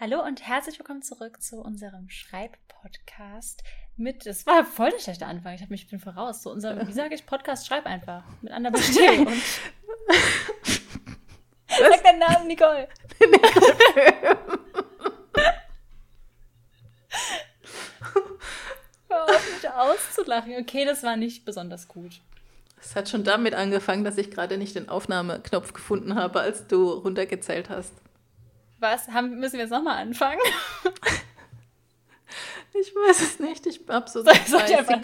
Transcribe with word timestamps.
Hallo 0.00 0.24
und 0.24 0.46
herzlich 0.46 0.78
willkommen 0.78 1.02
zurück 1.02 1.42
zu 1.42 1.56
unserem 1.56 2.08
Schreib-Podcast 2.08 3.64
mit, 3.96 4.26
das 4.26 4.46
war 4.46 4.64
voll 4.64 4.92
der 4.92 5.00
schlechte 5.00 5.26
Anfang, 5.26 5.56
ich, 5.56 5.62
hab 5.62 5.70
mich, 5.70 5.82
ich 5.82 5.90
bin 5.90 5.98
voraus, 5.98 6.42
zu 6.42 6.52
unserem, 6.52 6.86
wie 6.86 6.92
sage 6.92 7.16
ich, 7.16 7.26
Podcast 7.26 7.66
Schreib 7.66 7.84
einfach, 7.84 8.22
mit 8.40 8.52
Anna 8.52 8.70
Bestell 8.70 9.18
und 9.26 9.42
Sag 11.66 12.04
deinen 12.04 12.20
Namen, 12.20 12.46
Nicole. 12.46 12.86
Hör 19.08 19.24
auf, 19.24 19.52
mich 19.52 19.68
auszulachen. 19.68 20.54
Okay, 20.60 20.84
das 20.84 21.02
war 21.02 21.16
nicht 21.16 21.44
besonders 21.44 21.88
gut. 21.88 22.20
Es 22.80 22.94
hat 22.94 23.08
schon 23.08 23.24
damit 23.24 23.54
angefangen, 23.54 24.04
dass 24.04 24.16
ich 24.16 24.30
gerade 24.30 24.58
nicht 24.58 24.76
den 24.76 24.88
Aufnahmeknopf 24.88 25.72
gefunden 25.72 26.14
habe, 26.14 26.38
als 26.38 26.68
du 26.68 26.88
runtergezählt 26.88 27.68
hast. 27.68 27.94
Was? 28.78 29.08
Haben, 29.08 29.40
müssen 29.40 29.54
wir 29.54 29.60
jetzt 29.60 29.70
nochmal 29.70 29.98
anfangen? 29.98 30.38
ich 32.74 32.94
weiß 32.94 33.22
es 33.22 33.40
nicht. 33.40 33.66
Ich 33.66 33.80
habe 33.88 34.08
so 34.08 34.22
soll 34.24 34.32
ich 34.34 34.78
einfach, 34.78 35.00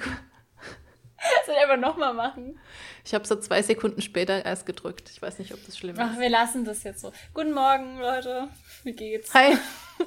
soll 1.47 1.55
ich 1.57 1.63
einfach 1.63 1.77
nochmal 1.77 2.15
machen? 2.15 2.59
Ich 3.05 3.15
habe 3.15 3.27
so 3.27 3.37
zwei 3.37 3.63
Sekunden 3.63 4.01
später 4.01 4.45
erst 4.45 4.67
gedrückt. 4.67 5.11
Ich 5.11 5.21
weiß 5.21 5.39
nicht, 5.41 5.53
ob 5.53 5.65
das 5.67 5.77
schlimm 5.77 5.97
Ach, 5.99 6.07
ist. 6.07 6.17
Ach, 6.17 6.21
wir 6.21 6.31
lassen 6.31 6.65
das 6.65 6.85
jetzt 6.85 7.01
so. 7.01 7.13
Guten 7.35 7.53
Morgen, 7.53 7.99
Leute. 7.99 8.49
Wie 8.85 8.93
geht's? 8.93 9.35
Hi. 9.35 9.57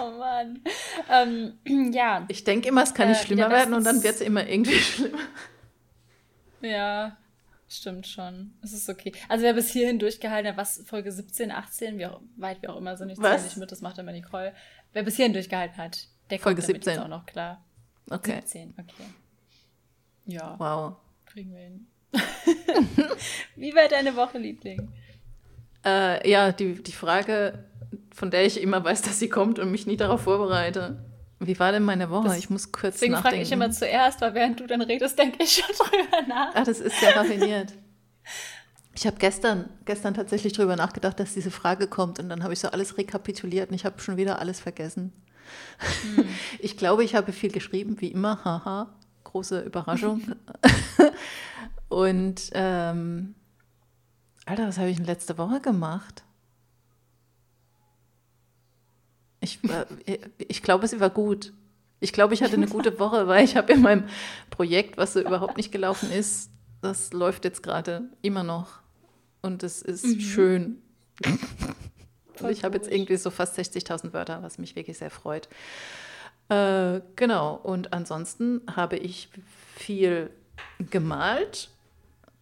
oh 0.00 0.10
Mann. 0.18 0.62
Ähm, 1.08 1.58
ja. 1.92 2.24
Ich 2.28 2.44
denke 2.44 2.68
immer, 2.68 2.84
es 2.84 2.94
kann 2.94 3.08
nicht 3.08 3.22
äh, 3.22 3.26
schlimmer 3.26 3.42
ja, 3.42 3.50
werden 3.50 3.74
und 3.74 3.84
dann 3.84 4.02
wird 4.04 4.14
es 4.14 4.20
immer 4.20 4.46
irgendwie 4.46 4.78
schlimmer. 4.78 5.18
Ja, 6.60 7.16
stimmt 7.70 8.06
schon. 8.06 8.52
Es 8.62 8.72
ist 8.72 8.88
okay. 8.88 9.12
Also 9.28 9.44
wer 9.44 9.54
bis 9.54 9.70
hierhin 9.70 9.98
durchgehalten 9.98 10.50
hat, 10.50 10.56
was 10.56 10.82
Folge 10.86 11.12
17, 11.12 11.50
18, 11.50 11.98
wie 11.98 12.06
auch, 12.06 12.20
weit 12.36 12.62
wir 12.62 12.72
auch 12.72 12.76
immer 12.76 12.96
sind, 12.96 13.10
ich 13.10 13.18
zähle 13.18 13.42
nicht 13.42 13.56
mit, 13.56 13.70
das 13.70 13.80
macht 13.80 13.98
immer 13.98 14.12
Nicole. 14.12 14.54
Wer 14.92 15.02
bis 15.02 15.16
hierhin 15.16 15.32
durchgehalten 15.32 15.76
hat, 15.76 16.08
der 16.30 16.38
Folge 16.38 16.62
kommt 16.62 16.84
17 16.84 16.98
auch 16.98 17.08
noch 17.08 17.26
klar. 17.26 17.64
Okay. 18.10 18.40
17, 18.40 18.74
okay. 18.78 19.04
Ja. 20.26 20.54
Wow. 20.58 20.96
Kriegen 21.26 21.52
wir 21.52 21.60
hin. 21.60 21.86
wie 23.56 23.74
war 23.74 23.88
deine 23.88 24.16
Woche, 24.16 24.38
Liebling? 24.38 24.92
Äh, 25.84 26.28
ja, 26.28 26.52
die, 26.52 26.82
die 26.82 26.92
Frage, 26.92 27.64
von 28.12 28.30
der 28.30 28.44
ich 28.44 28.60
immer 28.60 28.84
weiß, 28.84 29.02
dass 29.02 29.18
sie 29.18 29.28
kommt 29.28 29.58
und 29.58 29.70
mich 29.70 29.86
nie 29.86 29.96
darauf 29.96 30.22
vorbereite. 30.22 31.04
Wie 31.42 31.58
war 31.58 31.72
denn 31.72 31.84
meine 31.84 32.10
Woche? 32.10 32.28
Das, 32.28 32.38
ich 32.38 32.50
muss 32.50 32.70
kurz 32.70 32.96
deswegen 32.96 33.12
nachdenken. 33.12 33.40
Deswegen 33.40 33.60
frage 33.60 33.66
ich 33.66 33.66
immer 33.66 33.70
zuerst, 33.70 34.20
weil 34.20 34.34
während 34.34 34.60
du 34.60 34.66
dann 34.66 34.82
redest, 34.82 35.18
denke 35.18 35.42
ich 35.42 35.52
schon 35.52 35.74
drüber 35.74 36.22
nach. 36.28 36.54
Ah, 36.54 36.64
das 36.64 36.80
ist 36.80 37.00
sehr 37.00 37.16
raffiniert. 37.16 37.72
Ich 38.94 39.06
habe 39.06 39.16
gestern, 39.18 39.70
gestern 39.86 40.12
tatsächlich 40.12 40.52
drüber 40.52 40.76
nachgedacht, 40.76 41.18
dass 41.18 41.32
diese 41.32 41.50
Frage 41.50 41.86
kommt 41.86 42.18
und 42.18 42.28
dann 42.28 42.42
habe 42.42 42.52
ich 42.52 42.60
so 42.60 42.68
alles 42.68 42.98
rekapituliert 42.98 43.70
und 43.70 43.74
ich 43.74 43.86
habe 43.86 43.98
schon 44.00 44.18
wieder 44.18 44.38
alles 44.38 44.60
vergessen. 44.60 45.12
Hm. 46.16 46.26
Ich 46.58 46.76
glaube, 46.76 47.04
ich 47.04 47.14
habe 47.14 47.32
viel 47.32 47.50
geschrieben, 47.50 47.96
wie 48.00 48.08
immer, 48.08 48.44
haha, 48.44 48.94
große 49.24 49.60
Überraschung. 49.60 50.20
und 51.88 52.50
ähm, 52.52 53.34
Alter, 54.44 54.68
was 54.68 54.76
habe 54.76 54.90
ich 54.90 54.96
denn 54.96 55.06
letzte 55.06 55.38
Woche 55.38 55.60
gemacht? 55.60 56.22
Ich, 59.40 59.58
ich 60.38 60.62
glaube, 60.62 60.86
sie 60.86 61.00
war 61.00 61.10
gut. 61.10 61.52
Ich 62.00 62.12
glaube, 62.12 62.34
ich 62.34 62.42
hatte 62.42 62.54
eine 62.54 62.66
gute 62.66 62.98
Woche, 62.98 63.26
weil 63.26 63.44
ich 63.44 63.56
habe 63.56 63.72
in 63.72 63.82
meinem 63.82 64.04
Projekt, 64.48 64.96
was 64.96 65.12
so 65.12 65.20
überhaupt 65.20 65.56
nicht 65.56 65.70
gelaufen 65.72 66.10
ist, 66.10 66.50
das 66.80 67.12
läuft 67.12 67.44
jetzt 67.44 67.62
gerade 67.62 68.04
immer 68.22 68.42
noch. 68.42 68.80
Und 69.42 69.62
es 69.62 69.82
ist 69.82 70.06
mhm. 70.06 70.20
schön. 70.20 70.82
also 72.34 72.48
ich 72.48 72.64
habe 72.64 72.76
jetzt 72.76 72.90
irgendwie 72.90 73.16
so 73.16 73.30
fast 73.30 73.58
60.000 73.58 74.12
Wörter, 74.12 74.42
was 74.42 74.58
mich 74.58 74.76
wirklich 74.76 74.98
sehr 74.98 75.10
freut. 75.10 75.48
Äh, 76.48 77.00
genau, 77.16 77.54
und 77.54 77.92
ansonsten 77.92 78.62
habe 78.74 78.96
ich 78.96 79.28
viel 79.76 80.30
gemalt 80.90 81.70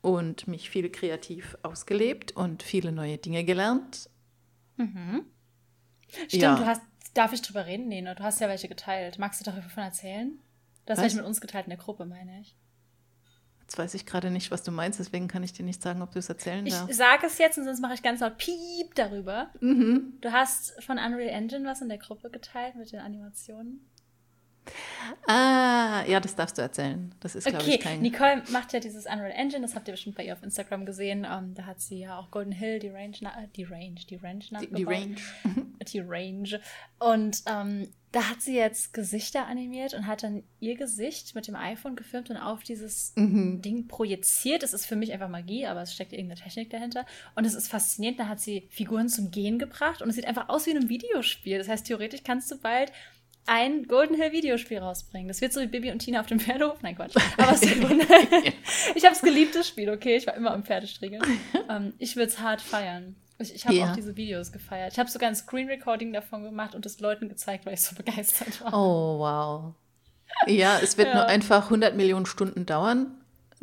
und 0.00 0.48
mich 0.48 0.70
viel 0.70 0.90
kreativ 0.90 1.56
ausgelebt 1.62 2.32
und 2.32 2.62
viele 2.62 2.92
neue 2.92 3.18
Dinge 3.18 3.44
gelernt. 3.44 4.08
Mhm. 4.76 5.24
Stimmt, 6.08 6.42
ja. 6.42 6.56
du 6.56 6.66
hast, 6.66 6.82
darf 7.14 7.32
ich 7.32 7.42
drüber 7.42 7.66
reden? 7.66 7.88
Nee, 7.88 8.02
ne? 8.02 8.14
du 8.14 8.22
hast 8.22 8.40
ja 8.40 8.48
welche 8.48 8.68
geteilt. 8.68 9.18
Magst 9.18 9.40
du 9.40 9.44
davon 9.44 9.82
erzählen? 9.82 10.38
Du 10.86 10.92
hast 10.92 11.02
welche 11.02 11.16
mit 11.16 11.26
uns 11.26 11.40
geteilt 11.40 11.66
in 11.66 11.70
der 11.70 11.78
Gruppe, 11.78 12.06
meine 12.06 12.40
ich. 12.40 12.56
Jetzt 13.60 13.76
weiß 13.76 13.92
ich 13.92 14.06
gerade 14.06 14.30
nicht, 14.30 14.50
was 14.50 14.62
du 14.62 14.70
meinst, 14.70 14.98
deswegen 14.98 15.28
kann 15.28 15.42
ich 15.42 15.52
dir 15.52 15.62
nicht 15.62 15.82
sagen, 15.82 16.00
ob 16.00 16.10
du 16.12 16.18
es 16.18 16.30
erzählen 16.30 16.64
ich 16.66 16.72
darfst. 16.72 16.88
Ich 16.88 16.96
sage 16.96 17.26
es 17.26 17.36
jetzt 17.36 17.58
und 17.58 17.64
sonst 17.64 17.80
mache 17.80 17.92
ich 17.92 18.02
ganz 18.02 18.20
laut 18.20 18.38
Piep 18.38 18.94
darüber. 18.94 19.50
Mhm. 19.60 20.14
Du 20.22 20.32
hast 20.32 20.82
von 20.82 20.96
Unreal 20.96 21.28
Engine 21.28 21.68
was 21.68 21.82
in 21.82 21.90
der 21.90 21.98
Gruppe 21.98 22.30
geteilt 22.30 22.76
mit 22.76 22.90
den 22.90 23.00
Animationen. 23.00 23.86
Ah, 25.26 26.04
ja, 26.06 26.20
das 26.20 26.34
darfst 26.34 26.58
du 26.58 26.62
erzählen. 26.62 27.14
Das 27.20 27.34
ist, 27.34 27.46
glaube 27.46 27.64
okay. 27.64 27.74
ich, 27.74 27.80
kein... 27.80 28.00
Nicole 28.00 28.42
macht 28.50 28.72
ja 28.72 28.80
dieses 28.80 29.06
Unreal 29.06 29.32
Engine, 29.32 29.62
das 29.62 29.74
habt 29.74 29.88
ihr 29.88 29.92
bestimmt 29.92 30.16
bei 30.16 30.24
ihr 30.24 30.32
auf 30.32 30.42
Instagram 30.42 30.86
gesehen. 30.86 31.24
Um, 31.24 31.30
ähm, 31.30 31.54
da 31.54 31.66
hat 31.66 31.80
sie 31.80 32.00
ja 32.00 32.18
auch 32.18 32.30
Golden 32.30 32.52
Hill, 32.52 32.78
die 32.78 32.88
Range, 32.88 33.16
äh, 33.22 33.48
die 33.54 33.64
Range, 33.64 34.00
die 34.08 34.16
Range 34.16 34.44
die, 34.60 34.74
die 34.74 34.84
Range. 34.84 35.16
die 35.92 36.00
Range. 36.00 36.60
Und 36.98 37.42
um, 37.46 37.52
ähm, 37.52 37.88
da 38.12 38.30
hat 38.30 38.40
sie 38.40 38.56
jetzt 38.56 38.94
Gesichter 38.94 39.46
animiert 39.46 39.92
und 39.92 40.06
hat 40.06 40.22
dann 40.22 40.42
ihr 40.60 40.76
Gesicht 40.76 41.34
mit 41.34 41.46
dem 41.46 41.54
iPhone 41.54 41.94
gefilmt 41.94 42.30
und 42.30 42.38
auf 42.38 42.62
dieses 42.62 43.12
mhm. 43.16 43.60
Ding 43.60 43.86
projiziert. 43.86 44.62
Es 44.62 44.72
ist 44.72 44.86
für 44.86 44.96
mich 44.96 45.12
einfach 45.12 45.28
Magie, 45.28 45.66
aber 45.66 45.82
es 45.82 45.92
steckt 45.92 46.14
irgendeine 46.14 46.40
Technik 46.40 46.70
dahinter. 46.70 47.04
Und 47.34 47.44
es 47.44 47.54
ist 47.54 47.68
faszinierend. 47.68 48.18
Da 48.18 48.28
hat 48.28 48.40
sie 48.40 48.66
Figuren 48.70 49.10
zum 49.10 49.30
Gehen 49.30 49.58
gebracht 49.58 50.00
und 50.00 50.08
es 50.08 50.14
sieht 50.14 50.26
einfach 50.26 50.48
aus 50.48 50.64
wie 50.64 50.70
in 50.70 50.78
einem 50.78 50.88
Videospiel. 50.88 51.58
Das 51.58 51.68
heißt, 51.68 51.86
theoretisch 51.86 52.22
kannst 52.22 52.50
du 52.50 52.56
bald 52.56 52.92
ein 53.48 53.84
Golden 53.84 54.14
Hill 54.14 54.32
Videospiel 54.32 54.78
rausbringen. 54.78 55.28
Das 55.28 55.40
wird 55.40 55.52
so 55.52 55.60
wie 55.60 55.66
Bibi 55.66 55.90
und 55.90 56.00
Tina 56.00 56.20
auf 56.20 56.26
dem 56.26 56.38
Pferdehof. 56.38 56.82
Nein, 56.82 56.94
Quatsch. 56.94 57.16
Aber 57.38 57.52
es 57.52 57.62
ich 58.94 59.04
habe 59.04 59.14
es 59.14 59.22
geliebt, 59.22 59.54
das 59.54 59.66
Spiel, 59.66 59.90
okay? 59.90 60.16
Ich 60.16 60.26
war 60.26 60.34
immer 60.34 60.52
am 60.52 60.64
Pferdestriegeln. 60.64 61.22
Ähm, 61.68 61.94
ich 61.98 62.14
würde 62.16 62.28
es 62.28 62.40
hart 62.40 62.60
feiern. 62.60 63.16
Ich, 63.38 63.54
ich 63.54 63.64
habe 63.66 63.76
ja. 63.76 63.90
auch 63.90 63.96
diese 63.96 64.16
Videos 64.16 64.52
gefeiert. 64.52 64.92
Ich 64.92 64.98
habe 64.98 65.10
sogar 65.10 65.28
ein 65.28 65.34
Screen 65.34 65.68
Recording 65.68 66.12
davon 66.12 66.44
gemacht 66.44 66.74
und 66.74 66.84
es 66.84 67.00
Leuten 67.00 67.28
gezeigt, 67.28 67.64
weil 67.64 67.74
ich 67.74 67.82
so 67.82 67.94
begeistert 67.94 68.60
war. 68.62 68.74
Oh, 68.74 69.18
wow. 69.18 69.74
Ja, 70.46 70.78
es 70.82 70.98
wird 70.98 71.08
ja. 71.08 71.14
nur 71.14 71.26
einfach 71.26 71.64
100 71.64 71.96
Millionen 71.96 72.26
Stunden 72.26 72.66
dauern, 72.66 73.17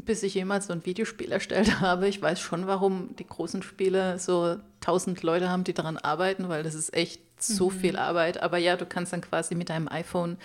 bis 0.05 0.23
ich 0.23 0.35
jemals 0.35 0.67
so 0.67 0.73
ein 0.73 0.85
Videospiel 0.85 1.31
erstellt 1.31 1.79
habe. 1.81 2.07
Ich 2.07 2.21
weiß 2.21 2.39
schon, 2.39 2.67
warum 2.67 3.15
die 3.17 3.27
großen 3.27 3.63
Spiele 3.63 4.19
so 4.19 4.57
1000 4.81 5.23
Leute 5.23 5.49
haben, 5.49 5.63
die 5.63 5.73
daran 5.73 5.97
arbeiten, 5.97 6.49
weil 6.49 6.63
das 6.63 6.75
ist 6.75 6.93
echt 6.93 7.21
so 7.39 7.69
mhm. 7.69 7.79
viel 7.79 7.97
Arbeit. 7.97 8.41
Aber 8.41 8.57
ja, 8.57 8.77
du 8.77 8.85
kannst 8.85 9.13
dann 9.13 9.21
quasi 9.21 9.55
mit 9.55 9.69
deinem 9.69 9.87
iPhone, 9.87 10.37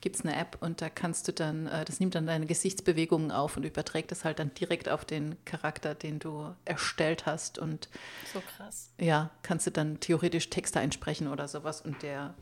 gibt 0.00 0.16
es 0.16 0.22
eine 0.22 0.36
App 0.36 0.58
und 0.60 0.80
da 0.80 0.88
kannst 0.88 1.28
du 1.28 1.32
dann, 1.32 1.66
äh, 1.66 1.84
das 1.84 2.00
nimmt 2.00 2.14
dann 2.14 2.26
deine 2.26 2.46
Gesichtsbewegungen 2.46 3.30
auf 3.30 3.56
und 3.56 3.64
überträgt 3.64 4.12
es 4.12 4.24
halt 4.24 4.38
dann 4.38 4.54
direkt 4.54 4.88
auf 4.88 5.04
den 5.04 5.36
Charakter, 5.44 5.94
den 5.94 6.18
du 6.18 6.54
erstellt 6.64 7.26
hast. 7.26 7.58
Und 7.58 7.88
so 8.32 8.42
krass. 8.56 8.90
Ja, 8.98 9.30
kannst 9.42 9.66
du 9.66 9.70
dann 9.70 10.00
theoretisch 10.00 10.50
Texte 10.50 10.80
einsprechen 10.80 11.28
oder 11.28 11.48
sowas 11.48 11.80
und 11.80 12.02
der, 12.02 12.34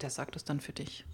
der 0.00 0.10
sagt 0.10 0.36
es 0.36 0.44
dann 0.44 0.60
für 0.60 0.72
dich. 0.72 1.04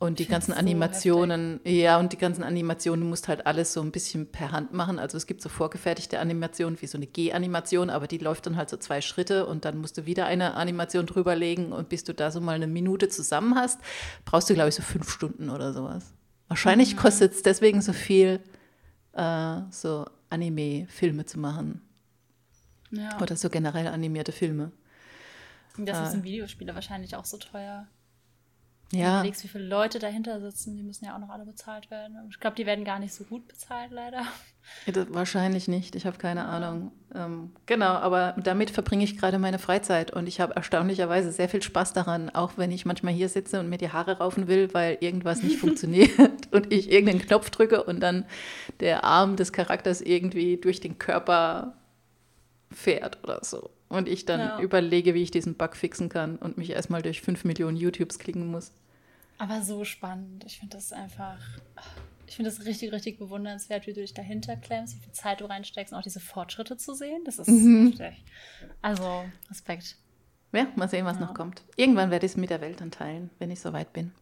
Und 0.00 0.18
die 0.18 0.26
ganzen 0.26 0.52
Animationen, 0.52 1.60
so 1.64 1.70
ja, 1.70 1.98
und 1.98 2.12
die 2.12 2.18
ganzen 2.18 2.42
Animationen, 2.42 3.04
du 3.04 3.08
musst 3.08 3.28
halt 3.28 3.46
alles 3.46 3.72
so 3.72 3.80
ein 3.80 3.92
bisschen 3.92 4.26
per 4.30 4.52
Hand 4.52 4.72
machen. 4.72 4.98
Also 4.98 5.16
es 5.16 5.26
gibt 5.26 5.40
so 5.40 5.48
vorgefertigte 5.48 6.18
Animationen, 6.18 6.80
wie 6.82 6.86
so 6.86 6.98
eine 6.98 7.06
G-Animation, 7.06 7.90
aber 7.90 8.06
die 8.06 8.18
läuft 8.18 8.46
dann 8.46 8.56
halt 8.56 8.68
so 8.68 8.76
zwei 8.76 9.00
Schritte 9.00 9.46
und 9.46 9.64
dann 9.64 9.78
musst 9.78 9.96
du 9.96 10.04
wieder 10.04 10.26
eine 10.26 10.54
Animation 10.54 11.06
drüberlegen 11.06 11.72
und 11.72 11.88
bis 11.88 12.04
du 12.04 12.12
da 12.12 12.30
so 12.30 12.40
mal 12.40 12.56
eine 12.56 12.66
Minute 12.66 13.08
zusammen 13.08 13.54
hast, 13.54 13.80
brauchst 14.24 14.50
du, 14.50 14.54
glaube 14.54 14.68
ich, 14.68 14.74
so 14.74 14.82
fünf 14.82 15.08
Stunden 15.08 15.48
oder 15.48 15.72
sowas. 15.72 16.12
Wahrscheinlich 16.48 16.96
mhm. 16.96 16.98
kostet 16.98 17.32
es 17.32 17.42
deswegen 17.42 17.80
so 17.80 17.92
viel, 17.92 18.40
äh, 19.12 19.60
so 19.70 20.06
Anime-Filme 20.28 21.24
zu 21.24 21.38
machen. 21.38 21.80
Ja. 22.90 23.20
Oder 23.20 23.36
so 23.36 23.48
generell 23.48 23.86
animierte 23.86 24.32
Filme. 24.32 24.70
Das 25.78 25.98
äh, 25.98 26.08
ist 26.08 26.14
im 26.14 26.24
Videospiele 26.24 26.74
wahrscheinlich 26.74 27.16
auch 27.16 27.24
so 27.24 27.38
teuer. 27.38 27.86
Ja. 28.94 29.04
Du 29.04 29.14
überlegst, 29.16 29.44
wie 29.44 29.48
viele 29.48 29.64
Leute 29.64 29.98
dahinter 29.98 30.40
sitzen, 30.40 30.76
die 30.76 30.82
müssen 30.82 31.04
ja 31.04 31.14
auch 31.14 31.18
noch 31.18 31.30
alle 31.30 31.44
bezahlt 31.44 31.90
werden. 31.90 32.16
Ich 32.30 32.40
glaube, 32.40 32.56
die 32.56 32.66
werden 32.66 32.84
gar 32.84 32.98
nicht 32.98 33.12
so 33.12 33.24
gut 33.24 33.48
bezahlt, 33.48 33.90
leider. 33.90 34.22
Ja, 34.86 35.06
wahrscheinlich 35.10 35.68
nicht, 35.68 35.94
ich 35.94 36.06
habe 36.06 36.16
keine. 36.16 36.44
Ahnung. 36.44 36.92
Ähm, 37.14 37.52
genau, 37.66 37.86
aber 37.86 38.34
damit 38.42 38.70
verbringe 38.70 39.04
ich 39.04 39.16
gerade 39.16 39.38
meine 39.38 39.58
Freizeit 39.58 40.10
und 40.10 40.26
ich 40.26 40.40
habe 40.40 40.56
erstaunlicherweise 40.56 41.32
sehr 41.32 41.48
viel 41.48 41.62
Spaß 41.62 41.92
daran, 41.92 42.30
auch 42.30 42.52
wenn 42.56 42.70
ich 42.70 42.84
manchmal 42.84 43.12
hier 43.12 43.28
sitze 43.28 43.60
und 43.60 43.68
mir 43.68 43.78
die 43.78 43.90
Haare 43.90 44.18
raufen 44.18 44.48
will, 44.48 44.72
weil 44.72 44.98
irgendwas 45.00 45.42
nicht 45.42 45.56
funktioniert 45.60 46.10
und 46.50 46.72
ich 46.72 46.90
irgendeinen 46.90 47.20
Knopf 47.20 47.50
drücke 47.50 47.84
und 47.84 48.00
dann 48.00 48.24
der 48.80 49.04
Arm 49.04 49.36
des 49.36 49.52
Charakters 49.52 50.00
irgendwie 50.00 50.56
durch 50.56 50.80
den 50.80 50.98
Körper 50.98 51.74
fährt 52.70 53.22
oder 53.22 53.40
so. 53.42 53.70
Und 53.88 54.08
ich 54.08 54.24
dann 54.24 54.40
ja. 54.40 54.60
überlege, 54.60 55.14
wie 55.14 55.22
ich 55.22 55.30
diesen 55.30 55.54
Bug 55.54 55.76
fixen 55.76 56.08
kann 56.08 56.36
und 56.36 56.58
mich 56.58 56.70
erstmal 56.70 57.02
durch 57.02 57.20
fünf 57.22 57.44
Millionen 57.44 57.76
YouTubes 57.76 58.18
klicken 58.18 58.46
muss. 58.46 58.72
Aber 59.38 59.62
so 59.62 59.84
spannend. 59.84 60.44
Ich 60.44 60.58
finde 60.58 60.76
das 60.76 60.92
einfach. 60.92 61.38
Ich 62.26 62.36
finde 62.36 62.50
das 62.50 62.64
richtig, 62.64 62.92
richtig 62.92 63.18
bewundernswert, 63.18 63.86
wie 63.86 63.92
du 63.92 64.00
dich 64.00 64.14
dahinter 64.14 64.56
klemmst, 64.56 64.96
wie 64.96 65.00
viel 65.00 65.12
Zeit 65.12 65.40
du 65.40 65.44
reinsteckst 65.44 65.92
und 65.92 65.98
auch 65.98 66.02
diese 66.02 66.20
Fortschritte 66.20 66.76
zu 66.76 66.94
sehen. 66.94 67.22
Das 67.24 67.38
ist 67.38 67.48
mhm. 67.48 67.92
heftig. 67.92 68.24
Also, 68.80 69.24
Respekt. 69.50 69.96
Ja, 70.52 70.68
mal 70.76 70.88
sehen, 70.88 71.04
was 71.04 71.18
ja. 71.18 71.26
noch 71.26 71.34
kommt. 71.34 71.62
Irgendwann 71.76 72.10
werde 72.10 72.26
ich 72.26 72.32
es 72.32 72.36
mit 72.36 72.50
der 72.50 72.60
Welt 72.60 72.80
dann 72.80 72.90
teilen, 72.90 73.30
wenn 73.38 73.50
ich 73.50 73.60
soweit 73.60 73.92
bin. 73.92 74.12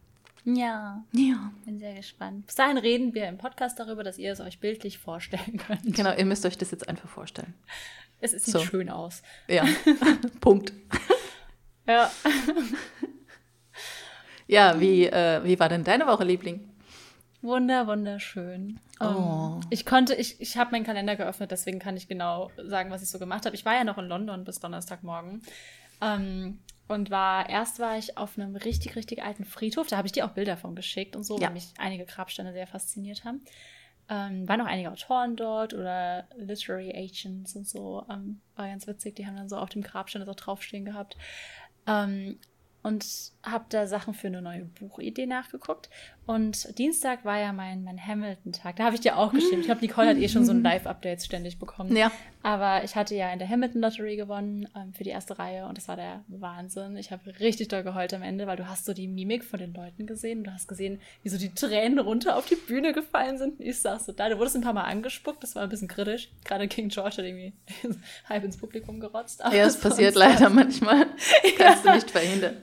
Ja. 0.45 1.03
Ja. 1.13 1.53
Bin 1.63 1.79
sehr 1.79 1.93
gespannt. 1.93 2.47
Bis 2.47 2.55
dahin 2.55 2.77
reden 2.77 3.13
wir 3.13 3.27
im 3.27 3.37
Podcast 3.37 3.79
darüber, 3.79 4.03
dass 4.03 4.17
ihr 4.17 4.31
es 4.33 4.39
euch 4.41 4.59
bildlich 4.59 4.97
vorstellen 4.97 5.57
könnt. 5.57 5.95
Genau, 5.95 6.13
ihr 6.13 6.25
müsst 6.25 6.45
euch 6.45 6.57
das 6.57 6.71
jetzt 6.71 6.89
einfach 6.89 7.07
vorstellen. 7.07 7.53
Es 8.19 8.31
sieht 8.31 8.53
so. 8.53 8.59
schön 8.59 8.89
aus. 8.89 9.21
Ja. 9.47 9.65
Punkt. 10.41 10.73
Ja. 11.87 12.11
ja, 14.47 14.79
wie, 14.79 15.05
äh, 15.05 15.43
wie 15.43 15.59
war 15.59 15.69
denn 15.69 15.83
deine 15.83 16.07
Woche, 16.07 16.23
Liebling? 16.23 16.69
Wunder, 17.41 17.87
wunderschön. 17.87 18.79
Oh. 19.01 19.05
Um, 19.05 19.61
ich 19.69 19.85
konnte, 19.85 20.15
ich, 20.15 20.39
ich 20.39 20.57
habe 20.57 20.71
meinen 20.71 20.85
Kalender 20.85 21.17
geöffnet, 21.17 21.51
deswegen 21.51 21.79
kann 21.79 21.97
ich 21.97 22.07
genau 22.07 22.51
sagen, 22.57 22.89
was 22.89 23.03
ich 23.03 23.09
so 23.09 23.19
gemacht 23.19 23.45
habe. 23.45 23.55
Ich 23.55 23.65
war 23.65 23.75
ja 23.75 23.83
noch 23.83 23.97
in 23.97 24.05
London 24.05 24.45
bis 24.45 24.59
Donnerstagmorgen. 24.59 25.41
Ähm, 26.01 26.59
und 26.87 27.09
war, 27.09 27.49
erst 27.49 27.79
war 27.79 27.97
ich 27.97 28.17
auf 28.17 28.37
einem 28.37 28.55
richtig, 28.55 28.95
richtig 28.95 29.23
alten 29.23 29.45
Friedhof. 29.45 29.87
Da 29.87 29.97
habe 29.97 30.07
ich 30.07 30.11
dir 30.11 30.25
auch 30.25 30.31
Bilder 30.31 30.57
von 30.57 30.75
geschickt 30.75 31.15
und 31.15 31.23
so, 31.23 31.37
ja. 31.37 31.47
weil 31.47 31.53
mich 31.53 31.73
einige 31.77 32.05
Grabsteine 32.05 32.53
sehr 32.53 32.67
fasziniert 32.67 33.25
haben. 33.25 33.41
Ähm, 34.09 34.47
waren 34.47 34.61
auch 34.61 34.65
einige 34.65 34.91
Autoren 34.91 35.35
dort 35.35 35.73
oder 35.73 36.27
Literary 36.35 36.91
Agents 36.91 37.55
und 37.55 37.67
so. 37.67 38.05
Ähm, 38.09 38.41
war 38.55 38.67
ganz 38.67 38.85
witzig, 38.85 39.15
die 39.15 39.25
haben 39.25 39.37
dann 39.37 39.49
so 39.49 39.57
auf 39.57 39.69
dem 39.69 39.81
Grabstein 39.81 40.21
das 40.21 40.29
auch 40.29 40.35
draufstehen 40.35 40.85
gehabt. 40.85 41.17
Ähm, 41.87 42.39
und 42.83 43.05
habe 43.43 43.65
da 43.69 43.87
Sachen 43.87 44.13
für 44.13 44.27
eine 44.27 44.41
neue 44.41 44.65
Buchidee 44.65 45.25
nachgeguckt. 45.25 45.89
Und 46.25 46.77
Dienstag 46.77 47.25
war 47.25 47.39
ja 47.39 47.51
mein, 47.51 47.83
mein 47.83 47.99
Hamilton-Tag. 47.99 48.77
Da 48.77 48.85
habe 48.85 48.95
ich 48.95 49.01
dir 49.01 49.17
auch 49.17 49.33
geschrieben. 49.33 49.59
Ich 49.59 49.65
glaube, 49.65 49.81
Nicole 49.81 50.09
hat 50.09 50.17
eh 50.17 50.29
schon 50.29 50.45
so 50.45 50.51
ein 50.51 50.63
Live-Update 50.63 51.21
ständig 51.21 51.59
bekommen. 51.59 51.95
Ja. 51.95 52.11
Aber 52.43 52.83
ich 52.83 52.95
hatte 52.95 53.15
ja 53.15 53.31
in 53.31 53.39
der 53.39 53.49
Hamilton-Lottery 53.49 54.15
gewonnen 54.15 54.67
ähm, 54.75 54.93
für 54.93 55.03
die 55.03 55.09
erste 55.09 55.39
Reihe 55.39 55.65
und 55.65 55.77
das 55.77 55.87
war 55.87 55.95
der 55.95 56.23
Wahnsinn. 56.27 56.97
Ich 56.97 57.11
habe 57.11 57.39
richtig 57.39 57.69
doll 57.69 57.83
geheult 57.83 58.13
am 58.13 58.21
Ende, 58.21 58.47
weil 58.47 58.57
du 58.57 58.67
hast 58.67 58.85
so 58.85 58.93
die 58.93 59.07
Mimik 59.07 59.43
von 59.43 59.59
den 59.59 59.73
Leuten 59.73 60.05
gesehen. 60.05 60.43
Du 60.43 60.53
hast 60.53 60.67
gesehen, 60.67 60.99
wie 61.23 61.29
so 61.29 61.37
die 61.37 61.53
Tränen 61.53 61.99
runter 61.99 62.37
auf 62.37 62.45
die 62.45 62.55
Bühne 62.55 62.93
gefallen 62.93 63.37
sind. 63.37 63.59
Ich 63.59 63.79
saß 63.79 64.05
so 64.05 64.11
da. 64.11 64.29
Du 64.29 64.37
wurdest 64.37 64.55
ein 64.55 64.61
paar 64.61 64.73
Mal 64.73 64.83
angespuckt. 64.83 65.41
Das 65.43 65.55
war 65.55 65.63
ein 65.63 65.69
bisschen 65.69 65.87
kritisch. 65.89 66.29
Gerade 66.45 66.67
King 66.67 66.89
George 66.89 67.17
hat 67.17 67.25
irgendwie 67.25 67.53
halb 68.29 68.43
ins 68.43 68.57
Publikum 68.57 68.99
gerotzt. 68.99 69.43
Aber 69.43 69.55
ja, 69.55 69.65
es 69.65 69.79
passiert 69.79 70.15
leider 70.15 70.49
manchmal. 70.49 71.05
Kannst 71.57 71.85
ja. 71.85 71.91
du 71.91 71.95
nicht 71.95 72.11
verhindern. 72.11 72.55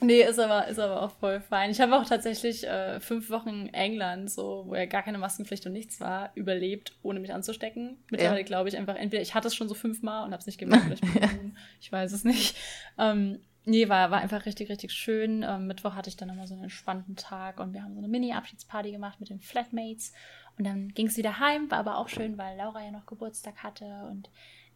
Nee, 0.00 0.22
ist 0.22 0.38
aber, 0.38 0.68
ist 0.68 0.78
aber 0.78 1.02
auch 1.02 1.10
voll 1.10 1.40
fein. 1.40 1.70
Ich 1.70 1.80
habe 1.80 1.96
auch 1.96 2.04
tatsächlich 2.04 2.66
äh, 2.66 3.00
fünf 3.00 3.30
Wochen 3.30 3.66
England, 3.72 4.30
so, 4.30 4.64
wo 4.66 4.74
ja 4.74 4.86
gar 4.86 5.02
keine 5.02 5.18
Maskenpflicht 5.18 5.66
und 5.66 5.72
nichts 5.72 6.00
war, 6.00 6.30
überlebt, 6.34 6.96
ohne 7.02 7.18
mich 7.20 7.32
anzustecken. 7.32 7.98
Mittlerweile 8.10 8.40
ja. 8.40 8.46
glaube 8.46 8.68
ich 8.68 8.76
einfach, 8.76 8.94
entweder 8.94 9.22
ich 9.22 9.34
hatte 9.34 9.48
es 9.48 9.56
schon 9.56 9.68
so 9.68 9.74
fünfmal 9.74 10.24
und 10.24 10.32
habe 10.32 10.40
es 10.40 10.46
nicht 10.46 10.58
gemerkt, 10.58 10.86
oder 10.86 10.94
ich, 10.94 11.00
bin 11.00 11.56
ich 11.80 11.90
weiß 11.90 12.12
es 12.12 12.24
nicht. 12.24 12.56
Ähm, 12.96 13.40
nee, 13.64 13.88
war, 13.88 14.10
war 14.10 14.20
einfach 14.20 14.46
richtig, 14.46 14.68
richtig 14.70 14.92
schön. 14.92 15.42
Ähm, 15.42 15.66
Mittwoch 15.66 15.94
hatte 15.94 16.08
ich 16.08 16.16
dann 16.16 16.28
nochmal 16.28 16.46
so 16.46 16.54
einen 16.54 16.64
entspannten 16.64 17.16
Tag 17.16 17.58
und 17.58 17.72
wir 17.72 17.82
haben 17.82 17.94
so 17.94 17.98
eine 17.98 18.08
Mini-Abschiedsparty 18.08 18.92
gemacht 18.92 19.18
mit 19.18 19.30
den 19.30 19.40
Flatmates. 19.40 20.12
Und 20.58 20.64
dann 20.64 20.88
ging 20.88 21.06
es 21.06 21.16
wieder 21.16 21.40
heim, 21.40 21.70
war 21.70 21.78
aber 21.78 21.98
auch 21.98 22.08
schön, 22.08 22.38
weil 22.38 22.56
Laura 22.56 22.84
ja 22.84 22.90
noch 22.90 23.06
Geburtstag 23.06 23.62
hatte 23.62 24.08
und 24.10 24.30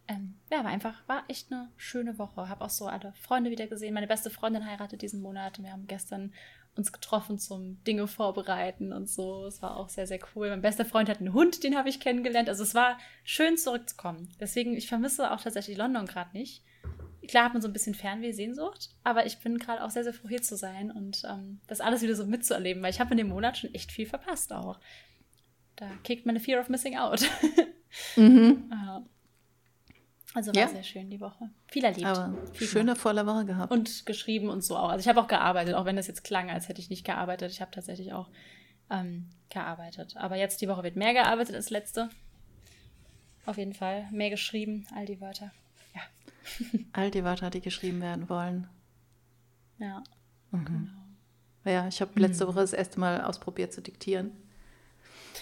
ähm, 0.07 0.35
ja, 0.51 0.63
war 0.63 0.71
einfach, 0.71 1.07
war 1.07 1.23
echt 1.27 1.51
eine 1.51 1.69
schöne 1.77 2.17
Woche. 2.17 2.49
Habe 2.49 2.65
auch 2.65 2.69
so 2.69 2.87
alle 2.87 3.13
Freunde 3.13 3.51
wieder 3.51 3.67
gesehen. 3.67 3.93
Meine 3.93 4.07
beste 4.07 4.29
Freundin 4.29 4.65
heiratet 4.65 5.01
diesen 5.01 5.21
Monat 5.21 5.61
wir 5.61 5.71
haben 5.71 5.87
gestern 5.87 6.33
uns 6.75 6.91
getroffen 6.91 7.37
zum 7.37 7.83
Dinge 7.83 8.07
vorbereiten 8.07 8.93
und 8.93 9.07
so. 9.07 9.45
Es 9.45 9.61
war 9.61 9.77
auch 9.77 9.89
sehr, 9.89 10.07
sehr 10.07 10.19
cool. 10.35 10.49
Mein 10.49 10.61
bester 10.61 10.85
Freund 10.85 11.07
hat 11.07 11.19
einen 11.19 11.33
Hund, 11.33 11.63
den 11.63 11.77
habe 11.77 11.89
ich 11.89 11.99
kennengelernt. 11.99 12.49
Also 12.49 12.63
es 12.63 12.73
war 12.73 12.97
schön 13.23 13.57
zurückzukommen. 13.57 14.29
Deswegen, 14.39 14.75
ich 14.75 14.87
vermisse 14.87 15.31
auch 15.31 15.41
tatsächlich 15.41 15.77
London 15.77 16.05
gerade 16.05 16.35
nicht. 16.35 16.63
Klar 17.27 17.45
hat 17.45 17.53
man 17.53 17.61
so 17.61 17.69
ein 17.69 17.73
bisschen 17.73 17.93
Fernweh-Sehnsucht, 17.93 18.89
aber 19.03 19.25
ich 19.25 19.37
bin 19.39 19.57
gerade 19.57 19.83
auch 19.83 19.91
sehr, 19.91 20.03
sehr 20.03 20.13
froh 20.13 20.27
hier 20.27 20.41
zu 20.41 20.57
sein 20.57 20.91
und 20.91 21.23
ähm, 21.29 21.61
das 21.67 21.79
alles 21.79 22.01
wieder 22.01 22.15
so 22.15 22.25
mitzuerleben, 22.25 22.83
weil 22.83 22.89
ich 22.89 22.99
habe 22.99 23.11
in 23.11 23.17
dem 23.17 23.29
Monat 23.29 23.57
schon 23.57 23.73
echt 23.73 23.93
viel 23.93 24.05
verpasst 24.05 24.51
auch. 24.51 24.79
Da 25.77 25.89
kickt 26.03 26.25
meine 26.25 26.41
Fear 26.41 26.59
of 26.59 26.69
Missing 26.69 26.97
Out. 26.97 27.21
mhm. 28.17 28.69
ja. 28.69 29.05
Also 30.33 30.53
war 30.53 30.63
ja. 30.63 30.67
sehr 30.67 30.83
schön 30.83 31.09
die 31.09 31.19
Woche. 31.19 31.49
Viel 31.67 31.83
erlebt. 31.83 32.05
Aber 32.05 32.35
Viel 32.53 32.67
schöne 32.67 32.95
volle 32.95 33.25
Woche 33.27 33.45
gehabt. 33.45 33.71
Und 33.71 34.05
geschrieben 34.05 34.49
und 34.49 34.63
so 34.63 34.75
auch. 34.75 34.89
Also 34.89 35.01
ich 35.01 35.07
habe 35.07 35.21
auch 35.21 35.27
gearbeitet, 35.27 35.75
auch 35.75 35.85
wenn 35.85 35.95
das 35.95 36.07
jetzt 36.07 36.23
klang, 36.23 36.49
als 36.49 36.69
hätte 36.69 36.81
ich 36.81 36.89
nicht 36.89 37.05
gearbeitet. 37.05 37.51
Ich 37.51 37.61
habe 37.61 37.71
tatsächlich 37.71 38.13
auch 38.13 38.29
ähm, 38.89 39.29
gearbeitet. 39.49 40.15
Aber 40.17 40.35
jetzt 40.35 40.61
die 40.61 40.67
Woche 40.67 40.83
wird 40.83 40.95
mehr 40.95 41.13
gearbeitet 41.13 41.55
als 41.55 41.69
letzte. 41.69 42.09
Auf 43.45 43.57
jeden 43.57 43.73
Fall. 43.73 44.07
Mehr 44.11 44.31
geschrieben, 44.31 44.87
all 44.95 45.05
die 45.05 45.21
Wörter. 45.21 45.51
Ja. 45.93 46.01
all 46.93 47.11
die 47.11 47.23
Wörter, 47.23 47.51
die 47.51 47.61
geschrieben 47.61 48.01
werden 48.01 48.27
wollen. 48.27 48.67
Ja. 49.77 50.03
Mhm. 50.51 50.65
Genau. 50.65 51.03
Ja, 51.65 51.87
ich 51.87 52.01
habe 52.01 52.19
letzte 52.19 52.45
mhm. 52.45 52.49
Woche 52.49 52.59
das 52.59 52.73
erste 52.73 52.99
Mal 52.99 53.21
ausprobiert 53.21 53.71
zu 53.71 53.81
diktieren. 53.81 54.31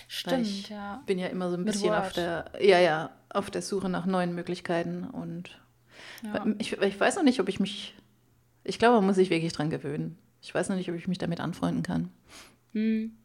Stimmt, 0.08 0.48
ich 0.48 0.70
ja. 0.70 1.02
bin 1.06 1.20
ja 1.20 1.28
immer 1.28 1.50
so 1.50 1.58
ein 1.58 1.66
bisschen 1.66 1.94
auf 1.94 2.14
der, 2.14 2.52
ja, 2.60 2.80
ja, 2.80 3.12
auf 3.30 3.50
der 3.50 3.62
Suche 3.62 3.90
nach 3.90 4.06
neuen 4.06 4.34
Möglichkeiten 4.36 5.06
und 5.06 5.60
ja. 6.24 6.46
ich, 6.58 6.74
ich 6.74 7.00
weiß 7.00 7.16
noch 7.16 7.24
nicht, 7.24 7.40
ob 7.40 7.50
ich 7.50 7.60
mich, 7.60 7.96
ich 8.64 8.80
glaube, 8.80 8.98
man 8.98 9.06
muss 9.06 9.16
sich 9.16 9.30
wirklich 9.30 9.54
dran 9.54 9.70
gewöhnen. 9.70 10.18
Ich 10.42 10.54
weiß 10.54 10.70
noch 10.70 10.76
nicht, 10.76 10.90
ob 10.90 10.96
ich 10.96 11.08
mich 11.08 11.20
damit 11.20 11.40
anfreunden 11.40 11.84
kann. 11.84 12.10
Hm. 12.74 13.16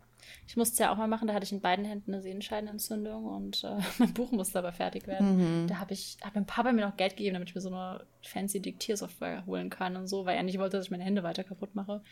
Ich 0.47 0.57
musste 0.57 0.75
es 0.75 0.79
ja 0.79 0.93
auch 0.93 0.97
mal 0.97 1.09
machen, 1.09 1.29
da 1.29 1.35
hatte 1.35 1.45
ich 1.45 1.53
in 1.53 1.61
beiden 1.61 1.85
Händen 1.85 2.13
eine 2.13 2.23
Sehenscheidenentzündung 2.23 3.25
und 3.25 3.65
äh, 3.65 3.79
mein 3.99 4.15
Buch 4.15 4.31
musste 4.33 4.59
aber 4.59 4.73
fertig 4.73 5.07
werden. 5.07 5.63
Mhm. 5.63 5.67
Da 5.67 5.79
habe 5.79 5.93
ich, 5.93 6.19
habe 6.23 6.37
mein 6.37 6.47
Papa 6.47 6.73
mir 6.73 6.87
noch 6.87 6.97
Geld 6.97 7.17
gegeben, 7.17 7.35
damit 7.35 7.49
ich 7.49 7.55
mir 7.55 7.61
so 7.61 7.69
eine 7.69 8.05
fancy 8.23 8.61
Diktiersoftware 8.61 9.45
holen 9.47 9.71
kann 9.71 9.97
und 9.97 10.07
so, 10.07 10.25
weil 10.25 10.37
er 10.37 10.43
nicht 10.43 10.59
wollte, 10.59 10.77
dass 10.77 10.87
ich 10.87 10.91
meine 10.91 11.05
Hände 11.05 11.23
weiter 11.23 11.45
kaputt 11.45 11.75
mache. 11.75 12.03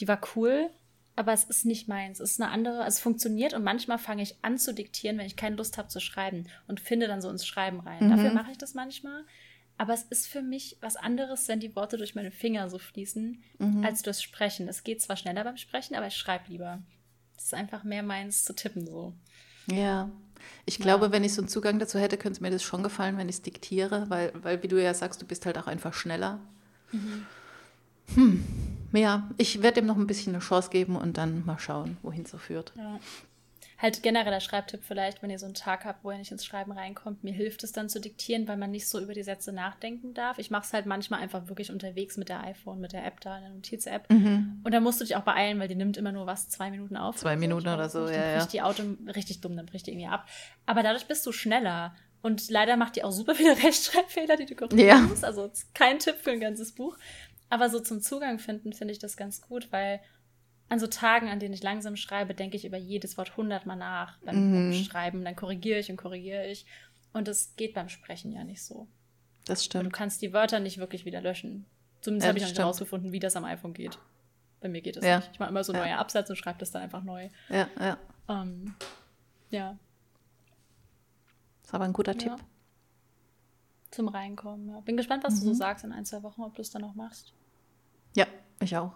Die 0.00 0.08
war 0.08 0.20
cool, 0.34 0.70
aber 1.16 1.32
es 1.32 1.44
ist 1.44 1.64
nicht 1.64 1.88
meins. 1.88 2.20
Es 2.20 2.32
ist 2.32 2.40
eine 2.40 2.50
andere, 2.50 2.84
also 2.84 2.88
es 2.88 3.00
funktioniert 3.00 3.54
und 3.54 3.64
manchmal 3.64 3.98
fange 3.98 4.22
ich 4.22 4.36
an 4.42 4.58
zu 4.58 4.74
diktieren, 4.74 5.16
wenn 5.16 5.26
ich 5.26 5.36
keine 5.36 5.56
Lust 5.56 5.78
habe 5.78 5.88
zu 5.88 5.98
schreiben 5.98 6.46
und 6.68 6.78
finde 6.78 7.08
dann 7.08 7.22
so 7.22 7.30
ins 7.30 7.46
Schreiben 7.46 7.80
rein. 7.80 8.04
Mhm. 8.04 8.10
Dafür 8.10 8.32
mache 8.32 8.52
ich 8.52 8.58
das 8.58 8.74
manchmal. 8.74 9.24
Aber 9.78 9.94
es 9.94 10.04
ist 10.04 10.26
für 10.26 10.42
mich 10.42 10.76
was 10.80 10.96
anderes, 10.96 11.48
wenn 11.48 11.60
die 11.60 11.74
Worte 11.74 11.96
durch 11.96 12.14
meine 12.14 12.30
Finger 12.30 12.68
so 12.68 12.78
fließen, 12.78 13.42
mhm. 13.58 13.84
als 13.84 14.02
durchs 14.02 14.22
Sprechen. 14.22 14.68
Es 14.68 14.84
geht 14.84 15.02
zwar 15.02 15.16
schneller 15.16 15.44
beim 15.44 15.56
Sprechen, 15.56 15.96
aber 15.96 16.06
ich 16.06 16.16
schreibe 16.16 16.44
lieber. 16.48 16.82
Es 17.36 17.44
ist 17.44 17.54
einfach 17.54 17.82
mehr 17.82 18.02
meins 18.02 18.44
zu 18.44 18.54
tippen 18.54 18.86
so. 18.86 19.14
Ja. 19.70 20.10
Ich 20.66 20.78
glaube, 20.78 21.06
ja. 21.06 21.12
wenn 21.12 21.24
ich 21.24 21.34
so 21.34 21.40
einen 21.40 21.48
Zugang 21.48 21.78
dazu 21.78 21.98
hätte, 21.98 22.18
könnte 22.18 22.42
mir 22.42 22.50
das 22.50 22.62
schon 22.62 22.82
gefallen, 22.82 23.16
wenn 23.16 23.28
ich 23.28 23.36
es 23.36 23.42
diktiere, 23.42 24.08
weil, 24.08 24.32
weil, 24.34 24.62
wie 24.62 24.68
du 24.68 24.80
ja 24.80 24.92
sagst, 24.94 25.20
du 25.20 25.26
bist 25.26 25.46
halt 25.46 25.58
auch 25.58 25.66
einfach 25.66 25.94
schneller. 25.94 26.40
Mhm. 26.92 27.26
Hm 28.14 28.75
ja, 28.96 29.28
ich 29.36 29.62
werde 29.62 29.80
dem 29.80 29.86
noch 29.86 29.96
ein 29.96 30.06
bisschen 30.06 30.34
eine 30.34 30.42
Chance 30.42 30.70
geben 30.70 30.96
und 30.96 31.16
dann 31.18 31.44
mal 31.44 31.58
schauen, 31.58 31.96
wohin 32.02 32.22
es 32.22 32.30
so 32.30 32.38
führt. 32.38 32.72
Ja. 32.76 32.98
Halt 33.78 34.02
genereller 34.02 34.40
Schreibtipp 34.40 34.80
vielleicht, 34.84 35.22
wenn 35.22 35.28
ihr 35.28 35.38
so 35.38 35.44
einen 35.44 35.54
Tag 35.54 35.84
habt, 35.84 36.02
wo 36.02 36.10
ihr 36.10 36.16
nicht 36.16 36.32
ins 36.32 36.46
Schreiben 36.46 36.72
reinkommt. 36.72 37.24
Mir 37.24 37.34
hilft 37.34 37.62
es 37.62 37.72
dann 37.72 37.90
zu 37.90 38.00
diktieren, 38.00 38.48
weil 38.48 38.56
man 38.56 38.70
nicht 38.70 38.88
so 38.88 38.98
über 38.98 39.12
die 39.12 39.22
Sätze 39.22 39.52
nachdenken 39.52 40.14
darf. 40.14 40.38
Ich 40.38 40.50
mache 40.50 40.64
es 40.64 40.72
halt 40.72 40.86
manchmal 40.86 41.20
einfach 41.20 41.48
wirklich 41.48 41.70
unterwegs 41.70 42.16
mit 42.16 42.30
der 42.30 42.42
iPhone, 42.42 42.80
mit 42.80 42.94
der 42.94 43.04
App 43.04 43.20
da, 43.20 43.36
in 43.36 43.42
der 43.42 43.52
Notiz-App. 43.52 44.10
Mhm. 44.10 44.62
Und 44.64 44.72
da 44.72 44.80
musst 44.80 45.00
du 45.00 45.04
dich 45.04 45.14
auch 45.14 45.24
beeilen, 45.24 45.58
weil 45.58 45.68
die 45.68 45.74
nimmt 45.74 45.98
immer 45.98 46.12
nur 46.12 46.26
was, 46.26 46.48
zwei 46.48 46.70
Minuten 46.70 46.96
auf. 46.96 47.16
Zwei 47.16 47.36
Minuten 47.36 47.68
oder 47.68 47.90
so, 47.90 48.08
ja. 48.08 48.16
Dann 48.16 48.38
bricht 48.38 48.54
die 48.54 48.62
Auto 48.62 48.82
richtig 49.14 49.42
dumm, 49.42 49.56
dann 49.56 49.66
bricht 49.66 49.86
die 49.86 49.90
irgendwie 49.90 50.08
ab. 50.08 50.26
Aber 50.64 50.82
dadurch 50.82 51.06
bist 51.06 51.26
du 51.26 51.32
schneller. 51.32 51.94
Und 52.22 52.48
leider 52.48 52.76
macht 52.76 52.96
die 52.96 53.04
auch 53.04 53.12
super 53.12 53.34
viele 53.34 53.56
Rechtschreibfehler, 53.62 54.36
die 54.36 54.46
du 54.46 54.54
korrigieren 54.54 54.88
ja. 54.88 54.98
musst. 55.00 55.24
Also 55.24 55.50
kein 55.74 55.98
Tipp 55.98 56.16
für 56.20 56.30
ein 56.30 56.40
ganzes 56.40 56.72
Buch. 56.72 56.96
Aber 57.48 57.70
so 57.70 57.80
zum 57.80 58.00
Zugang 58.00 58.38
finden 58.38 58.72
finde 58.72 58.92
ich 58.92 58.98
das 58.98 59.16
ganz 59.16 59.40
gut, 59.40 59.70
weil 59.70 60.00
an 60.68 60.80
so 60.80 60.86
Tagen, 60.86 61.28
an 61.28 61.38
denen 61.38 61.54
ich 61.54 61.62
langsam 61.62 61.96
schreibe, 61.96 62.34
denke 62.34 62.56
ich 62.56 62.64
über 62.64 62.76
jedes 62.76 63.16
Wort 63.16 63.36
hundertmal 63.36 63.76
nach 63.76 64.18
beim, 64.18 64.68
mhm. 64.68 64.74
Schreiben. 64.74 65.24
Dann 65.24 65.36
korrigiere 65.36 65.78
ich 65.78 65.90
und 65.90 65.96
korrigiere 65.96 66.46
ich. 66.46 66.66
Und 67.12 67.28
das 67.28 67.54
geht 67.56 67.74
beim 67.74 67.88
Sprechen 67.88 68.32
ja 68.32 68.44
nicht 68.44 68.62
so. 68.62 68.88
Das 69.44 69.64
stimmt. 69.64 69.84
Und 69.84 69.92
du 69.92 69.96
kannst 69.96 70.22
die 70.22 70.32
Wörter 70.32 70.58
nicht 70.58 70.78
wirklich 70.78 71.04
wieder 71.04 71.20
löschen. 71.20 71.66
Zumindest 72.00 72.24
ja, 72.24 72.28
habe 72.28 72.38
ich 72.38 72.44
noch 72.44 72.50
nicht 72.50 72.58
herausgefunden, 72.58 73.12
wie 73.12 73.20
das 73.20 73.36
am 73.36 73.44
iPhone 73.44 73.74
geht. 73.74 73.98
Bei 74.60 74.68
mir 74.68 74.80
geht 74.80 74.96
das 74.96 75.04
ja. 75.04 75.18
nicht. 75.18 75.30
Ich 75.32 75.38
mache 75.38 75.50
immer 75.50 75.62
so 75.62 75.72
ja. 75.72 75.80
neue 75.80 75.98
Absätze 75.98 76.32
und 76.32 76.36
schreibe 76.36 76.58
das 76.58 76.72
dann 76.72 76.82
einfach 76.82 77.04
neu. 77.04 77.28
Ja, 77.48 77.68
ja. 77.78 77.98
Ähm, 78.28 78.74
ja. 79.50 79.78
Das 81.62 81.70
ist 81.70 81.74
aber 81.74 81.84
ein 81.84 81.92
guter 81.92 82.12
ja. 82.12 82.18
Tipp. 82.18 82.46
Zum 83.96 84.08
Reinkommen, 84.08 84.68
ja. 84.68 84.80
Bin 84.80 84.98
gespannt, 84.98 85.24
was 85.24 85.36
mhm. 85.36 85.38
du 85.38 85.44
so 85.46 85.50
mhm. 85.52 85.54
sagst 85.54 85.84
in 85.84 85.92
ein, 85.92 86.04
zwei 86.04 86.22
Wochen, 86.22 86.42
ob 86.42 86.54
du 86.54 86.60
es 86.60 86.70
dann 86.70 86.82
noch 86.82 86.94
machst. 86.94 87.32
Ja, 88.14 88.26
ich 88.60 88.76
auch. 88.76 88.92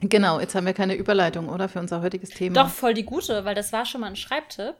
Genau, 0.00 0.40
jetzt 0.40 0.54
haben 0.54 0.66
wir 0.66 0.74
keine 0.74 0.94
Überleitung, 0.94 1.48
oder? 1.48 1.68
Für 1.68 1.78
unser 1.78 2.02
heutiges 2.02 2.30
Thema. 2.30 2.54
Doch, 2.54 2.70
voll 2.70 2.94
die 2.94 3.04
gute, 3.04 3.44
weil 3.44 3.54
das 3.54 3.72
war 3.72 3.84
schon 3.84 4.00
mal 4.00 4.08
ein 4.08 4.16
Schreibtipp. 4.16 4.74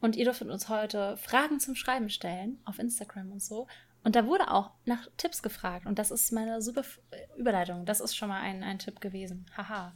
Und 0.00 0.16
ihr 0.16 0.24
dürft 0.24 0.42
uns 0.42 0.68
heute 0.68 1.16
Fragen 1.16 1.60
zum 1.60 1.74
Schreiben 1.74 2.08
stellen 2.08 2.58
auf 2.64 2.78
Instagram 2.78 3.32
und 3.32 3.42
so. 3.42 3.66
Und 4.02 4.16
da 4.16 4.26
wurde 4.26 4.50
auch 4.50 4.70
nach 4.86 5.08
Tipps 5.16 5.42
gefragt. 5.42 5.86
Und 5.86 5.98
das 5.98 6.10
ist 6.10 6.32
meine 6.32 6.62
super 6.62 6.82
Überleitung. 7.36 7.84
Das 7.84 8.00
ist 8.00 8.16
schon 8.16 8.28
mal 8.28 8.40
ein, 8.40 8.62
ein 8.62 8.78
Tipp 8.78 9.00
gewesen. 9.00 9.44
Haha. 9.56 9.92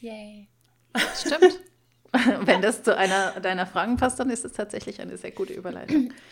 Yay. 0.00 0.48
Stimmt. 1.14 1.60
Wenn 2.40 2.62
das 2.62 2.82
zu 2.82 2.96
einer 2.96 3.40
deiner 3.40 3.66
Fragen 3.66 3.96
passt, 3.96 4.20
dann 4.20 4.30
ist 4.30 4.44
es 4.44 4.52
tatsächlich 4.52 5.00
eine 5.00 5.16
sehr 5.16 5.32
gute 5.32 5.52
Überleitung. 5.52 6.12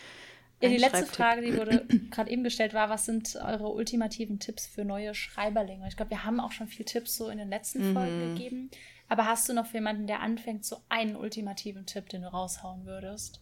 Ja, 0.61 0.69
die 0.69 0.77
letzte 0.77 1.05
Frage, 1.05 1.41
die 1.41 1.57
wurde 1.57 1.85
gerade 2.09 2.31
eben 2.31 2.45
gestellt, 2.45 2.73
war, 2.73 2.89
was 2.89 3.05
sind 3.05 3.35
eure 3.35 3.67
ultimativen 3.67 4.39
Tipps 4.39 4.65
für 4.65 4.85
neue 4.85 5.13
Schreiberlinge? 5.13 5.85
Ich 5.89 5.97
glaube, 5.97 6.11
wir 6.11 6.23
haben 6.23 6.39
auch 6.39 6.53
schon 6.53 6.67
viel 6.67 6.85
Tipps 6.85 7.17
so 7.17 7.27
in 7.27 7.37
den 7.37 7.49
letzten 7.49 7.89
mhm. 7.89 7.93
Folgen 7.93 8.19
gegeben. 8.29 8.71
Aber 9.09 9.25
hast 9.25 9.49
du 9.49 9.53
noch 9.53 9.65
für 9.65 9.77
jemanden, 9.77 10.07
der 10.07 10.21
anfängt, 10.21 10.63
so 10.63 10.77
einen 10.87 11.17
ultimativen 11.17 11.85
Tipp, 11.85 12.07
den 12.07 12.21
du 12.21 12.29
raushauen 12.29 12.85
würdest? 12.85 13.41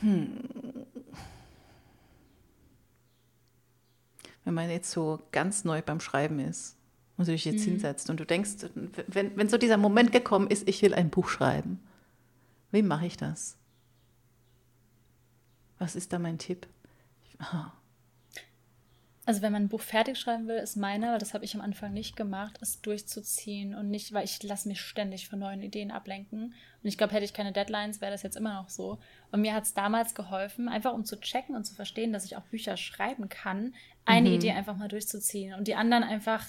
Hm. 0.00 0.48
Wenn 4.44 4.54
man 4.54 4.70
jetzt 4.70 4.92
so 4.92 5.20
ganz 5.30 5.64
neu 5.64 5.82
beim 5.82 6.00
Schreiben 6.00 6.38
ist 6.38 6.78
und 7.16 7.24
sich 7.24 7.44
jetzt 7.44 7.66
mhm. 7.66 7.72
hinsetzt 7.72 8.10
und 8.10 8.18
du 8.18 8.26
denkst, 8.26 8.66
wenn, 9.06 9.36
wenn 9.36 9.48
so 9.48 9.58
dieser 9.58 9.76
Moment 9.76 10.12
gekommen 10.12 10.48
ist, 10.48 10.68
ich 10.68 10.82
will 10.82 10.94
ein 10.94 11.10
Buch 11.10 11.28
schreiben, 11.28 11.80
wie 12.72 12.82
mache 12.82 13.06
ich 13.06 13.16
das? 13.16 13.56
Was 15.78 15.96
ist 15.96 16.12
da 16.12 16.18
mein 16.18 16.38
Tipp? 16.38 16.66
Also 19.26 19.40
wenn 19.40 19.52
man 19.52 19.64
ein 19.64 19.68
Buch 19.68 19.80
fertig 19.80 20.18
schreiben 20.18 20.48
will, 20.48 20.56
ist 20.56 20.76
meiner, 20.76 21.12
weil 21.12 21.18
das 21.18 21.32
habe 21.32 21.44
ich 21.44 21.54
am 21.54 21.62
Anfang 21.62 21.94
nicht 21.94 22.14
gemacht, 22.14 22.58
es 22.60 22.82
durchzuziehen 22.82 23.74
und 23.74 23.88
nicht, 23.88 24.12
weil 24.12 24.24
ich 24.24 24.42
lasse 24.42 24.68
mich 24.68 24.80
ständig 24.80 25.28
von 25.28 25.38
neuen 25.38 25.62
Ideen 25.62 25.90
ablenken. 25.90 26.42
Und 26.42 26.88
ich 26.88 26.98
glaube, 26.98 27.14
hätte 27.14 27.24
ich 27.24 27.32
keine 27.32 27.52
Deadlines, 27.52 28.02
wäre 28.02 28.12
das 28.12 28.22
jetzt 28.22 28.36
immer 28.36 28.54
noch 28.54 28.68
so. 28.68 28.98
Und 29.32 29.40
mir 29.40 29.54
hat 29.54 29.64
es 29.64 29.72
damals 29.72 30.14
geholfen, 30.14 30.68
einfach 30.68 30.92
um 30.92 31.06
zu 31.06 31.18
checken 31.18 31.56
und 31.56 31.64
zu 31.64 31.74
verstehen, 31.74 32.12
dass 32.12 32.26
ich 32.26 32.36
auch 32.36 32.42
Bücher 32.42 32.76
schreiben 32.76 33.30
kann, 33.30 33.74
eine 34.04 34.28
mhm. 34.28 34.36
Idee 34.36 34.50
einfach 34.50 34.76
mal 34.76 34.88
durchzuziehen 34.88 35.54
und 35.54 35.68
die 35.68 35.74
anderen 35.74 36.04
einfach 36.04 36.44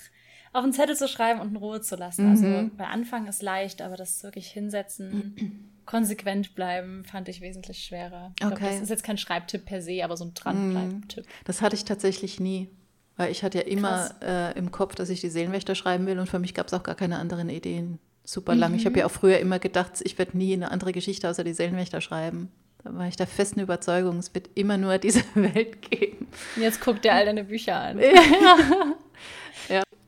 auf 0.55 0.63
einen 0.63 0.73
Zettel 0.73 0.95
zu 0.95 1.07
schreiben 1.07 1.41
und 1.41 1.49
in 1.49 1.55
Ruhe 1.57 1.81
zu 1.81 1.95
lassen. 1.95 2.29
Also 2.29 2.45
mhm. 2.45 2.55
Also 2.55 2.69
bei 2.77 2.87
Anfang 2.87 3.27
ist 3.27 3.41
leicht, 3.41 3.81
aber 3.81 3.97
das 3.97 4.23
wirklich 4.23 4.47
hinsetzen 4.47 5.73
konsequent 5.85 6.55
bleiben 6.55 7.03
fand 7.03 7.27
ich 7.27 7.41
wesentlich 7.41 7.83
schwerer. 7.83 8.33
Ich 8.39 8.45
okay. 8.45 8.55
Glaub, 8.55 8.71
das 8.71 8.81
ist 8.81 8.89
jetzt 8.89 9.03
kein 9.03 9.17
Schreibtipp 9.17 9.65
per 9.65 9.81
se, 9.81 10.03
aber 10.03 10.15
so 10.15 10.25
ein 10.25 10.33
Dranbleiben-Tipp. 10.33 11.25
Das 11.43 11.61
hatte 11.61 11.75
ich 11.75 11.83
tatsächlich 11.83 12.39
nie. 12.39 12.69
Weil 13.17 13.31
ich 13.31 13.43
hatte 13.43 13.59
ja 13.59 13.63
immer 13.65 14.09
äh, 14.21 14.57
im 14.57 14.71
Kopf, 14.71 14.95
dass 14.95 15.09
ich 15.09 15.21
die 15.21 15.29
Seelenwächter 15.29 15.75
schreiben 15.75 16.05
will 16.05 16.19
und 16.19 16.27
für 16.27 16.39
mich 16.39 16.53
gab 16.53 16.67
es 16.67 16.73
auch 16.73 16.83
gar 16.83 16.95
keine 16.95 17.17
anderen 17.17 17.49
Ideen. 17.49 17.99
Super 18.23 18.55
lang. 18.55 18.71
Mhm. 18.71 18.77
Ich 18.77 18.85
habe 18.85 18.99
ja 18.99 19.05
auch 19.05 19.11
früher 19.11 19.39
immer 19.39 19.59
gedacht, 19.59 20.01
ich 20.03 20.17
werde 20.17 20.37
nie 20.37 20.53
eine 20.53 20.71
andere 20.71 20.91
Geschichte 20.91 21.29
außer 21.29 21.43
die 21.43 21.53
Seelenwächter 21.53 22.01
schreiben. 22.01 22.49
Da 22.83 22.93
war 22.93 23.07
ich 23.07 23.15
der 23.15 23.27
festen 23.27 23.59
Überzeugung, 23.61 24.19
es 24.19 24.33
wird 24.35 24.49
immer 24.55 24.77
nur 24.77 24.97
diese 24.97 25.23
Welt 25.35 25.81
geben. 25.89 26.27
Jetzt 26.55 26.81
guckt 26.81 27.05
er 27.05 27.15
all 27.15 27.25
deine 27.25 27.43
Bücher 27.43 27.75
an. 27.75 27.99
ja. 27.99 28.95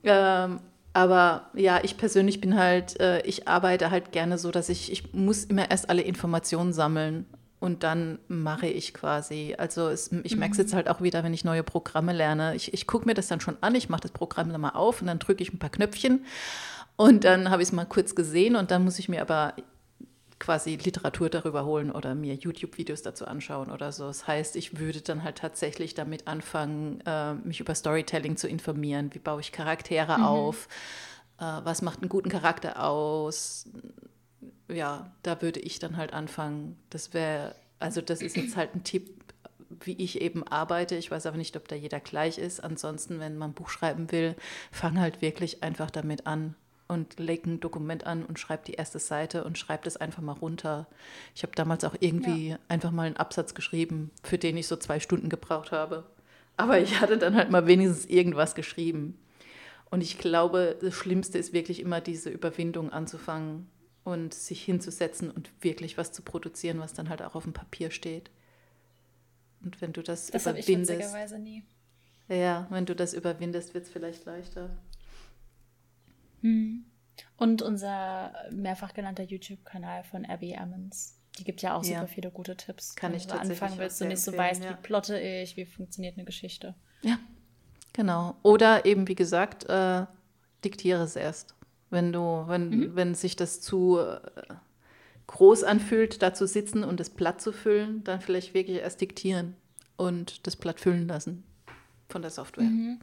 Ähm, 0.08 0.60
aber 0.94 1.52
ja, 1.54 1.80
ich 1.84 1.98
persönlich 1.98 2.42
bin 2.42 2.58
halt, 2.58 3.00
äh, 3.00 3.22
ich 3.22 3.48
arbeite 3.48 3.92
halt 3.92 4.12
gerne 4.12 4.40
so, 4.40 4.50
dass 4.50 4.70
ich, 4.70 4.92
ich 4.92 5.14
muss 5.14 5.44
immer 5.44 5.70
erst 5.70 5.90
alle 5.90 6.02
Informationen 6.02 6.74
sammeln 6.74 7.28
und 7.60 7.84
dann 7.84 8.18
mache 8.28 8.68
ich 8.68 8.94
quasi. 8.94 9.56
Also 9.58 9.90
es, 9.90 10.12
ich 10.24 10.38
merke 10.38 10.54
es 10.54 10.58
jetzt 10.58 10.72
mhm. 10.72 10.78
halt 10.78 10.90
auch 10.90 11.02
wieder, 11.02 11.24
wenn 11.24 11.34
ich 11.34 11.44
neue 11.44 11.64
Programme 11.64 12.14
lerne. 12.14 12.56
Ich, 12.56 12.74
ich 12.74 12.88
gucke 12.88 13.06
mir 13.06 13.14
das 13.14 13.28
dann 13.28 13.42
schon 13.42 13.58
an, 13.62 13.76
ich 13.76 13.90
mache 13.90 14.02
das 14.02 14.12
Programm 14.12 14.52
dann 14.52 14.62
mal 14.62 14.72
auf 14.72 15.02
und 15.02 15.08
dann 15.08 15.20
drücke 15.20 15.44
ich 15.44 15.54
ein 15.54 15.60
paar 15.60 15.70
Knöpfchen 15.70 16.26
und 16.96 17.24
dann 17.24 17.52
habe 17.52 17.62
ich 17.62 17.70
es 17.70 17.74
mal 17.74 17.86
kurz 17.86 18.16
gesehen 18.16 18.56
und 18.56 18.72
dann 18.72 18.84
muss 18.84 19.00
ich 19.00 19.08
mir 19.08 19.22
aber 19.22 19.54
quasi 20.40 20.76
Literatur 20.76 21.30
darüber 21.30 21.66
holen 21.66 21.92
oder 21.92 22.16
mir 22.16 22.36
YouTube-Videos 22.36 23.02
dazu 23.02 23.26
anschauen 23.26 23.72
oder 23.72 23.92
so. 23.92 24.06
Das 24.08 24.28
heißt, 24.28 24.56
ich 24.56 24.80
würde 24.80 25.02
dann 25.02 25.24
halt 25.24 25.38
tatsächlich 25.38 25.94
damit 25.94 26.28
anfangen, 26.28 27.02
äh, 27.06 27.34
mich 27.34 27.60
über 27.60 27.74
Storytelling 27.74 28.38
zu 28.38 28.48
informieren. 28.48 29.14
Wie 29.14 29.20
baue 29.20 29.42
ich 29.42 29.52
Charaktere 29.52 30.20
mhm. 30.20 30.24
auf? 30.24 30.68
Äh, 31.40 31.44
was 31.44 31.82
macht 31.82 32.02
einen 32.02 32.10
guten 32.10 32.30
Charakter 32.30 32.84
aus? 32.84 33.68
Ja, 34.68 35.12
da 35.24 35.42
würde 35.42 35.60
ich 35.60 35.80
dann 35.80 35.98
halt 35.98 36.14
anfangen. 36.14 36.78
Das 36.90 37.14
wäre, 37.14 37.56
also 37.80 38.02
das 38.02 38.22
ist 38.22 38.36
jetzt 38.36 38.56
halt 38.58 38.76
ein 38.76 38.84
Tipp, 38.84 39.18
wie 39.82 39.94
ich 39.94 40.22
eben 40.22 40.44
arbeite. 40.44 40.96
Ich 40.96 41.10
weiß 41.10 41.26
aber 41.26 41.38
nicht, 41.38 41.56
ob 41.58 41.68
da 41.68 41.76
jeder 41.76 42.00
gleich 42.00 42.38
ist. 42.38 42.64
Ansonsten, 42.64 43.20
wenn 43.20 43.38
man 43.38 43.52
ein 43.52 43.54
Buch 43.54 43.70
schreiben 43.70 44.12
will, 44.12 44.36
fang 44.72 45.00
halt 45.00 45.22
wirklich 45.22 45.64
einfach 45.64 45.90
damit 45.90 46.28
an 46.28 46.56
und 46.88 47.20
leg 47.20 47.46
ein 47.46 47.60
Dokument 47.60 48.06
an 48.06 48.24
und 48.26 48.40
schreib 48.40 48.66
die 48.66 48.74
erste 48.74 49.00
Seite 49.00 49.44
und 49.44 49.58
schreib 49.58 49.84
das 49.84 49.98
einfach 49.98 50.22
mal 50.22 50.34
runter. 50.34 50.88
Ich 51.36 51.44
habe 51.44 51.54
damals 51.56 51.84
auch 51.84 51.96
irgendwie 52.00 52.50
ja. 52.50 52.60
einfach 52.68 52.92
mal 52.92 53.08
einen 53.08 53.18
Absatz 53.18 53.54
geschrieben, 53.54 54.12
für 54.24 54.38
den 54.38 54.58
ich 54.58 54.68
so 54.68 54.76
zwei 54.76 55.00
Stunden 55.00 55.30
gebraucht 55.30 55.72
habe. 55.72 56.06
Aber 56.56 56.80
ich 56.80 57.00
hatte 57.00 57.18
dann 57.18 57.36
halt 57.36 57.52
mal 57.52 57.68
wenigstens 57.68 58.06
irgendwas 58.06 58.56
geschrieben. 58.56 59.20
Und 59.90 60.02
ich 60.02 60.18
glaube, 60.18 60.78
das 60.82 60.94
Schlimmste 60.94 61.38
ist 61.38 61.54
wirklich 61.54 61.80
immer 61.80 62.02
diese 62.02 62.30
Überwindung 62.30 62.92
anzufangen 62.92 63.70
und 64.04 64.34
sich 64.34 64.64
hinzusetzen 64.64 65.32
und 65.32 65.52
wirklich 65.62 65.98
was 65.98 66.12
zu 66.12 66.22
produzieren, 66.22 66.80
was 66.80 66.94
dann 66.94 67.10
halt 67.10 67.22
auch 67.22 67.36
auf 67.36 67.44
dem 67.44 67.54
Papier 67.54 67.92
steht. 67.92 68.32
Und 69.64 69.82
wenn 69.82 69.94
du 69.94 70.02
das, 70.02 70.28
das 70.28 70.44
überwindest. 70.44 71.14
Ich 71.14 71.40
nie. 71.40 71.64
Ja, 72.30 72.68
wenn 72.70 72.86
du 72.86 72.96
das 72.96 73.14
überwindest, 73.14 73.74
wird 73.74 73.86
es 73.86 73.90
vielleicht 73.90 74.26
leichter. 74.26 74.70
Hm. 76.48 76.86
Und 77.38 77.62
unser 77.62 78.34
mehrfach 78.52 78.94
genannter 78.94 79.24
YouTube-Kanal 79.24 80.04
von 80.04 80.26
Abby 80.26 80.56
Ammons. 80.56 81.20
Die 81.38 81.44
gibt 81.44 81.62
ja 81.62 81.76
auch 81.76 81.84
ja. 81.84 82.00
super 82.00 82.08
viele 82.08 82.32
gute 82.32 82.56
Tipps. 82.56 82.96
Kann 82.96 83.12
Wenn 83.12 83.18
ich 83.18 83.28
du 83.28 83.40
anfangen 83.40 83.78
willst 83.78 84.02
und 84.02 84.08
nicht 84.08 84.22
so 84.22 84.36
weißt, 84.36 84.64
ja. 84.64 84.72
wie 84.72 84.76
plotte 84.82 85.20
ich, 85.20 85.56
wie 85.56 85.66
funktioniert 85.66 86.18
eine 86.18 86.26
Geschichte. 86.26 86.74
Ja, 87.02 87.20
genau. 87.94 88.36
Oder 88.42 88.86
eben, 88.86 89.08
wie 89.08 89.16
gesagt, 89.16 89.66
äh, 89.70 90.06
diktiere 90.64 91.04
es 91.04 91.16
erst. 91.16 91.56
Wenn 91.90 92.12
du, 92.12 92.44
wenn, 92.48 92.70
mhm. 92.70 92.96
wenn 92.96 93.16
sich 93.16 93.36
das 93.36 93.62
zu 93.62 94.00
äh, 94.00 94.20
groß 95.28 95.64
anfühlt, 95.64 96.22
da 96.22 96.34
zu 96.34 96.48
sitzen 96.48 96.84
und 96.84 97.00
das 97.00 97.12
Blatt 97.12 97.40
zu 97.40 97.52
füllen, 97.52 98.04
dann 98.04 98.20
vielleicht 98.20 98.54
wirklich 98.54 98.78
erst 98.78 99.02
diktieren 99.02 99.56
und 99.96 100.48
das 100.48 100.56
Blatt 100.56 100.80
füllen 100.80 101.08
lassen 101.08 101.44
von 102.10 102.22
der 102.22 102.32
Software. 102.32 102.66
Mhm. 102.66 103.00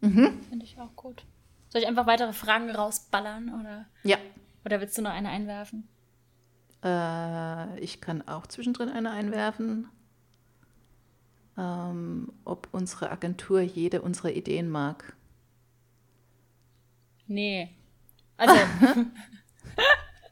Mhm. 0.00 0.40
Finde 0.48 0.64
ich 0.64 0.78
auch 0.78 0.94
gut. 0.96 1.24
Soll 1.68 1.82
ich 1.82 1.88
einfach 1.88 2.06
weitere 2.06 2.32
Fragen 2.32 2.70
rausballern? 2.70 3.60
Oder? 3.60 3.86
Ja. 4.02 4.18
Oder 4.64 4.80
willst 4.80 4.96
du 4.98 5.02
noch 5.02 5.12
eine 5.12 5.28
einwerfen? 5.28 5.88
Äh, 6.82 7.78
ich 7.80 8.00
kann 8.00 8.26
auch 8.26 8.46
zwischendrin 8.46 8.88
eine 8.88 9.10
einwerfen. 9.10 9.88
Ähm, 11.58 12.32
ob 12.44 12.68
unsere 12.72 13.10
Agentur 13.10 13.60
jede 13.60 14.02
unserer 14.02 14.32
Ideen 14.32 14.70
mag. 14.70 15.14
Nee. 17.26 17.74
Also. 18.36 18.54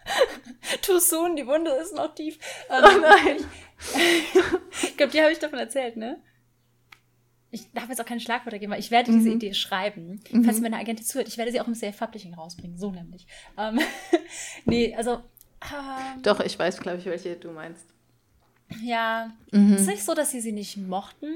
Too 0.82 0.98
soon, 0.98 1.36
die 1.36 1.46
Wunde 1.46 1.70
ist 1.72 1.94
noch 1.94 2.14
tief. 2.14 2.38
Also, 2.68 2.96
oh 2.96 3.00
nein. 3.00 3.36
Ich, 3.80 4.82
ich 4.82 4.96
glaube, 4.96 5.12
die 5.12 5.20
habe 5.20 5.30
ich 5.30 5.38
davon 5.38 5.60
erzählt, 5.60 5.96
ne? 5.96 6.20
Ich 7.50 7.70
darf 7.72 7.88
jetzt 7.88 8.00
auch 8.00 8.06
keine 8.06 8.20
Schlagwörter 8.20 8.58
geben, 8.58 8.72
weil 8.72 8.80
ich 8.80 8.90
werde 8.90 9.10
diese 9.12 9.30
mhm. 9.30 9.36
Idee 9.36 9.54
schreiben. 9.54 10.20
Mhm. 10.30 10.44
Falls 10.44 10.60
meine 10.60 10.76
Agentin 10.76 11.04
zuhört, 11.04 11.28
ich 11.28 11.38
werde 11.38 11.50
sie 11.50 11.60
auch 11.60 11.66
im 11.66 11.74
Self-Publishing 11.74 12.34
rausbringen, 12.34 12.78
so 12.78 12.90
nämlich. 12.90 13.26
Ähm, 13.56 13.80
nee, 14.64 14.94
also. 14.94 15.22
Ähm, 15.62 16.22
Doch, 16.22 16.40
ich 16.40 16.58
weiß, 16.58 16.80
glaube 16.80 16.98
ich, 16.98 17.06
welche 17.06 17.36
du 17.36 17.50
meinst. 17.50 17.86
Ja, 18.82 19.32
mhm. 19.50 19.72
es 19.72 19.82
ist 19.82 19.86
nicht 19.86 20.04
so, 20.04 20.14
dass 20.14 20.30
sie 20.30 20.40
sie 20.40 20.52
nicht 20.52 20.76
mochten. 20.76 21.32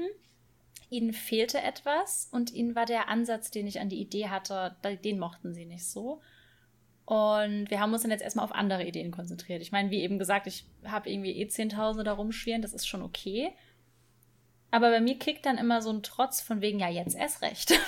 Ihnen 0.89 1.13
fehlte 1.13 1.59
etwas 1.59 2.29
und 2.31 2.53
ihnen 2.53 2.75
war 2.75 2.85
der 2.85 3.09
Ansatz, 3.09 3.49
den 3.49 3.65
ich 3.65 3.79
an 3.79 3.89
die 3.89 3.99
Idee 3.99 4.29
hatte, 4.29 4.75
den 5.03 5.17
mochten 5.17 5.55
sie 5.55 5.65
nicht 5.65 5.85
so. 5.85 6.21
Und 7.05 7.69
wir 7.71 7.79
haben 7.79 7.91
uns 7.91 8.03
dann 8.03 8.11
jetzt 8.11 8.23
erstmal 8.23 8.45
auf 8.45 8.53
andere 8.53 8.85
Ideen 8.85 9.11
konzentriert. 9.11 9.63
Ich 9.63 9.71
meine, 9.71 9.89
wie 9.89 10.01
eben 10.01 10.19
gesagt, 10.19 10.45
ich 10.45 10.65
habe 10.85 11.09
irgendwie 11.09 11.31
eh 11.31 11.45
10.000 11.45 12.03
da 12.03 12.13
rumschwirren, 12.13 12.61
das 12.61 12.73
ist 12.73 12.87
schon 12.87 13.01
okay. 13.01 13.51
Aber 14.73 14.89
bei 14.89 15.01
mir 15.01 15.19
kickt 15.19 15.45
dann 15.45 15.59
immer 15.59 15.83
so 15.83 15.91
ein 15.91 16.01
Trotz 16.01 16.41
von 16.41 16.59
wegen, 16.61 16.79
ja, 16.79 16.89
jetzt 16.89 17.15
erst 17.15 17.43
recht. 17.43 17.79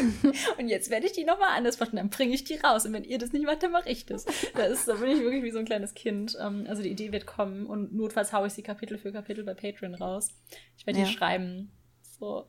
und 0.58 0.66
jetzt 0.66 0.90
werde 0.90 1.06
ich 1.06 1.12
die 1.12 1.22
nochmal 1.22 1.56
anders 1.56 1.78
machen, 1.78 1.94
dann 1.94 2.10
bringe 2.10 2.34
ich 2.34 2.42
die 2.42 2.56
raus. 2.56 2.84
Und 2.84 2.92
wenn 2.94 3.04
ihr 3.04 3.18
das 3.18 3.32
nicht 3.32 3.46
macht, 3.46 3.62
dann 3.62 3.70
mache 3.70 3.88
ich 3.88 4.06
das. 4.06 4.24
Da, 4.56 4.64
ist, 4.64 4.88
da 4.88 4.94
bin 4.94 5.10
ich 5.10 5.20
wirklich 5.20 5.44
wie 5.44 5.52
so 5.52 5.60
ein 5.60 5.64
kleines 5.64 5.94
Kind. 5.94 6.36
Ähm, 6.40 6.66
also 6.68 6.82
die 6.82 6.90
Idee 6.90 7.12
wird 7.12 7.26
kommen 7.26 7.66
und 7.66 7.94
notfalls 7.94 8.32
haue 8.32 8.48
ich 8.48 8.54
sie 8.54 8.64
Kapitel 8.64 8.98
für 8.98 9.12
Kapitel 9.12 9.44
bei 9.44 9.54
Patreon 9.54 9.94
raus. 9.94 10.30
Ich 10.76 10.84
werde 10.84 10.98
ja. 10.98 11.04
die 11.04 11.12
schreiben. 11.12 11.70
So. 12.18 12.48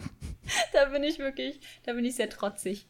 da 0.72 0.86
bin 0.86 1.02
ich 1.02 1.18
wirklich, 1.18 1.60
da 1.84 1.92
bin 1.92 2.06
ich 2.06 2.16
sehr 2.16 2.30
trotzig. 2.30 2.86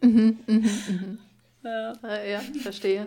mhm, 0.00 0.40
mhm, 0.44 0.70
mhm. 0.88 1.18
Ja. 1.62 1.92
ja, 2.24 2.40
verstehe. 2.62 3.06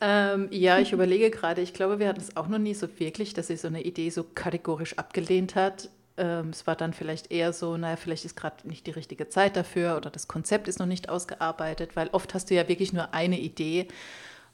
Ähm, 0.00 0.48
ja, 0.50 0.78
ich 0.78 0.92
überlege 0.92 1.30
gerade, 1.30 1.62
ich 1.62 1.72
glaube, 1.72 1.98
wir 1.98 2.08
hatten 2.08 2.20
es 2.20 2.36
auch 2.36 2.48
noch 2.48 2.58
nie 2.58 2.74
so 2.74 2.88
wirklich, 2.98 3.32
dass 3.34 3.46
sie 3.46 3.56
so 3.56 3.68
eine 3.68 3.82
Idee 3.82 4.10
so 4.10 4.24
kategorisch 4.24 4.98
abgelehnt 4.98 5.54
hat. 5.54 5.88
Ähm, 6.16 6.50
es 6.50 6.66
war 6.66 6.76
dann 6.76 6.92
vielleicht 6.92 7.30
eher 7.30 7.52
so, 7.52 7.76
naja, 7.76 7.96
vielleicht 7.96 8.24
ist 8.24 8.36
gerade 8.36 8.68
nicht 8.68 8.86
die 8.86 8.92
richtige 8.92 9.28
Zeit 9.28 9.56
dafür 9.56 9.96
oder 9.96 10.10
das 10.10 10.28
Konzept 10.28 10.68
ist 10.68 10.78
noch 10.78 10.86
nicht 10.86 11.08
ausgearbeitet, 11.08 11.96
weil 11.96 12.08
oft 12.12 12.34
hast 12.34 12.50
du 12.50 12.54
ja 12.54 12.68
wirklich 12.68 12.92
nur 12.92 13.14
eine 13.14 13.38
Idee 13.38 13.88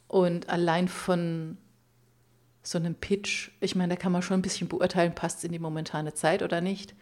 und 0.08 0.48
allein 0.48 0.88
von 0.88 1.56
so 2.62 2.78
einem 2.78 2.94
Pitch, 2.94 3.50
ich 3.60 3.74
meine, 3.74 3.94
da 3.94 4.00
kann 4.00 4.12
man 4.12 4.22
schon 4.22 4.38
ein 4.38 4.42
bisschen 4.42 4.68
beurteilen, 4.68 5.14
passt 5.14 5.38
es 5.38 5.44
in 5.44 5.52
die 5.52 5.58
momentane 5.58 6.14
Zeit 6.14 6.42
oder 6.42 6.60
nicht. 6.60 6.94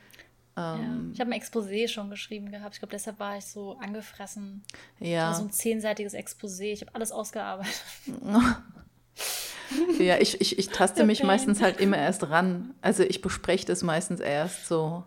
Ja. 0.59 0.77
Ähm, 0.77 1.13
ich 1.15 1.21
habe 1.21 1.31
ein 1.31 1.41
Exposé 1.41 1.89
schon 1.89 2.11
geschrieben 2.11 2.51
gehabt. 2.51 2.75
Ich 2.75 2.81
glaube, 2.81 2.93
deshalb 2.93 3.19
war 3.19 3.37
ich 3.37 3.45
so 3.45 3.77
angefressen. 3.79 4.65
Ja. 4.99 5.33
so 5.35 5.45
ein 5.45 5.51
zehnseitiges 5.51 6.15
Exposé. 6.15 6.73
Ich 6.73 6.81
habe 6.81 6.95
alles 6.95 7.13
ausgearbeitet. 7.13 7.83
Ja, 9.99 10.17
ich, 10.17 10.41
ich, 10.41 10.59
ich 10.59 10.71
taste 10.71 11.05
mich 11.05 11.23
meistens 11.23 11.61
halt 11.61 11.79
immer 11.79 11.99
erst 11.99 12.31
ran. 12.31 12.73
Also 12.81 13.03
ich 13.03 13.21
bespreche 13.21 13.67
das 13.67 13.83
meistens 13.83 14.19
erst 14.19 14.67
so 14.67 15.05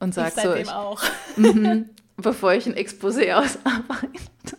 und 0.00 0.12
sage 0.14 0.40
so. 0.40 0.52
Ich, 0.54 0.68
auch. 0.68 1.00
Mm 1.36 1.82
bevor 2.20 2.54
ich 2.54 2.66
ein 2.66 2.74
Exposé 2.74 3.32
ausarbeite. 3.34 4.58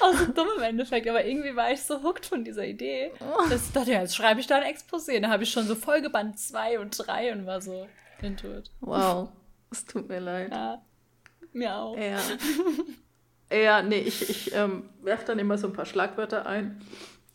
Auch 0.00 0.14
so 0.14 0.26
dumm 0.26 0.48
im 0.58 0.62
Endeffekt, 0.62 1.08
aber 1.08 1.24
irgendwie 1.24 1.56
war 1.56 1.72
ich 1.72 1.82
so 1.82 2.02
hooked 2.02 2.26
von 2.26 2.44
dieser 2.44 2.66
Idee. 2.66 3.12
Oh. 3.20 3.48
Das 3.48 3.72
dachte 3.72 3.92
ja, 3.92 4.00
jetzt 4.00 4.14
schreibe 4.14 4.40
ich 4.40 4.46
da 4.46 4.56
ein 4.56 4.74
Exposé. 4.74 5.20
Da 5.20 5.30
habe 5.30 5.42
ich 5.42 5.50
schon 5.50 5.66
so 5.66 5.74
Folgeband 5.74 6.38
2 6.38 6.78
und 6.80 6.90
3 6.90 7.32
und 7.32 7.46
war 7.46 7.60
so 7.60 7.88
into 8.22 8.48
it. 8.48 8.70
Wow, 8.80 9.30
es 9.70 9.84
tut 9.84 10.08
mir 10.08 10.20
leid. 10.20 10.50
Ja, 10.50 10.82
mir 11.52 11.76
auch. 11.76 11.96
Ja, 11.96 12.18
ja 13.52 13.82
nee, 13.82 14.00
ich, 14.00 14.28
ich 14.28 14.54
ähm, 14.54 14.88
werfe 15.02 15.26
dann 15.26 15.38
immer 15.38 15.58
so 15.58 15.66
ein 15.68 15.72
paar 15.72 15.86
Schlagwörter 15.86 16.46
ein 16.46 16.80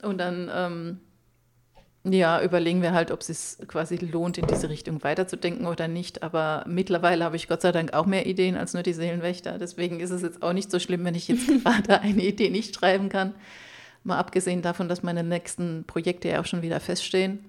und 0.01 0.17
dann 0.17 0.49
ähm, 0.53 0.99
ja, 2.03 2.41
überlegen 2.41 2.81
wir 2.81 2.93
halt, 2.93 3.11
ob 3.11 3.21
es 3.21 3.27
sich 3.27 3.67
quasi 3.67 3.95
lohnt, 3.97 4.37
in 4.39 4.47
diese 4.47 4.69
Richtung 4.69 5.03
weiterzudenken 5.03 5.67
oder 5.67 5.87
nicht. 5.87 6.23
Aber 6.23 6.63
mittlerweile 6.67 7.23
habe 7.23 7.35
ich 7.35 7.47
Gott 7.47 7.61
sei 7.61 7.71
Dank 7.71 7.93
auch 7.93 8.07
mehr 8.07 8.25
Ideen 8.25 8.57
als 8.57 8.73
nur 8.73 8.81
die 8.81 8.93
Seelenwächter. 8.93 9.59
Deswegen 9.59 9.99
ist 9.99 10.09
es 10.09 10.23
jetzt 10.23 10.41
auch 10.41 10.53
nicht 10.53 10.71
so 10.71 10.79
schlimm, 10.79 11.05
wenn 11.05 11.13
ich 11.13 11.27
jetzt 11.27 11.47
gerade 11.63 12.01
eine 12.01 12.23
Idee 12.23 12.49
nicht 12.49 12.75
schreiben 12.75 13.09
kann. 13.09 13.35
Mal 14.03 14.17
abgesehen 14.17 14.63
davon, 14.63 14.89
dass 14.89 15.03
meine 15.03 15.23
nächsten 15.23 15.83
Projekte 15.85 16.29
ja 16.29 16.41
auch 16.41 16.45
schon 16.45 16.63
wieder 16.63 16.79
feststehen. 16.79 17.45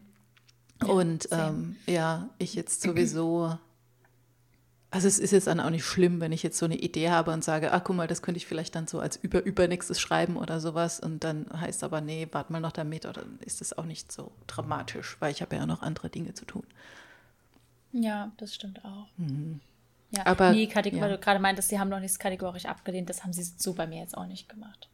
Ja, 0.82 0.92
Und 0.92 1.28
ähm, 1.30 1.76
ja, 1.86 2.28
ich 2.38 2.54
jetzt 2.54 2.82
sowieso 2.82 3.58
also 4.92 5.08
es 5.08 5.18
ist 5.18 5.30
jetzt 5.30 5.46
dann 5.46 5.58
auch 5.58 5.70
nicht 5.70 5.86
schlimm, 5.86 6.20
wenn 6.20 6.32
ich 6.32 6.42
jetzt 6.42 6.58
so 6.58 6.66
eine 6.66 6.76
Idee 6.76 7.08
habe 7.08 7.32
und 7.32 7.42
sage, 7.42 7.72
ah, 7.72 7.80
guck 7.80 7.96
mal, 7.96 8.06
das 8.06 8.20
könnte 8.20 8.36
ich 8.36 8.46
vielleicht 8.46 8.74
dann 8.74 8.86
so 8.86 9.00
als 9.00 9.16
über 9.16 9.42
übernächstes 9.42 9.98
schreiben 9.98 10.36
oder 10.36 10.60
sowas 10.60 11.00
und 11.00 11.24
dann 11.24 11.46
heißt 11.50 11.82
aber, 11.82 12.02
nee, 12.02 12.28
warte 12.30 12.52
mal 12.52 12.60
noch 12.60 12.72
damit 12.72 13.06
oder 13.06 13.22
dann 13.22 13.38
ist 13.40 13.62
das 13.62 13.76
auch 13.76 13.86
nicht 13.86 14.12
so 14.12 14.32
dramatisch, 14.46 15.16
weil 15.18 15.32
ich 15.32 15.40
habe 15.40 15.56
ja 15.56 15.62
auch 15.62 15.66
noch 15.66 15.80
andere 15.80 16.10
Dinge 16.10 16.34
zu 16.34 16.44
tun. 16.44 16.64
Ja, 17.92 18.32
das 18.36 18.54
stimmt 18.54 18.84
auch. 18.84 19.06
Mhm. 19.16 19.60
Ja, 20.10 20.26
aber 20.26 20.52
nee, 20.52 20.68
ja. 20.70 21.00
weil 21.00 21.10
du 21.10 21.18
gerade 21.18 21.40
meintest, 21.40 21.70
sie 21.70 21.80
haben 21.80 21.88
noch 21.88 22.00
nichts 22.00 22.18
kategorisch 22.18 22.66
abgelehnt, 22.66 23.08
das 23.08 23.22
haben 23.22 23.32
sie 23.32 23.44
so 23.44 23.72
bei 23.72 23.86
mir 23.86 24.00
jetzt 24.00 24.14
auch 24.14 24.26
nicht 24.26 24.50
gemacht. 24.50 24.90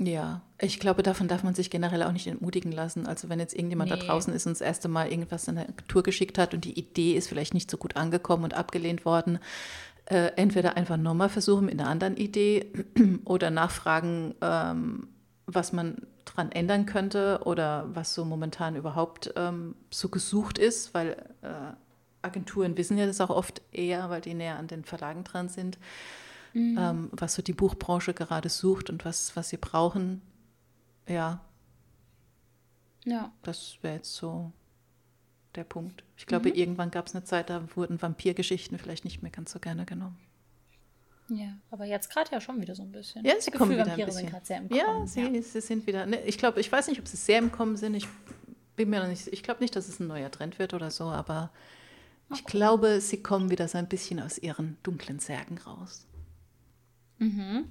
Ja, 0.00 0.42
ich 0.60 0.78
glaube, 0.78 1.02
davon 1.02 1.26
darf 1.26 1.42
man 1.42 1.54
sich 1.54 1.70
generell 1.70 2.04
auch 2.04 2.12
nicht 2.12 2.28
entmutigen 2.28 2.70
lassen. 2.70 3.06
Also 3.06 3.28
wenn 3.28 3.40
jetzt 3.40 3.54
irgendjemand 3.54 3.90
nee. 3.90 3.96
da 3.96 4.04
draußen 4.04 4.32
ist 4.32 4.46
und 4.46 4.52
das 4.52 4.60
erste 4.60 4.88
Mal 4.88 5.10
irgendwas 5.10 5.48
in 5.48 5.56
der 5.56 5.66
Tour 5.88 6.04
geschickt 6.04 6.38
hat 6.38 6.54
und 6.54 6.64
die 6.64 6.78
Idee 6.78 7.14
ist 7.14 7.28
vielleicht 7.28 7.52
nicht 7.52 7.70
so 7.70 7.76
gut 7.76 7.96
angekommen 7.96 8.44
und 8.44 8.54
abgelehnt 8.54 9.04
worden, 9.04 9.40
äh, 10.06 10.30
entweder 10.36 10.76
einfach 10.76 10.96
nochmal 10.96 11.28
versuchen 11.28 11.66
mit 11.66 11.78
einer 11.78 11.88
anderen 11.88 12.16
Idee 12.16 12.72
oder 13.24 13.50
nachfragen, 13.50 14.36
ähm, 14.40 15.08
was 15.46 15.72
man 15.72 16.06
dran 16.24 16.52
ändern 16.52 16.86
könnte 16.86 17.40
oder 17.44 17.88
was 17.92 18.14
so 18.14 18.24
momentan 18.24 18.76
überhaupt 18.76 19.32
ähm, 19.34 19.74
so 19.90 20.08
gesucht 20.08 20.58
ist, 20.58 20.94
weil 20.94 21.16
äh, 21.42 21.72
Agenturen 22.22 22.76
wissen 22.76 22.98
ja 22.98 23.06
das 23.06 23.20
auch 23.20 23.30
oft 23.30 23.62
eher, 23.72 24.10
weil 24.10 24.20
die 24.20 24.34
näher 24.34 24.58
an 24.58 24.68
den 24.68 24.84
Verlagen 24.84 25.24
dran 25.24 25.48
sind 25.48 25.78
mhm. 26.58 26.78
ähm, 26.78 27.08
was 27.12 27.34
so 27.34 27.42
die 27.42 27.52
Buchbranche 27.52 28.14
gerade 28.14 28.48
sucht 28.48 28.90
und 28.90 29.04
was, 29.04 29.34
was 29.36 29.48
sie 29.48 29.56
brauchen. 29.56 30.22
Ja. 31.06 31.40
Ja. 33.04 33.32
Das 33.42 33.78
wäre 33.82 33.96
jetzt 33.96 34.14
so 34.14 34.52
der 35.54 35.64
Punkt. 35.64 36.04
Ich 36.16 36.26
glaube, 36.26 36.50
mhm. 36.50 36.54
irgendwann 36.54 36.90
gab 36.90 37.06
es 37.06 37.14
eine 37.14 37.24
Zeit, 37.24 37.50
da 37.50 37.64
wurden 37.74 38.00
Vampirgeschichten 38.00 38.78
vielleicht 38.78 39.04
nicht 39.04 39.22
mehr 39.22 39.30
ganz 39.30 39.52
so 39.52 39.58
gerne 39.58 39.84
genommen. 39.84 40.18
Ja, 41.30 41.58
aber 41.70 41.84
jetzt 41.84 42.10
gerade 42.10 42.30
ja 42.32 42.40
schon 42.40 42.60
wieder 42.60 42.74
so 42.74 42.82
ein 42.82 42.90
bisschen. 42.90 43.24
Ja, 43.24 43.34
sie 43.38 43.50
kommen 43.50 43.70
Gefühl, 43.70 43.84
wieder 43.84 43.98
Vampire 43.98 44.06
ein 44.06 44.06
bisschen. 44.06 44.30
Sind 44.30 44.46
sehr 44.46 44.58
im 44.58 44.68
Kommen. 44.68 44.80
Ja, 44.80 45.06
sie, 45.06 45.20
ja. 45.20 45.42
sie 45.42 45.60
sind 45.60 45.86
wieder. 45.86 46.06
Ne, 46.06 46.20
ich 46.22 46.38
glaube, 46.38 46.60
ich 46.60 46.72
weiß 46.72 46.88
nicht, 46.88 47.00
ob 47.00 47.06
sie 47.06 47.18
sehr 47.18 47.38
im 47.38 47.52
Kommen 47.52 47.76
sind. 47.76 47.94
Ich 47.94 48.08
bin 48.76 48.88
mir 48.88 49.00
noch 49.00 49.08
nicht. 49.08 49.26
Ich 49.28 49.42
glaube 49.42 49.60
nicht, 49.60 49.76
dass 49.76 49.88
es 49.88 50.00
ein 50.00 50.06
neuer 50.06 50.30
Trend 50.30 50.58
wird 50.58 50.72
oder 50.72 50.90
so, 50.90 51.04
aber 51.04 51.50
ich 52.32 52.44
glaube, 52.44 53.00
sie 53.00 53.22
kommen 53.22 53.50
wieder 53.50 53.68
so 53.68 53.78
ein 53.78 53.88
bisschen 53.88 54.20
aus 54.20 54.38
ihren 54.38 54.78
dunklen 54.82 55.18
Särgen 55.18 55.58
raus. 55.58 56.06
Mhm. 57.18 57.70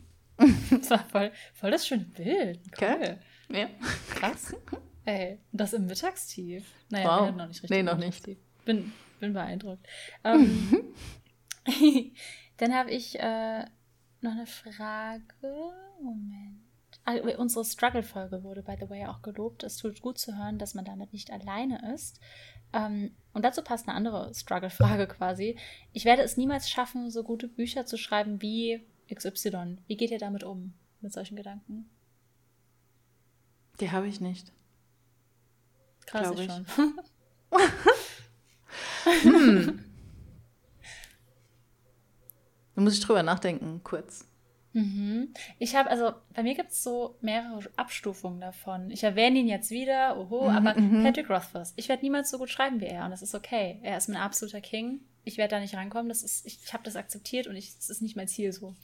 Das 0.69 0.89
war 0.91 1.03
voll, 1.05 1.31
voll 1.53 1.71
das 1.71 1.87
schöne 1.87 2.03
Bild. 2.03 2.59
Cool. 2.79 2.87
Okay. 2.87 3.17
Ja. 3.49 3.69
Krass. 4.11 4.55
Ey, 5.05 5.39
das 5.51 5.73
im 5.73 5.85
Mittagstief. 5.85 6.65
Naja, 6.89 7.27
wow. 7.27 7.35
noch 7.35 7.47
nicht 7.47 7.63
richtig. 7.63 7.69
Nee, 7.69 7.83
noch 7.83 7.97
nicht. 7.97 8.25
Bin, 8.65 8.91
bin 9.19 9.33
beeindruckt. 9.33 9.85
Ähm, 10.23 10.93
dann 12.57 12.73
habe 12.73 12.91
ich 12.91 13.19
äh, 13.19 13.65
noch 14.21 14.31
eine 14.31 14.45
Frage. 14.45 15.23
Moment. 16.01 16.61
Ah, 17.03 17.15
unsere 17.37 17.63
Struggle-Folge 17.63 18.43
wurde, 18.43 18.63
by 18.63 18.75
the 18.79 18.89
way, 18.89 19.05
auch 19.05 19.21
gelobt. 19.21 19.63
Es 19.63 19.77
tut 19.77 20.01
gut 20.01 20.17
zu 20.17 20.37
hören, 20.37 20.57
dass 20.57 20.73
man 20.75 20.83
damit 20.83 21.13
nicht 21.13 21.31
alleine 21.31 21.93
ist. 21.93 22.19
Ähm, 22.73 23.15
und 23.33 23.45
dazu 23.45 23.61
passt 23.61 23.87
eine 23.87 23.95
andere 23.95 24.33
Struggle-Frage 24.33 25.07
quasi. 25.07 25.57
Ich 25.93 26.03
werde 26.03 26.21
es 26.21 26.35
niemals 26.35 26.69
schaffen, 26.69 27.09
so 27.09 27.23
gute 27.23 27.47
Bücher 27.47 27.85
zu 27.85 27.97
schreiben 27.97 28.41
wie 28.41 28.85
XY. 29.13 29.77
Wie 29.87 29.97
geht 29.97 30.11
ihr 30.11 30.19
damit 30.19 30.43
um, 30.43 30.73
mit 31.01 31.13
solchen 31.13 31.35
Gedanken? 31.35 31.89
Die 33.79 33.91
habe 33.91 34.07
ich 34.07 34.19
nicht. 34.21 34.51
Krass, 36.05 36.31
ich, 36.33 36.39
ich 36.41 36.51
schon. 36.51 36.65
hm. 39.23 39.83
Da 42.75 42.83
muss 42.83 42.93
ich 42.93 42.99
drüber 42.99 43.23
nachdenken, 43.23 43.81
kurz. 43.83 44.27
Mhm. 44.77 45.33
Ich 45.59 45.75
habe, 45.75 45.89
also 45.89 46.11
bei 46.33 46.43
mir 46.43 46.55
gibt 46.55 46.71
es 46.71 46.83
so 46.83 47.17
mehrere 47.21 47.69
Abstufungen 47.75 48.39
davon. 48.39 48.91
Ich 48.91 49.03
erwähne 49.03 49.39
ihn 49.39 49.47
jetzt 49.47 49.71
wieder, 49.71 50.17
oho, 50.17 50.49
mhm, 50.49 50.55
aber 50.55 50.79
mhm. 50.79 51.03
Patrick 51.03 51.29
Rothfuss. 51.29 51.73
Ich 51.75 51.89
werde 51.89 52.03
niemals 52.03 52.29
so 52.29 52.37
gut 52.37 52.49
schreiben 52.49 52.79
wie 52.81 52.85
er 52.85 53.05
und 53.05 53.11
das 53.11 53.21
ist 53.21 53.35
okay. 53.35 53.79
Er 53.83 53.97
ist 53.97 54.07
mein 54.07 54.21
absoluter 54.21 54.61
King 54.61 55.01
ich 55.27 55.37
werde 55.37 55.55
da 55.55 55.59
nicht 55.59 55.75
rankommen. 55.75 56.09
Das 56.09 56.23
ist, 56.23 56.45
ich, 56.45 56.59
ich 56.63 56.73
habe 56.73 56.83
das 56.83 56.95
akzeptiert 56.95 57.47
und 57.47 57.55
es 57.57 57.89
ist 57.89 58.01
nicht 58.01 58.15
mein 58.15 58.27
Ziel 58.27 58.53
so. 58.53 58.75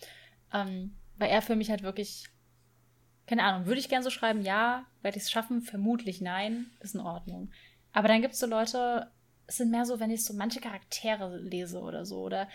Ähm, 0.52 0.96
weil 1.18 1.30
er 1.30 1.42
für 1.42 1.56
mich 1.56 1.70
halt 1.70 1.84
wirklich, 1.84 2.26
keine 3.26 3.44
Ahnung, 3.44 3.66
würde 3.66 3.80
ich 3.80 3.90
gern 3.90 4.04
so 4.04 4.10
schreiben, 4.10 4.42
ja, 4.42 4.86
werde 5.02 5.18
ich 5.18 5.24
es 5.24 5.32
schaffen? 5.32 5.62
Vermutlich 5.62 6.22
nein, 6.22 6.70
ist 6.82 6.96
in 6.96 7.02
Ordnung. 7.02 7.52
Aber 7.94 8.10
dann 8.10 8.22
gibt 8.22 8.34
es 8.34 8.40
so 8.40 8.46
Leute, 8.46 9.10
es 9.48 9.58
sind 9.58 9.72
mehr 9.72 9.86
so, 9.86 10.00
wenn 10.00 10.12
ich 10.12 10.26
so 10.26 10.34
manche 10.34 10.60
Charaktere 10.60 11.38
lese 11.38 11.80
oder 11.80 12.06
so. 12.06 12.20
Oder 12.20 12.50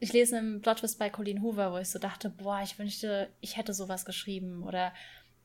ich 0.00 0.12
lese 0.12 0.38
einen 0.38 0.60
Plotwist 0.60 0.98
bei 0.98 1.10
Colleen 1.10 1.42
Hoover, 1.42 1.72
wo 1.72 1.78
ich 1.78 1.88
so 1.88 1.98
dachte, 1.98 2.30
boah, 2.30 2.60
ich 2.62 2.78
wünschte, 2.78 3.28
ich 3.40 3.56
hätte 3.56 3.74
sowas 3.74 4.04
geschrieben. 4.04 4.64
Oder 4.64 4.92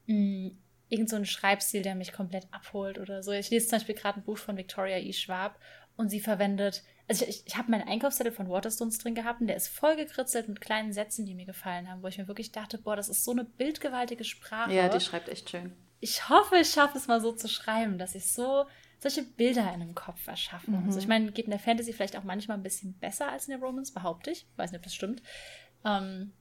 mh, 0.07 0.15
mm, 0.15 0.57
irgend 0.89 1.09
so 1.09 1.15
ein 1.15 1.25
Schreibstil, 1.25 1.81
der 1.81 1.95
mich 1.95 2.13
komplett 2.13 2.47
abholt 2.51 2.97
oder 2.97 3.21
so. 3.21 3.31
Ich 3.31 3.49
lese 3.49 3.67
zum 3.67 3.77
Beispiel 3.77 3.95
gerade 3.95 4.19
ein 4.19 4.23
Buch 4.23 4.37
von 4.37 4.57
Victoria 4.57 4.97
E. 4.97 5.13
Schwab 5.13 5.59
und 5.97 6.09
sie 6.09 6.19
verwendet 6.19 6.83
also 7.07 7.25
ich, 7.25 7.43
ich 7.45 7.55
habe 7.55 7.69
meinen 7.69 7.87
Einkaufszettel 7.87 8.31
von 8.31 8.49
Waterstones 8.49 8.97
drin 8.97 9.15
gehabt 9.15 9.41
und 9.41 9.47
der 9.47 9.55
ist 9.55 9.67
voll 9.67 9.95
gekritzelt 9.95 10.47
mit 10.47 10.59
kleinen 10.59 10.91
Sätzen, 10.91 11.25
die 11.25 11.35
mir 11.35 11.45
gefallen 11.45 11.89
haben, 11.89 12.01
wo 12.01 12.07
ich 12.07 12.17
mir 12.17 12.27
wirklich 12.27 12.51
dachte, 12.51 12.77
boah, 12.77 12.95
das 12.95 13.09
ist 13.09 13.23
so 13.23 13.31
eine 13.31 13.43
bildgewaltige 13.43 14.23
Sprache. 14.23 14.73
Ja, 14.73 14.89
die 14.89 14.99
schreibt 14.99 15.29
echt 15.29 15.49
schön. 15.49 15.73
Ich 15.99 16.29
hoffe, 16.29 16.57
ich 16.57 16.69
schaffe 16.69 16.97
es 16.97 17.07
mal 17.07 17.21
so 17.21 17.31
zu 17.31 17.47
schreiben, 17.47 17.97
dass 17.97 18.15
ich 18.15 18.31
so 18.31 18.65
solche 18.99 19.23
Bilder 19.23 19.61
in 19.73 19.81
einem 19.81 19.95
Kopf 19.95 20.27
erschaffe. 20.27 20.71
Mhm. 20.71 20.85
Also 20.85 20.99
ich 20.99 21.07
meine, 21.07 21.31
geht 21.31 21.45
in 21.45 21.51
der 21.51 21.59
Fantasy 21.59 21.93
vielleicht 21.93 22.17
auch 22.17 22.23
manchmal 22.23 22.57
ein 22.57 22.63
bisschen 22.63 22.93
besser 22.93 23.31
als 23.31 23.47
in 23.47 23.51
der 23.51 23.59
Romance, 23.59 23.93
behaupte 23.93 24.31
ich. 24.31 24.47
Weiß 24.55 24.71
nicht, 24.71 24.79
ob 24.79 24.83
das 24.83 24.95
stimmt. 24.95 25.21
Ähm, 25.83 26.33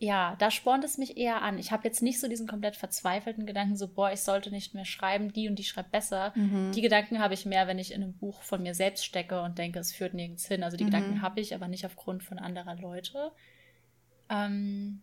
ja, 0.00 0.36
da 0.38 0.50
spornt 0.52 0.84
es 0.84 0.96
mich 0.96 1.16
eher 1.16 1.42
an. 1.42 1.58
Ich 1.58 1.72
habe 1.72 1.82
jetzt 1.84 2.02
nicht 2.02 2.20
so 2.20 2.28
diesen 2.28 2.46
komplett 2.46 2.76
verzweifelten 2.76 3.46
Gedanken, 3.46 3.76
so, 3.76 3.88
boah, 3.88 4.12
ich 4.12 4.20
sollte 4.20 4.50
nicht 4.50 4.72
mehr 4.72 4.84
schreiben, 4.84 5.32
die 5.32 5.48
und 5.48 5.58
die 5.58 5.64
schreibt 5.64 5.90
besser. 5.90 6.32
Mhm. 6.36 6.70
Die 6.72 6.82
Gedanken 6.82 7.18
habe 7.18 7.34
ich 7.34 7.46
mehr, 7.46 7.66
wenn 7.66 7.80
ich 7.80 7.92
in 7.92 8.02
einem 8.02 8.16
Buch 8.16 8.40
von 8.42 8.62
mir 8.62 8.74
selbst 8.74 9.04
stecke 9.04 9.42
und 9.42 9.58
denke, 9.58 9.80
es 9.80 9.92
führt 9.92 10.14
nirgends 10.14 10.46
hin. 10.46 10.62
Also 10.62 10.76
die 10.76 10.84
mhm. 10.84 10.90
Gedanken 10.90 11.22
habe 11.22 11.40
ich, 11.40 11.52
aber 11.52 11.66
nicht 11.66 11.84
aufgrund 11.84 12.22
von 12.22 12.38
anderer 12.38 12.76
Leute. 12.76 13.32
Ähm, 14.30 15.02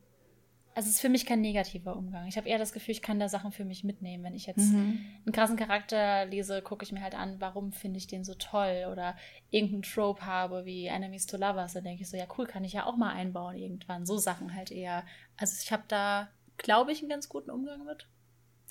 also 0.75 0.89
es 0.89 0.95
ist 0.95 1.01
für 1.01 1.09
mich 1.09 1.25
kein 1.25 1.39
negativer 1.39 1.95
Umgang. 1.95 2.27
Ich 2.27 2.35
habe 2.35 2.49
eher 2.49 2.57
das 2.57 2.73
Gefühl, 2.73 2.91
ich 2.91 3.01
kann 3.01 3.17
da 3.17 3.29
Sachen 3.29 3.53
für 3.53 3.63
mich 3.63 3.85
mitnehmen. 3.85 4.25
Wenn 4.25 4.35
ich 4.35 4.45
jetzt 4.45 4.73
mhm. 4.73 4.99
einen 5.25 5.31
krassen 5.31 5.55
Charakter 5.55 6.25
lese, 6.25 6.61
gucke 6.61 6.83
ich 6.83 6.91
mir 6.91 7.01
halt 7.01 7.15
an, 7.15 7.38
warum 7.39 7.71
finde 7.71 7.97
ich 7.97 8.07
den 8.07 8.25
so 8.25 8.33
toll 8.33 8.85
oder 8.91 9.15
irgendeinen 9.51 9.83
Trope 9.83 10.25
habe 10.25 10.65
wie 10.65 10.88
Enemies 10.88 11.27
to 11.27 11.38
Lovers, 11.38 11.73
dann 11.73 11.85
denke 11.85 12.01
ich 12.01 12.09
so, 12.09 12.17
ja 12.17 12.25
cool, 12.38 12.45
kann 12.45 12.65
ich 12.65 12.73
ja 12.73 12.85
auch 12.85 12.97
mal 12.97 13.13
einbauen 13.13 13.55
irgendwann. 13.55 14.05
So 14.05 14.17
Sachen 14.17 14.53
halt 14.53 14.69
eher. 14.69 15.05
Also 15.38 15.55
ich 15.63 15.71
habe 15.71 15.83
da, 15.88 16.27
glaube 16.57 16.91
ich, 16.91 16.99
einen 16.99 17.09
ganz 17.09 17.29
guten 17.29 17.51
Umgang 17.51 17.85
mit. 17.85 18.07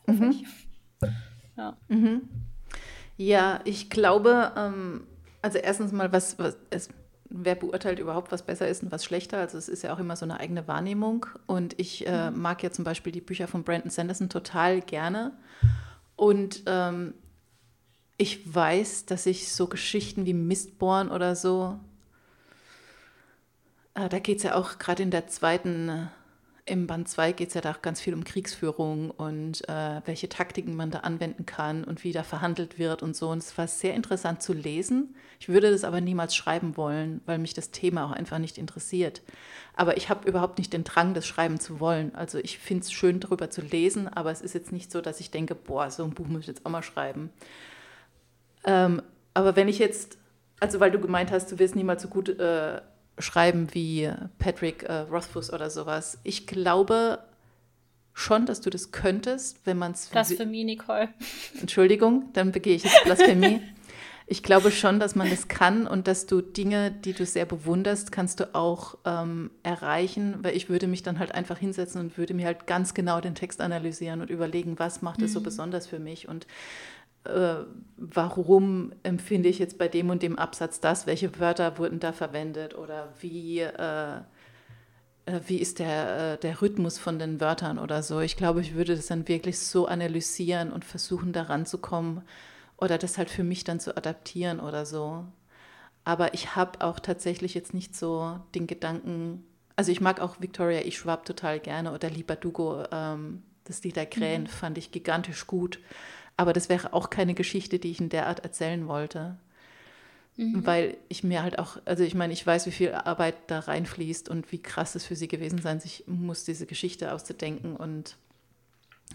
Mhm. 0.06 0.44
Ja. 1.56 1.76
Mhm. 1.86 2.28
ja, 3.16 3.60
ich 3.64 3.88
glaube, 3.88 4.52
ähm, 4.56 5.06
also 5.40 5.58
erstens 5.58 5.92
mal, 5.92 6.10
was, 6.10 6.36
was 6.36 6.56
es 6.70 6.88
wer 7.36 7.56
beurteilt 7.56 7.98
überhaupt, 7.98 8.30
was 8.30 8.42
besser 8.42 8.68
ist 8.68 8.82
und 8.82 8.92
was 8.92 9.04
schlechter? 9.04 9.38
Also 9.38 9.58
es 9.58 9.68
ist 9.68 9.82
ja 9.82 9.92
auch 9.92 9.98
immer 9.98 10.14
so 10.14 10.24
eine 10.24 10.38
eigene 10.38 10.68
Wahrnehmung. 10.68 11.26
Und 11.46 11.78
ich 11.78 12.06
äh, 12.06 12.30
mhm. 12.30 12.40
mag 12.40 12.62
ja 12.62 12.70
zum 12.70 12.84
Beispiel 12.84 13.12
die 13.12 13.20
Bücher 13.20 13.48
von 13.48 13.64
Brandon 13.64 13.90
Sanderson 13.90 14.28
total 14.28 14.80
gerne. 14.80 15.32
Und 16.14 16.62
ähm, 16.66 17.14
ich 18.16 18.54
weiß, 18.54 19.06
dass 19.06 19.26
ich 19.26 19.52
so 19.52 19.66
Geschichten 19.66 20.26
wie 20.26 20.34
Mistborn 20.34 21.10
oder 21.10 21.34
so, 21.34 21.80
äh, 23.94 24.08
da 24.08 24.20
geht 24.20 24.38
es 24.38 24.44
ja 24.44 24.54
auch 24.54 24.78
gerade 24.78 25.02
in 25.02 25.10
der 25.10 25.26
zweiten 25.26 26.08
im 26.66 26.86
Band 26.86 27.08
2 27.08 27.32
geht 27.32 27.48
es 27.48 27.54
ja 27.54 27.60
da 27.60 27.72
auch 27.72 27.82
ganz 27.82 28.00
viel 28.00 28.14
um 28.14 28.24
Kriegsführung 28.24 29.10
und 29.10 29.68
äh, 29.68 30.00
welche 30.06 30.30
Taktiken 30.30 30.74
man 30.74 30.90
da 30.90 31.00
anwenden 31.00 31.44
kann 31.44 31.84
und 31.84 32.04
wie 32.04 32.12
da 32.12 32.22
verhandelt 32.22 32.78
wird 32.78 33.02
und 33.02 33.14
so. 33.14 33.28
Und 33.28 33.38
es 33.38 33.56
war 33.58 33.68
sehr 33.68 33.92
interessant 33.92 34.42
zu 34.42 34.54
lesen. 34.54 35.14
Ich 35.38 35.50
würde 35.50 35.70
das 35.70 35.84
aber 35.84 36.00
niemals 36.00 36.34
schreiben 36.34 36.78
wollen, 36.78 37.20
weil 37.26 37.38
mich 37.38 37.52
das 37.52 37.70
Thema 37.70 38.06
auch 38.06 38.12
einfach 38.12 38.38
nicht 38.38 38.56
interessiert. 38.56 39.20
Aber 39.76 39.98
ich 39.98 40.08
habe 40.08 40.26
überhaupt 40.26 40.56
nicht 40.56 40.72
den 40.72 40.84
Drang, 40.84 41.12
das 41.12 41.26
schreiben 41.26 41.60
zu 41.60 41.80
wollen. 41.80 42.14
Also 42.14 42.38
ich 42.38 42.58
finde 42.58 42.84
es 42.84 42.92
schön, 42.92 43.20
darüber 43.20 43.50
zu 43.50 43.60
lesen, 43.60 44.08
aber 44.08 44.30
es 44.30 44.40
ist 44.40 44.54
jetzt 44.54 44.72
nicht 44.72 44.90
so, 44.90 45.02
dass 45.02 45.20
ich 45.20 45.30
denke, 45.30 45.54
boah, 45.54 45.90
so 45.90 46.02
ein 46.02 46.14
Buch 46.14 46.28
muss 46.28 46.42
ich 46.42 46.46
jetzt 46.46 46.64
auch 46.64 46.70
mal 46.70 46.82
schreiben. 46.82 47.28
Ähm, 48.64 49.02
aber 49.34 49.54
wenn 49.56 49.68
ich 49.68 49.78
jetzt, 49.78 50.16
also 50.60 50.80
weil 50.80 50.90
du 50.90 50.98
gemeint 50.98 51.30
hast, 51.30 51.52
du 51.52 51.58
wirst 51.58 51.76
niemals 51.76 52.00
so 52.00 52.08
gut 52.08 52.30
äh, 52.30 52.80
schreiben 53.18 53.68
wie 53.72 54.10
Patrick 54.38 54.82
äh, 54.84 55.00
Rothfuss 55.00 55.52
oder 55.52 55.70
sowas. 55.70 56.18
Ich 56.24 56.46
glaube 56.46 57.20
schon, 58.12 58.46
dass 58.46 58.60
du 58.60 58.70
das 58.70 58.92
könntest, 58.92 59.60
wenn 59.64 59.78
man 59.78 59.92
es. 59.92 60.06
Blasphemie, 60.06 60.64
Nicole. 60.64 61.08
Entschuldigung, 61.60 62.30
dann 62.32 62.52
begehe 62.52 62.76
ich 62.76 62.84
jetzt 62.84 63.04
Blasphemie. 63.04 63.60
ich 64.26 64.42
glaube 64.42 64.70
schon, 64.70 65.00
dass 65.00 65.14
man 65.14 65.28
das 65.28 65.48
kann 65.48 65.86
und 65.86 66.08
dass 66.08 66.26
du 66.26 66.40
Dinge, 66.40 66.90
die 66.90 67.12
du 67.12 67.26
sehr 67.26 67.44
bewunderst, 67.44 68.10
kannst 68.10 68.40
du 68.40 68.54
auch 68.54 68.96
ähm, 69.04 69.50
erreichen, 69.62 70.36
weil 70.42 70.56
ich 70.56 70.68
würde 70.68 70.86
mich 70.86 71.02
dann 71.02 71.18
halt 71.18 71.34
einfach 71.34 71.58
hinsetzen 71.58 72.00
und 72.00 72.16
würde 72.16 72.32
mir 72.32 72.46
halt 72.46 72.66
ganz 72.66 72.94
genau 72.94 73.20
den 73.20 73.34
Text 73.34 73.60
analysieren 73.60 74.22
und 74.22 74.30
überlegen, 74.30 74.78
was 74.78 75.02
macht 75.02 75.20
es 75.20 75.30
mhm. 75.30 75.34
so 75.34 75.40
besonders 75.42 75.86
für 75.86 75.98
mich 75.98 76.28
und 76.28 76.46
warum 77.96 78.92
empfinde 79.02 79.48
ich 79.48 79.58
jetzt 79.58 79.78
bei 79.78 79.88
dem 79.88 80.10
und 80.10 80.22
dem 80.22 80.38
Absatz 80.38 80.80
das, 80.80 81.06
welche 81.06 81.38
Wörter 81.40 81.78
wurden 81.78 82.00
da 82.00 82.12
verwendet 82.12 82.76
oder 82.76 83.12
wie, 83.20 83.60
äh, 83.60 84.16
äh, 85.26 85.40
wie 85.46 85.58
ist 85.58 85.78
der, 85.78 86.34
äh, 86.34 86.38
der 86.38 86.60
Rhythmus 86.60 86.98
von 86.98 87.18
den 87.18 87.40
Wörtern 87.40 87.78
oder 87.78 88.02
so. 88.02 88.20
Ich 88.20 88.36
glaube, 88.36 88.60
ich 88.60 88.74
würde 88.74 88.96
das 88.96 89.06
dann 89.06 89.28
wirklich 89.28 89.58
so 89.58 89.86
analysieren 89.86 90.72
und 90.72 90.84
versuchen, 90.84 91.32
daran 91.32 91.66
zu 91.66 91.78
kommen 91.78 92.22
oder 92.76 92.98
das 92.98 93.16
halt 93.16 93.30
für 93.30 93.44
mich 93.44 93.64
dann 93.64 93.80
zu 93.80 93.96
adaptieren 93.96 94.60
oder 94.60 94.84
so. 94.84 95.24
Aber 96.04 96.34
ich 96.34 96.54
habe 96.56 96.84
auch 96.84 97.00
tatsächlich 97.00 97.54
jetzt 97.54 97.72
nicht 97.72 97.96
so 97.96 98.38
den 98.54 98.66
Gedanken, 98.66 99.44
also 99.76 99.90
ich 99.90 100.00
mag 100.02 100.20
auch 100.20 100.40
Victoria 100.40 100.80
Ich 100.80 100.98
Schwab 100.98 101.24
total 101.24 101.60
gerne 101.60 101.92
oder 101.92 102.10
Lieber 102.10 102.36
Dugo, 102.36 102.84
ähm, 102.92 103.42
das 103.64 103.82
Lied 103.82 103.96
der 103.96 104.06
Krähen 104.06 104.42
mhm. 104.42 104.48
fand 104.48 104.76
ich 104.76 104.90
gigantisch 104.90 105.46
gut. 105.46 105.80
Aber 106.36 106.52
das 106.52 106.68
wäre 106.68 106.92
auch 106.92 107.10
keine 107.10 107.34
Geschichte, 107.34 107.78
die 107.78 107.90
ich 107.90 108.00
in 108.00 108.08
der 108.08 108.26
Art 108.26 108.40
erzählen 108.40 108.88
wollte. 108.88 109.36
Mhm. 110.36 110.66
Weil 110.66 110.96
ich 111.08 111.22
mir 111.22 111.42
halt 111.42 111.58
auch, 111.58 111.78
also 111.84 112.02
ich 112.02 112.14
meine, 112.14 112.32
ich 112.32 112.44
weiß, 112.44 112.66
wie 112.66 112.72
viel 112.72 112.92
Arbeit 112.92 113.36
da 113.46 113.60
reinfließt 113.60 114.28
und 114.28 114.50
wie 114.50 114.58
krass 114.58 114.94
es 114.96 115.04
für 115.04 115.14
sie 115.14 115.28
gewesen 115.28 115.60
sein 115.60 115.80
sich 115.80 116.04
muss, 116.06 116.44
diese 116.44 116.66
Geschichte 116.66 117.12
auszudenken. 117.12 117.76
Und 117.76 118.16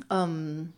ähm, 0.09 0.71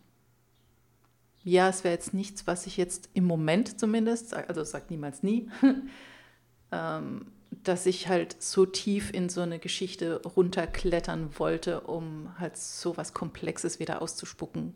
ja, 1.44 1.68
es 1.68 1.84
wäre 1.84 1.94
jetzt 1.94 2.12
nichts, 2.12 2.46
was 2.46 2.66
ich 2.66 2.76
jetzt 2.76 3.08
im 3.14 3.24
Moment 3.24 3.78
zumindest, 3.78 4.34
also 4.34 4.64
sagt 4.64 4.90
niemals 4.90 5.22
nie, 5.22 5.48
ähm, 6.72 7.26
dass 7.62 7.86
ich 7.86 8.08
halt 8.08 8.42
so 8.42 8.66
tief 8.66 9.12
in 9.12 9.28
so 9.28 9.42
eine 9.42 9.60
Geschichte 9.60 10.22
runterklettern 10.22 11.38
wollte, 11.38 11.82
um 11.82 12.34
halt 12.38 12.56
so 12.56 12.96
was 12.96 13.12
Komplexes 13.14 13.78
wieder 13.78 14.02
auszuspucken. 14.02 14.74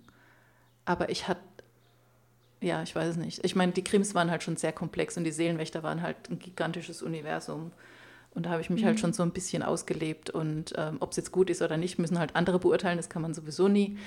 Aber 0.84 1.08
ich 1.08 1.26
hatte 1.26 1.40
ja, 2.60 2.82
ich 2.82 2.94
weiß 2.94 3.08
es 3.10 3.16
nicht. 3.16 3.44
Ich 3.44 3.54
meine, 3.54 3.72
die 3.72 3.84
Krims 3.84 4.14
waren 4.14 4.30
halt 4.30 4.42
schon 4.42 4.56
sehr 4.56 4.72
komplex 4.72 5.16
und 5.16 5.24
die 5.24 5.32
Seelenwächter 5.32 5.82
waren 5.82 6.02
halt 6.02 6.30
ein 6.30 6.38
gigantisches 6.38 7.02
Universum. 7.02 7.72
Und 8.34 8.44
da 8.46 8.50
habe 8.50 8.60
ich 8.60 8.70
mich 8.70 8.84
halt 8.84 8.94
mhm. 8.94 8.96
halt 8.96 9.00
schon 9.00 9.12
so 9.12 9.22
ein 9.22 9.32
bisschen 9.32 9.62
ausgelebt. 9.62 10.30
Und 10.30 10.72
ähm, 10.76 10.96
ob 11.00 11.10
es 11.10 11.16
jetzt 11.16 11.32
gut 11.32 11.50
ist 11.50 11.62
oder 11.62 11.76
nicht, 11.76 11.98
müssen 11.98 12.18
halt 12.18 12.36
andere 12.36 12.58
beurteilen, 12.58 12.96
das 12.96 13.08
kann 13.08 13.22
man 13.22 13.34
sowieso 13.34 13.68
nie. 13.68 13.98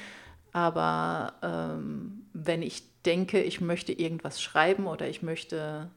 Aber 0.51 1.33
ähm, 1.41 2.25
wenn 2.33 2.61
ich 2.61 2.83
denke, 3.05 3.41
ich 3.41 3.61
möchte 3.61 3.93
irgendwas 3.93 4.41
schreiben 4.41 4.87
oder 4.87 5.07
ich 5.07 5.21
möchte 5.21 5.89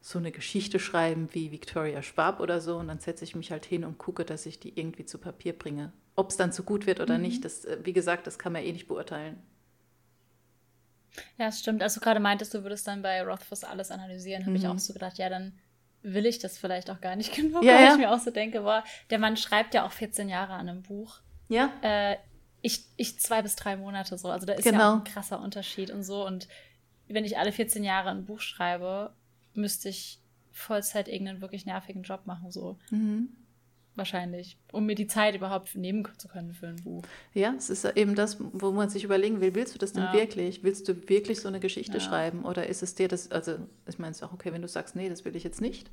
so 0.00 0.18
eine 0.18 0.30
Geschichte 0.30 0.78
schreiben 0.78 1.28
wie 1.32 1.52
Victoria 1.52 2.02
Schwab 2.02 2.40
oder 2.40 2.60
so, 2.60 2.76
und 2.76 2.88
dann 2.88 3.00
setze 3.00 3.24
ich 3.24 3.34
mich 3.34 3.50
halt 3.50 3.66
hin 3.66 3.84
und 3.84 3.98
gucke, 3.98 4.24
dass 4.24 4.46
ich 4.46 4.60
die 4.60 4.78
irgendwie 4.78 5.04
zu 5.04 5.18
Papier 5.18 5.52
bringe. 5.52 5.92
Ob 6.16 6.30
es 6.30 6.36
dann 6.36 6.52
so 6.52 6.62
gut 6.62 6.86
wird 6.86 7.00
oder 7.00 7.16
mhm. 7.16 7.22
nicht, 7.22 7.44
das, 7.44 7.64
äh, 7.64 7.78
wie 7.82 7.92
gesagt, 7.92 8.26
das 8.26 8.38
kann 8.38 8.52
man 8.52 8.62
eh 8.62 8.72
nicht 8.72 8.88
beurteilen. 8.88 9.36
Ja, 11.36 11.46
das 11.46 11.60
stimmt. 11.60 11.82
Also 11.82 12.00
gerade 12.00 12.20
meintest 12.20 12.54
du, 12.54 12.62
würdest 12.62 12.86
dann 12.86 13.02
bei 13.02 13.22
Rothfuss 13.22 13.64
alles 13.64 13.90
analysieren, 13.90 14.42
habe 14.42 14.50
mhm. 14.52 14.56
ich 14.56 14.66
auch 14.66 14.78
so 14.78 14.92
gedacht, 14.92 15.18
ja, 15.18 15.28
dann 15.28 15.58
will 16.02 16.26
ich 16.26 16.38
das 16.38 16.58
vielleicht 16.58 16.90
auch 16.90 17.00
gar 17.00 17.16
nicht 17.16 17.32
genug, 17.36 17.62
ja, 17.62 17.74
weil 17.74 17.84
ja. 17.84 17.92
ich 17.92 17.98
mir 17.98 18.12
auch 18.12 18.18
so 18.18 18.30
denke, 18.30 18.60
boah, 18.60 18.84
der 19.10 19.18
Mann 19.18 19.36
schreibt 19.36 19.74
ja 19.74 19.86
auch 19.86 19.92
14 19.92 20.28
Jahre 20.28 20.54
an 20.54 20.68
einem 20.68 20.82
Buch. 20.82 21.20
Ja. 21.48 21.72
Äh, 21.82 22.16
ich, 22.60 22.84
ich 22.96 23.18
zwei 23.20 23.42
bis 23.42 23.56
drei 23.56 23.76
Monate 23.76 24.18
so. 24.18 24.28
Also 24.28 24.46
da 24.46 24.52
ist 24.54 24.64
genau. 24.64 24.78
ja 24.78 24.90
auch 24.90 24.96
ein 24.96 25.04
krasser 25.04 25.40
Unterschied 25.40 25.90
und 25.90 26.02
so. 26.02 26.26
Und 26.26 26.48
wenn 27.06 27.24
ich 27.24 27.38
alle 27.38 27.52
14 27.52 27.84
Jahre 27.84 28.10
ein 28.10 28.24
Buch 28.24 28.40
schreibe, 28.40 29.14
müsste 29.54 29.88
ich 29.88 30.20
Vollzeit 30.52 31.08
irgendeinen 31.08 31.40
wirklich 31.40 31.66
nervigen 31.66 32.02
Job 32.02 32.26
machen. 32.26 32.50
So. 32.50 32.78
Mhm 32.90 33.37
wahrscheinlich, 33.98 34.56
um 34.72 34.86
mir 34.86 34.94
die 34.94 35.06
Zeit 35.06 35.34
überhaupt 35.34 35.74
nehmen 35.76 36.06
zu 36.16 36.28
können 36.28 36.54
für 36.54 36.68
ein 36.68 36.76
Buch. 36.76 37.02
Ja, 37.34 37.54
es 37.56 37.68
ist 37.68 37.84
eben 37.84 38.14
das, 38.14 38.38
wo 38.38 38.70
man 38.70 38.88
sich 38.88 39.04
überlegen 39.04 39.40
will, 39.40 39.54
willst 39.54 39.74
du 39.74 39.78
das 39.78 39.92
denn 39.92 40.04
ja. 40.04 40.12
wirklich? 40.12 40.62
Willst 40.62 40.88
du 40.88 41.08
wirklich 41.08 41.40
so 41.40 41.48
eine 41.48 41.60
Geschichte 41.60 41.98
ja. 41.98 42.00
schreiben 42.00 42.44
oder 42.44 42.66
ist 42.66 42.82
es 42.82 42.94
dir 42.94 43.08
das, 43.08 43.30
also 43.30 43.58
ich 43.86 43.98
meine 43.98 44.12
es 44.12 44.18
ist 44.18 44.22
auch 44.22 44.32
okay, 44.32 44.52
wenn 44.52 44.62
du 44.62 44.68
sagst, 44.68 44.96
nee, 44.96 45.08
das 45.08 45.24
will 45.24 45.36
ich 45.36 45.44
jetzt 45.44 45.60
nicht. 45.60 45.90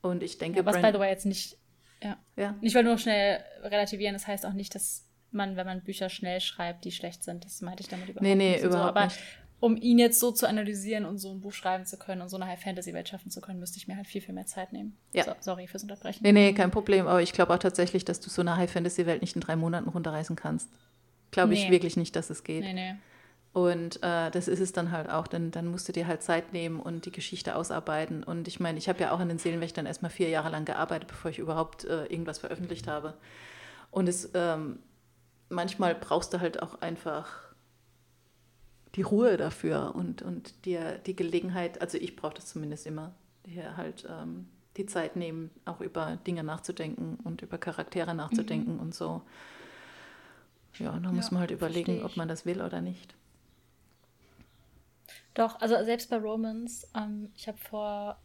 Und 0.00 0.22
ich 0.22 0.38
denke, 0.38 0.60
ja, 0.60 0.64
was 0.64 0.80
by 0.80 0.90
the 0.92 0.98
way 0.98 1.10
jetzt 1.10 1.26
nicht, 1.26 1.58
ja. 2.02 2.16
ja. 2.36 2.56
Ich 2.62 2.74
will 2.74 2.84
nur 2.84 2.96
schnell 2.96 3.44
relativieren, 3.62 4.14
das 4.14 4.26
heißt 4.26 4.46
auch 4.46 4.54
nicht, 4.54 4.74
dass 4.74 5.06
man, 5.32 5.56
wenn 5.56 5.66
man 5.66 5.82
Bücher 5.82 6.08
schnell 6.08 6.40
schreibt, 6.40 6.84
die 6.84 6.92
schlecht 6.92 7.22
sind. 7.22 7.44
Das 7.44 7.60
meinte 7.60 7.82
ich 7.82 7.88
damit 7.88 8.08
überhaupt 8.08 8.22
nee, 8.22 8.34
nee, 8.34 8.52
nicht. 8.52 8.64
Überhaupt 8.64 8.82
so. 8.82 8.88
Aber 8.88 9.04
nicht 9.04 9.20
um 9.60 9.76
ihn 9.76 9.98
jetzt 9.98 10.18
so 10.18 10.32
zu 10.32 10.48
analysieren 10.48 11.04
und 11.04 11.18
so 11.18 11.30
ein 11.30 11.40
Buch 11.40 11.52
schreiben 11.52 11.84
zu 11.84 11.98
können 11.98 12.22
und 12.22 12.28
so 12.30 12.36
eine 12.36 12.46
High-Fantasy-Welt 12.46 13.08
schaffen 13.08 13.30
zu 13.30 13.40
können, 13.40 13.60
müsste 13.60 13.76
ich 13.76 13.86
mir 13.86 13.96
halt 13.96 14.06
viel, 14.06 14.22
viel 14.22 14.34
mehr 14.34 14.46
Zeit 14.46 14.72
nehmen. 14.72 14.96
Ja. 15.12 15.24
So, 15.24 15.32
sorry 15.40 15.66
fürs 15.66 15.82
Unterbrechen. 15.82 16.20
Nee, 16.22 16.32
nee, 16.32 16.52
kein 16.54 16.70
Problem. 16.70 17.06
Aber 17.06 17.20
ich 17.20 17.32
glaube 17.32 17.52
auch 17.52 17.58
tatsächlich, 17.58 18.04
dass 18.04 18.20
du 18.20 18.30
so 18.30 18.40
eine 18.40 18.56
High-Fantasy-Welt 18.56 19.20
nicht 19.20 19.34
in 19.34 19.42
drei 19.42 19.56
Monaten 19.56 19.88
runterreißen 19.88 20.34
kannst. 20.34 20.70
Glaube 21.30 21.54
ich 21.54 21.64
nee. 21.64 21.70
wirklich 21.70 21.96
nicht, 21.96 22.16
dass 22.16 22.30
es 22.30 22.42
geht. 22.42 22.64
Nee, 22.64 22.72
nee. 22.72 22.94
Und 23.52 23.96
äh, 24.02 24.30
das 24.30 24.48
ist 24.48 24.60
es 24.60 24.72
dann 24.72 24.92
halt 24.92 25.10
auch, 25.10 25.26
denn 25.26 25.50
dann 25.50 25.66
musst 25.66 25.88
du 25.88 25.92
dir 25.92 26.06
halt 26.06 26.22
Zeit 26.22 26.52
nehmen 26.52 26.80
und 26.80 27.04
die 27.04 27.12
Geschichte 27.12 27.56
ausarbeiten. 27.56 28.22
Und 28.22 28.48
ich 28.48 28.60
meine, 28.60 28.78
ich 28.78 28.88
habe 28.88 29.00
ja 29.00 29.10
auch 29.10 29.20
in 29.20 29.28
den 29.28 29.38
Seelenwächtern 29.38 29.86
erstmal 29.86 30.10
vier 30.10 30.28
Jahre 30.28 30.50
lang 30.50 30.64
gearbeitet, 30.64 31.08
bevor 31.08 31.30
ich 31.30 31.38
überhaupt 31.38 31.84
äh, 31.84 32.06
irgendwas 32.06 32.38
veröffentlicht 32.38 32.86
habe. 32.86 33.14
Und 33.90 34.08
es 34.08 34.30
ähm, 34.34 34.78
manchmal 35.48 35.94
brauchst 35.96 36.32
du 36.32 36.40
halt 36.40 36.62
auch 36.62 36.80
einfach 36.80 37.49
die 38.96 39.02
Ruhe 39.02 39.36
dafür 39.36 39.94
und, 39.94 40.22
und 40.22 40.64
dir 40.64 40.98
die 40.98 41.14
Gelegenheit, 41.14 41.80
also 41.80 41.98
ich 41.98 42.16
brauche 42.16 42.34
das 42.34 42.46
zumindest 42.46 42.86
immer, 42.86 43.14
hier 43.46 43.76
halt 43.76 44.06
ähm, 44.08 44.48
die 44.76 44.86
Zeit 44.86 45.16
nehmen, 45.16 45.50
auch 45.64 45.80
über 45.80 46.16
Dinge 46.26 46.42
nachzudenken 46.42 47.18
und 47.22 47.42
über 47.42 47.58
Charaktere 47.58 48.14
nachzudenken 48.14 48.74
mhm. 48.74 48.80
und 48.80 48.94
so. 48.94 49.22
Ja, 50.78 50.92
da 50.98 51.08
ja, 51.08 51.12
muss 51.12 51.30
man 51.30 51.40
halt 51.40 51.50
überlegen, 51.50 52.02
ob 52.04 52.16
man 52.16 52.28
das 52.28 52.46
will 52.46 52.62
oder 52.62 52.80
nicht. 52.80 53.14
Doch, 55.34 55.60
also 55.60 55.82
selbst 55.84 56.10
bei 56.10 56.16
Romans, 56.16 56.88
ähm, 56.96 57.30
ich 57.36 57.46
habe 57.46 57.58
vor, 57.58 58.20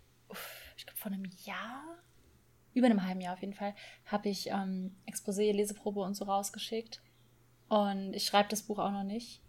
ich 0.77 0.85
glaube 0.85 0.97
vor 0.97 1.11
einem 1.11 1.25
Jahr, 1.43 1.83
über 2.73 2.87
einem 2.87 3.03
halben 3.05 3.21
Jahr 3.21 3.33
auf 3.33 3.41
jeden 3.41 3.53
Fall, 3.53 3.75
habe 4.05 4.29
ich 4.29 4.47
ähm, 4.47 4.95
Exposé, 5.07 5.53
Leseprobe 5.53 6.01
und 6.01 6.15
so 6.15 6.25
rausgeschickt. 6.25 7.01
Und 7.67 8.13
ich 8.13 8.25
schreibe 8.25 8.49
das 8.49 8.63
Buch 8.63 8.79
auch 8.79 8.91
noch 8.91 9.03
nicht 9.03 9.41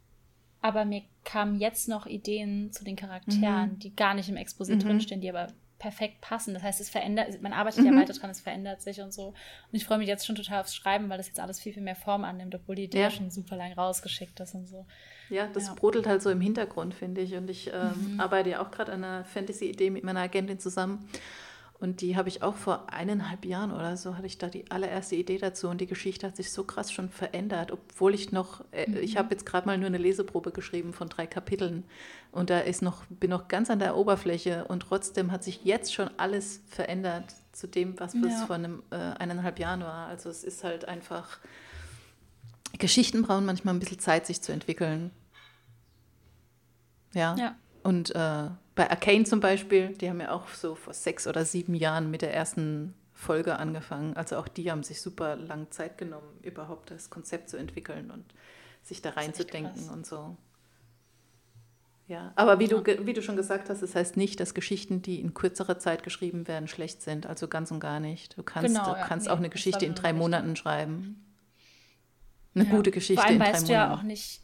aber 0.67 0.85
mir 0.85 1.03
kamen 1.25 1.59
jetzt 1.59 1.89
noch 1.89 2.07
Ideen 2.07 2.73
zu 2.73 2.83
den 2.83 2.97
Charakteren, 2.97 3.75
mhm. 3.75 3.79
die 3.79 3.95
gar 3.95 4.15
nicht 4.15 4.29
im 4.29 4.37
Exposé 4.37 4.75
mhm. 4.75 4.81
drinstehen, 4.81 5.21
die 5.21 5.31
aber 5.31 5.49
perfekt 5.79 6.21
passen. 6.21 6.55
Das 6.55 6.63
heißt, 6.63 6.81
es 6.81 6.91
verändert, 6.91 7.41
man 7.41 7.53
arbeitet 7.53 7.85
mhm. 7.85 7.93
ja 7.93 8.01
weiter 8.01 8.13
dran, 8.15 8.31
es 8.31 8.41
verändert 8.41 8.83
sich 8.83 9.01
und 9.01 9.13
so. 9.13 9.29
Und 9.29 9.35
ich 9.73 9.85
freue 9.85 9.99
mich 9.99 10.09
jetzt 10.09 10.27
schon 10.27 10.35
total 10.35 10.61
aufs 10.61 10.75
Schreiben, 10.75 11.09
weil 11.09 11.19
das 11.19 11.29
jetzt 11.29 11.39
alles 11.39 11.61
viel, 11.61 11.73
viel 11.73 11.83
mehr 11.83 11.95
Form 11.95 12.25
annimmt, 12.25 12.55
obwohl 12.55 12.75
die 12.75 12.85
Idee 12.85 13.03
ja. 13.03 13.11
schon 13.11 13.31
super 13.31 13.57
lang 13.57 13.73
rausgeschickt 13.75 14.41
ist 14.41 14.55
und 14.55 14.67
so. 14.67 14.87
Ja, 15.29 15.47
das 15.47 15.67
ja. 15.67 15.75
brodelt 15.75 16.07
halt 16.07 16.23
so 16.23 16.31
im 16.31 16.41
Hintergrund, 16.41 16.95
finde 16.95 17.21
ich. 17.21 17.35
Und 17.35 17.49
ich 17.49 17.71
ähm, 17.73 18.15
mhm. 18.15 18.21
arbeite 18.21 18.51
ja 18.51 18.63
auch 18.63 18.71
gerade 18.71 18.93
an 18.93 19.05
einer 19.05 19.25
Fantasy-Idee 19.25 19.91
mit 19.91 20.03
meiner 20.03 20.21
Agentin 20.21 20.59
zusammen. 20.59 21.09
Und 21.79 22.01
die 22.01 22.17
habe 22.17 22.31
ich 22.31 22.43
auch 22.43 22.55
vor 22.55 22.91
eineinhalb 22.91 23.45
Jahren 23.45 23.71
oder 23.71 23.99
so, 23.99 24.17
hatte 24.17 24.27
ich 24.27 24.39
da 24.39 24.49
die 24.49 24.71
allererste 24.71 25.15
Idee 25.15 25.37
dazu. 25.37 25.69
Und 25.69 25.81
die 25.81 25.87
Geschichte 25.87 26.27
hat 26.27 26.37
sich 26.37 26.51
so 26.51 26.65
krass 26.65 26.91
schon 26.91 27.11
verändert, 27.11 27.71
obwohl 27.71 28.15
ich 28.15 28.33
noch, 28.33 28.65
äh, 28.73 28.89
mhm. 28.89 28.97
ich 28.97 29.19
habe 29.19 29.33
jetzt 29.33 29.45
gerade 29.45 29.67
mal 29.67 29.77
nur 29.77 29.89
eine 29.89 29.99
Leseprobe 29.99 30.53
geschrieben 30.53 30.95
von 30.95 31.11
drei 31.11 31.27
Kapiteln. 31.27 31.85
Und 32.33 32.49
da 32.49 32.61
ist 32.61 32.81
noch, 32.81 33.05
bin 33.11 33.29
noch 33.29 33.49
ganz 33.49 33.69
an 33.69 33.79
der 33.79 33.97
Oberfläche. 33.97 34.65
Und 34.65 34.81
trotzdem 34.81 35.33
hat 35.33 35.45
sich 35.45 35.65
jetzt 35.65 35.93
schon 35.93 36.09
alles 36.17 36.63
verändert 36.67 37.35
zu 37.53 37.67
dem, 37.67 38.01
was 38.01 38.15
ja. 38.15 38.21
es 38.27 38.43
vor 38.45 38.57
einem, 38.57 38.83
äh, 38.91 38.97
eineinhalb 38.97 39.59
Jahren 39.59 39.81
war. 39.81 40.09
Also 40.09 40.31
es 40.31 40.45
ist 40.45 40.65
halt 40.65 40.87
einfach, 40.87 41.39
Geschichten 42.79 43.23
brauchen 43.23 43.45
manchmal 43.45 43.75
ein 43.75 43.81
bisschen 43.81 43.99
Zeit, 43.99 44.27
sich 44.27 44.41
zu 44.41 44.51
entwickeln. 44.51 45.11
Ja. 47.13 47.35
ja. 47.37 47.55
Und 47.87 48.11
äh, 48.17 48.49
bei 48.75 48.91
Arcane 48.91 49.25
zum 49.25 49.39
Beispiel, 49.39 49.91
die 49.91 50.11
haben 50.11 50.21
ja 50.21 50.33
auch 50.33 50.49
so 50.49 50.75
vor 50.75 50.93
sechs 50.93 51.29
oder 51.29 51.45
sieben 51.45 51.75
Jahren 51.75 52.11
mit 52.11 52.21
der 52.21 52.35
ersten 52.35 52.95
Folge 53.13 53.61
angefangen. 53.61 54.17
Also 54.17 54.39
auch 54.39 54.49
die 54.49 54.73
haben 54.73 54.83
sich 54.83 55.01
super 55.01 55.37
lang 55.37 55.71
Zeit 55.71 55.97
genommen, 55.97 56.27
überhaupt 56.43 56.91
das 56.91 57.11
Konzept 57.11 57.49
zu 57.49 57.57
entwickeln 57.57 58.11
und 58.11 58.25
sich 58.83 59.03
da 59.03 59.11
reinzudenken 59.11 59.89
und 59.91 60.05
so. 60.05 60.37
Ja, 62.09 62.33
aber 62.35 62.59
wie. 62.59 62.67
Du, 62.67 62.85
wie 62.85 63.13
du 63.13 63.23
schon 63.23 63.37
gesagt 63.37 63.71
hast, 63.71 63.83
das 63.83 63.95
heißt 63.95 64.17
nicht, 64.17 64.41
dass 64.41 64.53
Geschichten, 64.53 65.01
die 65.01 65.21
in 65.21 65.33
kürzerer 65.33 65.79
Zeit 65.79 66.03
geschrieben 66.03 66.49
werden, 66.49 66.67
schlecht 66.67 67.03
sind. 67.03 67.27
Also 67.27 67.47
ganz 67.47 67.71
und 67.71 67.79
gar 67.79 68.01
nicht. 68.01 68.37
Du 68.37 68.43
kannst, 68.43 68.75
genau, 68.75 68.95
du 68.95 69.01
kannst 69.01 69.27
ja, 69.27 69.33
auch 69.33 69.39
eine 69.39 69.49
Geschichte 69.49 69.87
in 69.87 69.95
drei 69.95 70.13
Monaten 70.13 70.57
schreiben. 70.57 71.25
Eine 72.57 72.65
ja. 72.65 72.71
gute 72.71 72.91
Geschichte 72.91 73.23
Vor 73.23 73.31
allem 73.31 73.37
in 73.37 73.43
drei 73.43 73.53
weißt 73.53 73.69
Monaten. 73.69 73.89
du 73.89 73.95
ja 73.95 73.95
auch 73.95 74.03
nicht, 74.03 74.41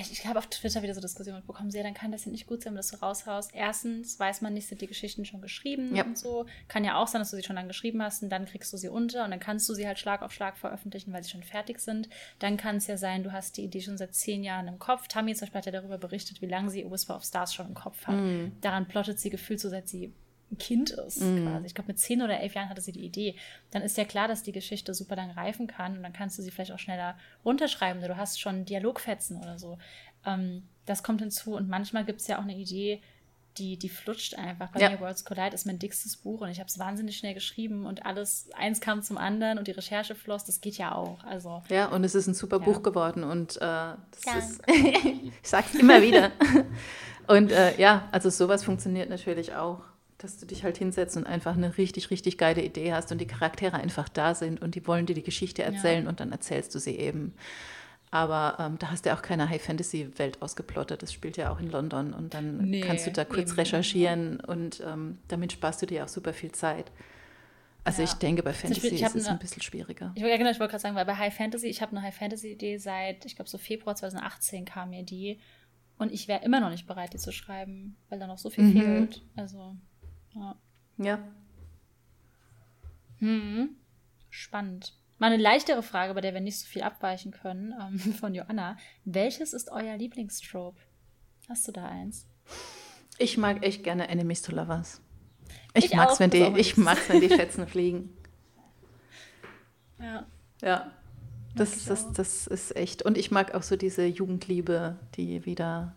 ich 0.00 0.26
habe 0.26 0.38
auf 0.38 0.46
Twitter 0.48 0.82
wieder 0.82 0.94
so 0.94 1.00
Diskussionen 1.00 1.38
mitbekommen, 1.38 1.70
sehr, 1.70 1.82
dann 1.82 1.94
kann 1.94 2.12
das 2.12 2.24
ja 2.24 2.30
nicht 2.30 2.46
gut 2.46 2.62
sein, 2.62 2.72
wenn 2.72 2.76
du 2.76 2.78
das 2.80 2.88
so 2.88 2.96
raushaust. 2.98 3.52
Erstens 3.54 4.18
weiß 4.18 4.40
man 4.40 4.54
nicht, 4.54 4.68
sind 4.68 4.80
die 4.80 4.86
Geschichten 4.86 5.24
schon 5.24 5.40
geschrieben 5.40 5.94
ja. 5.94 6.04
und 6.04 6.18
so. 6.18 6.46
Kann 6.68 6.84
ja 6.84 6.96
auch 6.96 7.06
sein, 7.06 7.20
dass 7.20 7.30
du 7.30 7.36
sie 7.36 7.42
schon 7.42 7.56
dann 7.56 7.68
geschrieben 7.68 8.02
hast 8.02 8.22
und 8.22 8.30
dann 8.30 8.44
kriegst 8.44 8.72
du 8.72 8.76
sie 8.76 8.88
unter 8.88 9.24
und 9.24 9.30
dann 9.30 9.40
kannst 9.40 9.68
du 9.68 9.74
sie 9.74 9.86
halt 9.86 9.98
Schlag 9.98 10.22
auf 10.22 10.32
Schlag 10.32 10.56
veröffentlichen, 10.56 11.12
weil 11.12 11.22
sie 11.22 11.30
schon 11.30 11.42
fertig 11.42 11.80
sind. 11.80 12.08
Dann 12.38 12.56
kann 12.56 12.76
es 12.76 12.86
ja 12.86 12.96
sein, 12.96 13.22
du 13.22 13.32
hast 13.32 13.56
die 13.56 13.64
Idee 13.64 13.80
schon 13.80 13.98
seit 13.98 14.14
zehn 14.14 14.44
Jahren 14.44 14.68
im 14.68 14.78
Kopf. 14.78 15.08
Tammy 15.08 15.34
zum 15.34 15.46
Beispiel 15.46 15.58
hat 15.58 15.66
ja 15.66 15.72
darüber 15.72 15.98
berichtet, 15.98 16.42
wie 16.42 16.46
lange 16.46 16.70
sie 16.70 16.90
Whisper 16.90 17.16
of 17.16 17.24
Stars 17.24 17.54
schon 17.54 17.68
im 17.68 17.74
Kopf 17.74 18.06
hat. 18.06 18.16
Mhm. 18.16 18.52
Daran 18.60 18.86
plottet 18.86 19.18
sie 19.20 19.30
gefühlt 19.30 19.60
so, 19.60 19.68
seit 19.68 19.88
sie 19.88 20.12
ein 20.52 20.58
Kind 20.58 20.90
ist. 20.90 21.20
Mm. 21.20 21.46
Quasi. 21.46 21.66
Ich 21.66 21.74
glaube, 21.74 21.88
mit 21.88 21.98
zehn 21.98 22.22
oder 22.22 22.38
elf 22.38 22.54
Jahren 22.54 22.68
hatte 22.68 22.80
sie 22.80 22.92
die 22.92 23.04
Idee. 23.04 23.34
Dann 23.70 23.82
ist 23.82 23.96
ja 23.96 24.04
klar, 24.04 24.28
dass 24.28 24.42
die 24.42 24.52
Geschichte 24.52 24.94
super 24.94 25.16
lang 25.16 25.30
reifen 25.30 25.66
kann 25.66 25.96
und 25.96 26.02
dann 26.02 26.12
kannst 26.12 26.38
du 26.38 26.42
sie 26.42 26.50
vielleicht 26.50 26.72
auch 26.72 26.78
schneller 26.78 27.16
runterschreiben. 27.44 28.02
Du 28.02 28.16
hast 28.16 28.40
schon 28.40 28.64
Dialogfetzen 28.64 29.38
oder 29.38 29.58
so. 29.58 29.78
Ähm, 30.24 30.62
das 30.86 31.02
kommt 31.02 31.20
hinzu 31.20 31.54
und 31.54 31.68
manchmal 31.68 32.04
gibt 32.04 32.20
es 32.20 32.26
ja 32.26 32.38
auch 32.38 32.42
eine 32.42 32.56
Idee, 32.56 33.00
die, 33.58 33.76
die 33.76 33.88
flutscht 33.88 34.34
einfach. 34.34 34.70
Bei 34.72 34.80
ja. 34.80 34.90
mir 34.90 35.00
Worlds 35.00 35.24
Collide 35.24 35.54
ist 35.54 35.66
mein 35.66 35.78
dickstes 35.78 36.16
Buch 36.16 36.40
und 36.40 36.48
ich 36.48 36.58
habe 36.58 36.68
es 36.68 36.78
wahnsinnig 36.78 37.18
schnell 37.18 37.34
geschrieben 37.34 37.86
und 37.86 38.06
alles, 38.06 38.48
eins 38.54 38.80
kam 38.80 39.02
zum 39.02 39.18
anderen 39.18 39.58
und 39.58 39.68
die 39.68 39.72
Recherche 39.72 40.14
floss, 40.14 40.44
das 40.44 40.60
geht 40.60 40.78
ja 40.78 40.94
auch. 40.94 41.22
Also, 41.24 41.62
ja, 41.68 41.86
und 41.86 42.04
es 42.04 42.14
ist 42.14 42.26
ein 42.26 42.34
super 42.34 42.58
ja. 42.58 42.64
Buch 42.64 42.82
geworden 42.82 43.24
und 43.24 43.56
äh, 43.56 43.60
das 43.60 43.98
ist, 44.38 44.62
ich 44.68 45.32
sag's 45.42 45.74
immer 45.74 46.00
wieder. 46.00 46.32
und 47.26 47.52
äh, 47.52 47.78
ja, 47.78 48.08
also 48.10 48.30
sowas 48.30 48.64
funktioniert 48.64 49.10
natürlich 49.10 49.54
auch 49.54 49.80
dass 50.22 50.38
du 50.38 50.46
dich 50.46 50.64
halt 50.64 50.78
hinsetzt 50.78 51.16
und 51.16 51.26
einfach 51.26 51.56
eine 51.56 51.76
richtig, 51.78 52.10
richtig 52.10 52.38
geile 52.38 52.62
Idee 52.62 52.92
hast 52.92 53.12
und 53.12 53.18
die 53.18 53.26
Charaktere 53.26 53.76
einfach 53.76 54.08
da 54.08 54.34
sind 54.34 54.62
und 54.62 54.74
die 54.74 54.86
wollen 54.86 55.06
dir 55.06 55.14
die 55.14 55.22
Geschichte 55.22 55.62
erzählen 55.62 56.04
ja. 56.04 56.08
und 56.08 56.20
dann 56.20 56.32
erzählst 56.32 56.74
du 56.74 56.78
sie 56.78 56.96
eben. 56.96 57.34
Aber 58.10 58.56
ähm, 58.60 58.78
da 58.78 58.90
hast 58.90 59.04
du 59.04 59.08
ja 59.08 59.16
auch 59.16 59.22
keine 59.22 59.48
High-Fantasy-Welt 59.48 60.42
ausgeplottet. 60.42 61.02
Das 61.02 61.14
spielt 61.14 61.38
ja 61.38 61.50
auch 61.50 61.58
in 61.60 61.70
London 61.70 62.12
und 62.12 62.34
dann 62.34 62.58
nee, 62.58 62.82
kannst 62.82 63.06
du 63.06 63.10
da 63.10 63.24
kurz 63.24 63.52
eben. 63.52 63.60
recherchieren 63.60 64.38
und 64.40 64.82
ähm, 64.86 65.18
damit 65.28 65.52
sparst 65.52 65.80
du 65.80 65.86
dir 65.86 66.04
auch 66.04 66.08
super 66.08 66.34
viel 66.34 66.52
Zeit. 66.52 66.92
Also 67.84 68.02
ja. 68.02 68.08
ich 68.08 68.14
denke, 68.14 68.42
bei 68.42 68.52
Fantasy 68.52 68.90
Beispiel, 68.90 69.06
ist 69.06 69.16
es 69.16 69.26
ein 69.26 69.38
bisschen 69.38 69.62
schwieriger. 69.62 70.12
Ich, 70.14 70.22
ja, 70.22 70.36
genau, 70.36 70.50
ich 70.50 70.60
wollte 70.60 70.72
gerade 70.72 70.82
sagen, 70.82 70.94
weil 70.94 71.06
bei 71.06 71.16
High 71.16 71.34
Fantasy, 71.34 71.66
ich 71.66 71.80
habe 71.82 71.92
eine 71.92 72.02
High 72.02 72.14
Fantasy-Idee 72.14 72.76
seit, 72.76 73.24
ich 73.24 73.34
glaube, 73.34 73.48
so 73.48 73.58
Februar 73.58 73.96
2018 73.96 74.66
kam 74.66 74.90
mir 74.90 75.02
die. 75.02 75.40
Und 75.98 76.12
ich 76.12 76.28
wäre 76.28 76.44
immer 76.44 76.60
noch 76.60 76.70
nicht 76.70 76.86
bereit, 76.86 77.12
die 77.12 77.18
zu 77.18 77.32
schreiben, 77.32 77.96
weil 78.08 78.18
da 78.18 78.26
noch 78.26 78.38
so 78.38 78.50
viel 78.50 78.64
mhm. 78.64 78.72
fehlt. 78.72 79.22
Also 79.36 79.76
ja. 80.34 80.56
Ja. 80.98 81.18
Hm. 83.18 83.76
Spannend. 84.30 84.94
Mal 85.18 85.32
eine 85.32 85.42
leichtere 85.42 85.82
Frage, 85.82 86.14
bei 86.14 86.20
der 86.20 86.34
wir 86.34 86.40
nicht 86.40 86.58
so 86.58 86.66
viel 86.66 86.82
abweichen 86.82 87.30
können, 87.30 87.74
ähm, 87.80 87.98
von 88.20 88.34
Joanna. 88.34 88.76
Welches 89.04 89.52
ist 89.52 89.70
euer 89.70 89.96
Lieblingstrope? 89.96 90.80
Hast 91.48 91.68
du 91.68 91.72
da 91.72 91.86
eins? 91.86 92.26
Ich 93.18 93.36
mag 93.38 93.62
echt 93.62 93.84
gerne 93.84 94.08
Enemies 94.08 94.42
to 94.42 94.54
Lovers. 94.54 95.00
Ich, 95.74 95.86
ich 95.86 95.94
mag's, 95.94 96.18
wenn 96.18 96.30
die, 96.30 96.52
ich 96.56 96.76
mag's, 96.76 97.08
wenn 97.08 97.20
die 97.20 97.28
Fetzen 97.28 97.66
fliegen. 97.66 98.16
Ja. 100.00 100.26
Ja. 100.62 100.90
Das, 101.54 101.84
das, 101.84 102.12
das 102.12 102.46
ist 102.46 102.74
echt. 102.76 103.02
Und 103.02 103.18
ich 103.18 103.30
mag 103.30 103.54
auch 103.54 103.62
so 103.62 103.76
diese 103.76 104.06
Jugendliebe, 104.06 104.98
die 105.16 105.44
wieder 105.44 105.94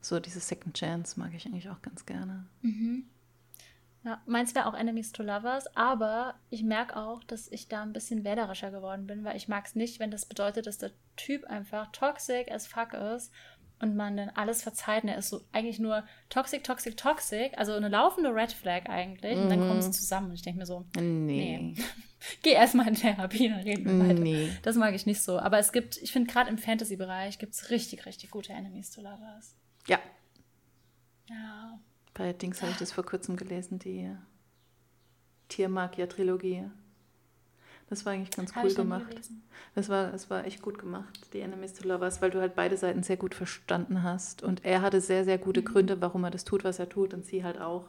so 0.00 0.20
diese 0.20 0.40
Second 0.40 0.76
Chance 0.76 1.18
mag 1.18 1.34
ich 1.34 1.46
eigentlich 1.46 1.68
auch 1.70 1.82
ganz 1.82 2.06
gerne. 2.06 2.46
Mhm. 2.62 3.04
Ja, 4.02 4.22
meins 4.24 4.54
wäre 4.54 4.66
auch 4.66 4.74
Enemies 4.74 5.12
to 5.12 5.22
Lovers, 5.22 5.76
aber 5.76 6.34
ich 6.48 6.62
merke 6.62 6.96
auch, 6.96 7.22
dass 7.24 7.48
ich 7.52 7.68
da 7.68 7.82
ein 7.82 7.92
bisschen 7.92 8.24
wählerischer 8.24 8.70
geworden 8.70 9.06
bin, 9.06 9.24
weil 9.24 9.36
ich 9.36 9.46
mag 9.46 9.66
es 9.66 9.74
nicht, 9.74 10.00
wenn 10.00 10.10
das 10.10 10.24
bedeutet, 10.24 10.66
dass 10.66 10.78
der 10.78 10.92
Typ 11.16 11.44
einfach 11.44 11.92
toxic 11.92 12.50
as 12.50 12.66
fuck 12.66 12.94
ist 12.94 13.30
und 13.78 13.96
man 13.96 14.16
dann 14.16 14.30
alles 14.30 14.62
verzeiht. 14.62 15.02
Und 15.02 15.10
er 15.10 15.18
ist 15.18 15.28
so 15.28 15.42
eigentlich 15.52 15.78
nur 15.78 16.04
toxic, 16.30 16.64
toxic, 16.64 16.96
toxic, 16.96 17.56
also 17.58 17.72
eine 17.72 17.88
laufende 17.88 18.34
Red 18.34 18.52
Flag 18.52 18.88
eigentlich. 18.88 19.36
Und 19.36 19.50
dann 19.50 19.60
kommen 19.60 19.82
sie 19.82 19.88
mhm. 19.88 19.92
zusammen 19.92 20.28
und 20.28 20.34
ich 20.34 20.42
denke 20.42 20.60
mir 20.60 20.66
so, 20.66 20.86
nee. 20.96 21.58
nee. 21.60 21.74
Geh 22.42 22.52
erstmal 22.52 22.88
in 22.88 22.94
Therapie, 22.94 23.48
dann 23.48 23.60
reden 23.60 23.84
wir 23.84 24.08
weiter. 24.08 24.20
Nee. 24.20 24.50
Das 24.62 24.76
mag 24.76 24.94
ich 24.94 25.06
nicht 25.06 25.22
so. 25.22 25.38
Aber 25.38 25.58
es 25.58 25.72
gibt, 25.72 25.98
ich 25.98 26.12
finde 26.12 26.30
gerade 26.30 26.50
im 26.50 26.58
Fantasy-Bereich 26.58 27.38
gibt 27.38 27.54
es 27.54 27.70
richtig, 27.70 28.06
richtig 28.06 28.30
gute 28.30 28.52
Enemies 28.52 28.90
to 28.90 29.00
Lovers. 29.00 29.56
Ja. 29.90 29.98
Ja. 31.28 31.78
Bei 32.14 32.32
Dings 32.32 32.62
habe 32.62 32.72
ich 32.72 32.78
das 32.78 32.92
vor 32.92 33.04
kurzem 33.04 33.36
gelesen, 33.36 33.78
die 33.78 34.10
Tiermagier-Trilogie. 35.48 36.70
Das 37.88 38.06
war 38.06 38.12
eigentlich 38.12 38.30
ganz 38.30 38.52
cool 38.62 38.72
gemacht. 38.72 39.20
Das 39.74 39.88
war, 39.88 40.12
das 40.12 40.30
war 40.30 40.46
echt 40.46 40.62
gut 40.62 40.78
gemacht, 40.78 41.32
die 41.32 41.40
Enemies 41.40 41.74
to 41.74 41.86
Lovers, 41.88 42.22
weil 42.22 42.30
du 42.30 42.40
halt 42.40 42.54
beide 42.54 42.76
Seiten 42.76 43.02
sehr 43.02 43.16
gut 43.16 43.34
verstanden 43.34 44.04
hast. 44.04 44.44
Und 44.44 44.64
er 44.64 44.80
hatte 44.80 45.00
sehr, 45.00 45.24
sehr 45.24 45.38
gute 45.38 45.60
mhm. 45.60 45.64
Gründe, 45.64 46.00
warum 46.00 46.22
er 46.22 46.30
das 46.30 46.44
tut, 46.44 46.62
was 46.62 46.78
er 46.78 46.88
tut, 46.88 47.12
und 47.12 47.26
sie 47.26 47.42
halt 47.42 47.60
auch. 47.60 47.88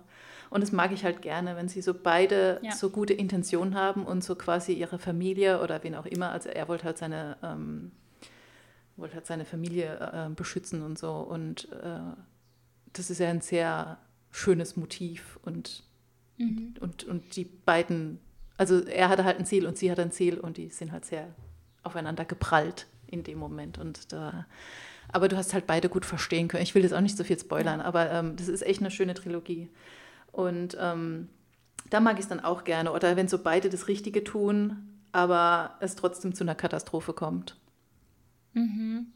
Und 0.50 0.62
das 0.62 0.72
mag 0.72 0.92
ich 0.92 1.06
halt 1.06 1.22
gerne, 1.22 1.56
wenn 1.56 1.70
sie 1.70 1.82
so 1.82 1.94
beide 1.94 2.60
ja. 2.64 2.72
so 2.72 2.90
gute 2.90 3.14
Intentionen 3.14 3.76
haben 3.76 4.04
und 4.04 4.24
so 4.24 4.36
quasi 4.36 4.74
ihre 4.74 4.98
Familie 4.98 5.62
oder 5.62 5.84
wen 5.84 5.96
auch 5.96 6.08
immer. 6.08 6.32
Also 6.32 6.50
er 6.50 6.68
wollte 6.68 6.86
halt 6.86 6.98
seine 6.98 7.38
ähm, 7.44 7.92
wollte 9.02 9.16
halt 9.16 9.26
seine 9.26 9.46
Familie 9.46 9.98
äh, 10.14 10.30
beschützen 10.34 10.84
und 10.84 10.98
so. 10.98 11.12
Und 11.14 11.72
äh, 11.72 12.00
das 12.94 13.10
ist 13.10 13.20
ja 13.20 13.30
ein 13.30 13.42
sehr 13.42 13.98
schönes 14.32 14.78
Motiv 14.78 15.40
und, 15.44 15.84
mhm. 16.38 16.76
und, 16.80 17.04
und 17.04 17.36
die 17.36 17.46
beiden, 17.46 18.20
also 18.58 18.80
er 18.80 19.10
hatte 19.10 19.26
halt 19.26 19.40
ein 19.40 19.46
Ziel 19.46 19.66
und 19.66 19.78
sie 19.78 19.92
hat 19.92 20.00
ein 20.00 20.12
Ziel 20.12 20.40
und 20.40 20.58
die 20.58 20.70
sind 20.70 20.92
halt 20.92 21.06
sehr 21.06 21.34
aufeinander 21.84 22.26
geprallt 22.26 22.88
in 23.08 23.24
dem 23.24 23.38
Moment. 23.38 23.78
Und 23.78 24.14
da, 24.14 24.46
aber 25.10 25.28
du 25.28 25.38
hast 25.38 25.54
halt 25.54 25.68
beide 25.68 25.90
gut 25.90 26.06
verstehen 26.06 26.48
können. 26.48 26.64
Ich 26.64 26.76
will 26.76 26.84
das 26.84 26.94
auch 26.94 27.02
nicht 27.02 27.18
so 27.18 27.24
viel 27.24 27.40
spoilern, 27.40 27.80
ja. 27.80 27.86
aber 27.86 28.10
ähm, 28.12 28.36
das 28.36 28.48
ist 28.48 28.62
echt 28.62 28.80
eine 28.80 28.92
schöne 28.92 29.14
Trilogie. 29.14 29.70
Und 30.32 30.78
ähm, 30.80 31.28
da 31.90 32.00
mag 32.00 32.16
ich 32.16 32.22
es 32.22 32.30
dann 32.30 32.40
auch 32.40 32.64
gerne. 32.64 32.94
Oder 32.94 33.18
wenn 33.18 33.28
so 33.28 33.40
beide 33.40 33.70
das 33.70 33.88
Richtige 33.88 34.24
tun, 34.24 34.78
aber 35.12 35.76
es 35.82 35.96
trotzdem 35.96 36.34
zu 36.34 36.44
einer 36.44 36.56
Katastrophe 36.56 37.14
kommt. 37.14 37.58
Mhm. 38.54 39.14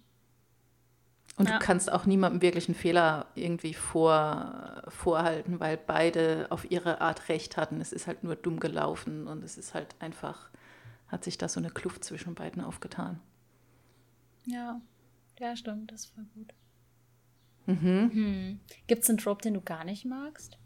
Und 1.38 1.50
ja. 1.50 1.60
du 1.60 1.65
kannst 1.65 1.91
auch 1.91 2.06
niemandem 2.06 2.41
wirklich 2.41 2.69
einen 2.69 2.76
Fehler 2.76 3.28
irgendwie 3.36 3.74
vor, 3.74 4.84
vorhalten, 4.88 5.60
weil 5.60 5.78
beide 5.78 6.48
auf 6.50 6.69
ihre 6.71 7.02
Art 7.02 7.28
recht 7.28 7.58
hatten. 7.58 7.82
Es 7.82 7.91
ist 7.91 8.08
halt 8.08 8.24
nur 8.24 8.38
dumm 8.38 8.60
gelaufen 8.60 9.28
und 9.28 9.43
es 9.43 9.58
ist 9.58 9.74
halt 9.74 9.95
einfach, 10.00 10.50
hat 11.08 11.26
sich 11.26 11.38
da 11.38 11.50
so 11.50 11.60
eine 11.60 11.71
Kluft 11.71 12.06
zwischen 12.06 12.36
beiden 12.36 12.63
aufgetan. 12.63 13.19
Ja, 14.45 14.80
ja, 15.39 15.56
stimmt, 15.58 15.91
das 15.91 16.15
war 16.15 16.24
gut. 16.36 16.54
Mhm. 17.65 18.12
Hm. 18.13 18.60
Gibt 18.88 19.04
es 19.04 19.10
einen 19.10 19.17
Trope, 19.17 19.41
den 19.41 19.56
du 19.56 19.62
gar 19.62 19.84
nicht 19.84 20.06
magst? 20.06 20.58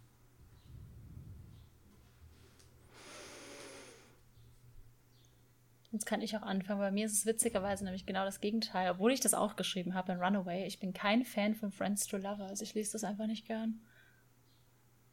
Jetzt 5.92 6.06
kann 6.06 6.22
ich 6.22 6.38
auch 6.38 6.44
anfangen. 6.44 6.80
Bei 6.80 6.92
mir 6.92 7.06
ist 7.06 7.14
es 7.14 7.26
witzigerweise 7.26 7.84
nämlich 7.84 8.06
genau 8.06 8.24
das 8.24 8.40
Gegenteil. 8.40 8.92
Obwohl 8.92 9.12
ich 9.12 9.22
das 9.22 9.34
auch 9.34 9.56
geschrieben 9.56 9.96
habe 9.96 10.12
in 10.12 10.20
Runaway. 10.20 10.66
Ich 10.68 10.80
bin 10.80 10.94
kein 10.94 11.26
Fan 11.26 11.56
von 11.56 11.72
Friends 11.72 12.06
to 12.06 12.18
Lovers. 12.18 12.62
Ich 12.62 12.76
lese 12.76 12.92
das 12.92 13.04
einfach 13.04 13.26
nicht 13.26 13.48
gern. 13.48 13.80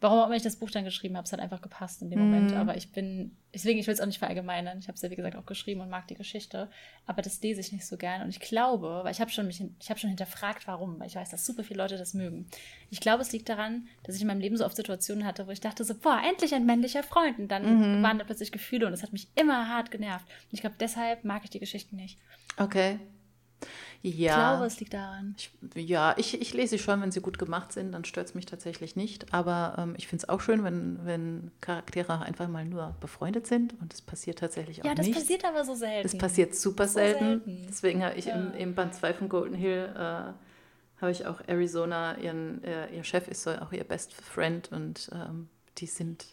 Warum 0.07 0.21
auch 0.21 0.27
immer 0.27 0.37
ich 0.37 0.45
das 0.45 0.55
Buch 0.55 0.71
dann 0.71 0.85
geschrieben 0.85 1.17
habe, 1.17 1.25
es 1.25 1.33
hat 1.33 1.41
einfach 1.41 1.61
gepasst 1.61 2.01
in 2.01 2.11
dem 2.11 2.21
mhm. 2.21 2.31
Moment. 2.31 2.55
Aber 2.55 2.77
ich 2.77 2.93
bin, 2.93 3.37
deswegen, 3.53 3.81
ich 3.81 3.89
will 3.89 3.95
es 3.95 4.01
auch 4.01 4.07
nicht 4.07 4.21
verallgemeinern. 4.21 4.79
Ich 4.79 4.87
habe 4.87 4.95
es 4.95 5.03
ja, 5.03 5.11
wie 5.11 5.17
gesagt, 5.17 5.35
auch 5.35 5.47
geschrieben 5.47 5.81
und 5.81 5.91
mag 5.91 6.07
die 6.07 6.15
Geschichte. 6.15 6.71
Aber 7.07 7.23
das 7.23 7.43
lese 7.43 7.61
ich 7.61 7.73
nicht 7.73 7.85
so 7.85 7.97
gern. 7.97 8.23
Und 8.23 8.29
ich 8.29 8.39
glaube, 8.39 9.01
weil 9.03 9.11
ich 9.11 9.21
habe 9.21 9.33
schon 9.33 9.49
mich, 9.49 9.61
ich 9.81 9.91
habe 9.91 9.99
schon 9.99 10.11
hinterfragt, 10.11 10.69
warum, 10.69 11.01
weil 11.01 11.09
ich 11.09 11.17
weiß, 11.17 11.31
dass 11.31 11.45
super 11.45 11.65
viele 11.65 11.83
Leute 11.83 11.99
das 11.99 12.15
mögen. 12.15 12.47
Ich 12.89 13.01
glaube, 13.01 13.23
es 13.23 13.33
liegt 13.33 13.49
daran, 13.49 13.89
dass 14.05 14.15
ich 14.15 14.21
in 14.21 14.29
meinem 14.29 14.39
Leben 14.39 14.57
so 14.57 14.65
oft 14.65 14.77
Situationen 14.77 15.27
hatte, 15.27 15.49
wo 15.49 15.51
ich 15.51 15.61
dachte 15.61 15.83
so, 15.83 15.97
boah, 15.97 16.23
endlich 16.25 16.55
ein 16.55 16.67
männlicher 16.67 17.03
Freund. 17.03 17.41
Und 17.41 17.49
dann 17.49 17.99
mhm. 17.99 18.03
waren 18.05 18.21
da 18.21 18.25
plötzlich 18.25 18.53
Gefühle 18.53 18.87
und 18.87 18.93
das 18.93 19.03
hat 19.03 19.13
mich 19.13 19.27
immer 19.35 19.69
hart 19.69 19.91
genervt. 19.91 20.25
Und 20.29 20.53
ich 20.53 20.61
glaube, 20.61 20.77
deshalb 20.79 21.25
mag 21.25 21.43
ich 21.43 21.51
die 21.51 21.59
Geschichten 21.59 21.97
nicht. 21.97 22.17
Okay. 22.59 23.01
Ja. 24.03 24.11
Ich 24.13 24.35
glaube, 24.35 24.67
es 24.67 24.81
liegt 24.81 24.95
daran. 24.95 25.35
Ich, 25.37 25.51
ja, 25.75 26.15
ich, 26.17 26.41
ich 26.41 26.55
lese 26.55 26.77
sie 26.77 26.79
schon, 26.79 27.01
wenn 27.01 27.11
sie 27.11 27.21
gut 27.21 27.39
gemacht 27.39 27.73
sind, 27.73 27.93
dann 27.93 28.05
stört 28.05 28.29
es 28.29 28.35
mich 28.35 28.47
tatsächlich 28.47 28.95
nicht. 28.95 29.33
Aber 29.35 29.75
ähm, 29.79 29.95
ich 29.97 30.07
finde 30.07 30.23
es 30.23 30.29
auch 30.29 30.41
schön, 30.41 30.63
wenn, 30.63 31.05
wenn 31.05 31.51
Charaktere 31.61 32.21
einfach 32.21 32.47
mal 32.49 32.65
nur 32.65 32.95
befreundet 33.01 33.47
sind 33.47 33.75
und 33.81 33.93
das 33.93 34.03
passiert 34.03 34.39
tatsächlich 34.39 34.81
auch 34.81 34.85
nicht. 34.85 34.91
Ja, 34.91 34.95
das 34.95 35.07
nicht. 35.07 35.19
passiert 35.19 35.45
aber 35.45 35.65
so 35.65 35.75
selten. 35.75 36.09
Das 36.09 36.19
passiert 36.19 36.55
super 36.55 36.87
so 36.87 36.95
selten. 36.95 37.25
selten. 37.25 37.67
Deswegen 37.69 38.05
habe 38.05 38.15
ich 38.17 38.27
ja. 38.27 38.37
im, 38.37 38.55
im, 38.55 38.75
Band 38.75 38.95
2 38.95 39.15
von 39.15 39.29
Golden 39.29 39.57
Hill 39.57 39.93
äh, 39.95 39.99
habe 39.99 41.11
ich 41.11 41.27
auch 41.27 41.41
Arizona, 41.47 42.17
ihren, 42.19 42.63
äh, 42.65 42.95
ihr 42.95 43.05
Chef 43.05 43.29
ist 43.29 43.43
so 43.43 43.51
auch 43.51 43.73
ihr 43.73 43.85
Best 43.85 44.15
Friend 44.15 44.71
und 44.73 45.11
ähm, 45.13 45.49
die 45.79 45.87
sind 45.87 46.27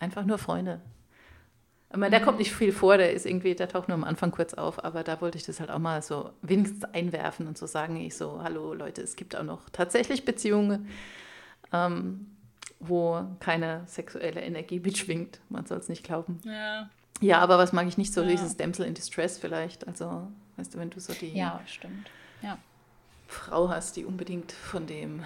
einfach 0.00 0.24
nur 0.24 0.38
Freunde. 0.38 0.80
Ich 1.92 1.98
meine, 1.98 2.10
der 2.10 2.20
mhm. 2.20 2.24
kommt 2.24 2.38
nicht 2.38 2.52
viel 2.54 2.72
vor, 2.72 2.96
der 2.96 3.12
ist 3.12 3.26
irgendwie, 3.26 3.54
der 3.54 3.68
taucht 3.68 3.88
nur 3.88 3.94
am 3.94 4.04
Anfang 4.04 4.30
kurz 4.30 4.54
auf, 4.54 4.82
aber 4.82 5.04
da 5.04 5.20
wollte 5.20 5.36
ich 5.36 5.44
das 5.44 5.60
halt 5.60 5.70
auch 5.70 5.78
mal 5.78 6.00
so 6.00 6.30
wenigstens 6.40 6.84
einwerfen 6.84 7.46
und 7.46 7.58
so 7.58 7.66
sagen, 7.66 7.96
ich 7.96 8.16
so, 8.16 8.42
hallo 8.42 8.72
Leute, 8.72 9.02
es 9.02 9.14
gibt 9.14 9.36
auch 9.36 9.42
noch 9.42 9.68
tatsächlich 9.70 10.24
Beziehungen, 10.24 10.88
ähm, 11.70 12.28
wo 12.80 13.22
keine 13.40 13.82
sexuelle 13.86 14.40
Energie 14.40 14.80
mitschwingt. 14.80 15.40
Man 15.50 15.66
soll 15.66 15.78
es 15.78 15.90
nicht 15.90 16.02
glauben. 16.02 16.40
Ja. 16.44 16.88
Ja, 17.20 17.38
aber 17.40 17.58
was 17.58 17.72
mag 17.72 17.86
ich 17.86 17.98
nicht 17.98 18.14
so, 18.14 18.22
ja. 18.22 18.28
dieses 18.28 18.56
Damsel 18.56 18.86
in 18.86 18.94
Distress 18.94 19.38
vielleicht. 19.38 19.86
Also, 19.86 20.28
weißt 20.56 20.74
du, 20.74 20.78
wenn 20.78 20.90
du 20.90 20.98
so 20.98 21.12
die 21.12 21.36
ja, 21.36 21.60
stimmt. 21.66 22.10
Ja. 22.40 22.58
Frau 23.28 23.68
hast, 23.68 23.96
die 23.96 24.04
unbedingt 24.06 24.50
von 24.50 24.86
dem 24.86 25.22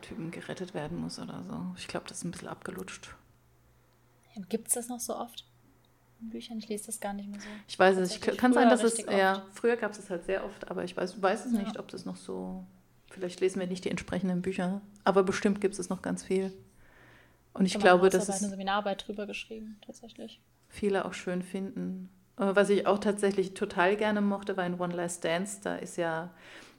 Typen 0.00 0.30
gerettet 0.30 0.72
werden 0.72 0.98
muss 0.98 1.18
oder 1.18 1.42
so. 1.46 1.74
Ich 1.76 1.88
glaube, 1.88 2.06
das 2.08 2.18
ist 2.18 2.24
ein 2.24 2.30
bisschen 2.30 2.48
abgelutscht. 2.48 3.14
Gibt 4.48 4.68
es 4.68 4.74
das 4.74 4.88
noch 4.88 5.00
so 5.00 5.14
oft? 5.16 5.44
In 6.20 6.30
Büchern? 6.30 6.58
Ich 6.58 6.68
lese 6.68 6.86
das 6.86 7.00
gar 7.00 7.12
nicht 7.12 7.28
mehr 7.28 7.40
so. 7.40 7.46
Ich 7.68 7.78
weiß 7.78 7.98
es. 7.98 8.16
Ich 8.16 8.20
kann 8.20 8.52
sein, 8.52 8.68
dass 8.70 8.82
es. 8.82 8.98
Ja, 9.04 9.44
früher 9.52 9.76
gab 9.76 9.92
es 9.92 9.98
es 9.98 10.10
halt 10.10 10.24
sehr 10.24 10.44
oft, 10.44 10.70
aber 10.70 10.84
ich 10.84 10.96
weiß, 10.96 11.20
weiß 11.20 11.46
es 11.46 11.52
ja. 11.52 11.58
nicht, 11.58 11.78
ob 11.78 11.88
das 11.88 12.04
noch 12.04 12.16
so. 12.16 12.64
Vielleicht 13.10 13.40
lesen 13.40 13.60
wir 13.60 13.66
nicht 13.66 13.84
die 13.84 13.90
entsprechenden 13.90 14.42
Bücher. 14.42 14.80
Aber 15.04 15.22
bestimmt 15.22 15.60
gibt 15.60 15.78
es 15.78 15.88
noch 15.88 16.02
ganz 16.02 16.24
viel. 16.24 16.52
Und 17.52 17.64
ich 17.64 17.78
glaube, 17.78 18.10
das 18.10 18.28
ist. 18.28 18.42
eine 18.42 18.50
Seminararbeit 18.50 19.06
drüber 19.06 19.26
geschrieben, 19.26 19.78
tatsächlich. 19.84 20.40
Viele 20.68 21.04
auch 21.04 21.14
schön 21.14 21.42
finden. 21.42 22.10
Äh, 22.38 22.54
was 22.54 22.68
ich 22.70 22.86
auch 22.86 22.98
tatsächlich 22.98 23.54
total 23.54 23.96
gerne 23.96 24.20
mochte, 24.20 24.56
war 24.56 24.66
in 24.66 24.78
One 24.78 24.94
Last 24.94 25.24
Dance. 25.24 25.60
Da 25.62 25.76
ist 25.76 25.96
ja, 25.96 26.34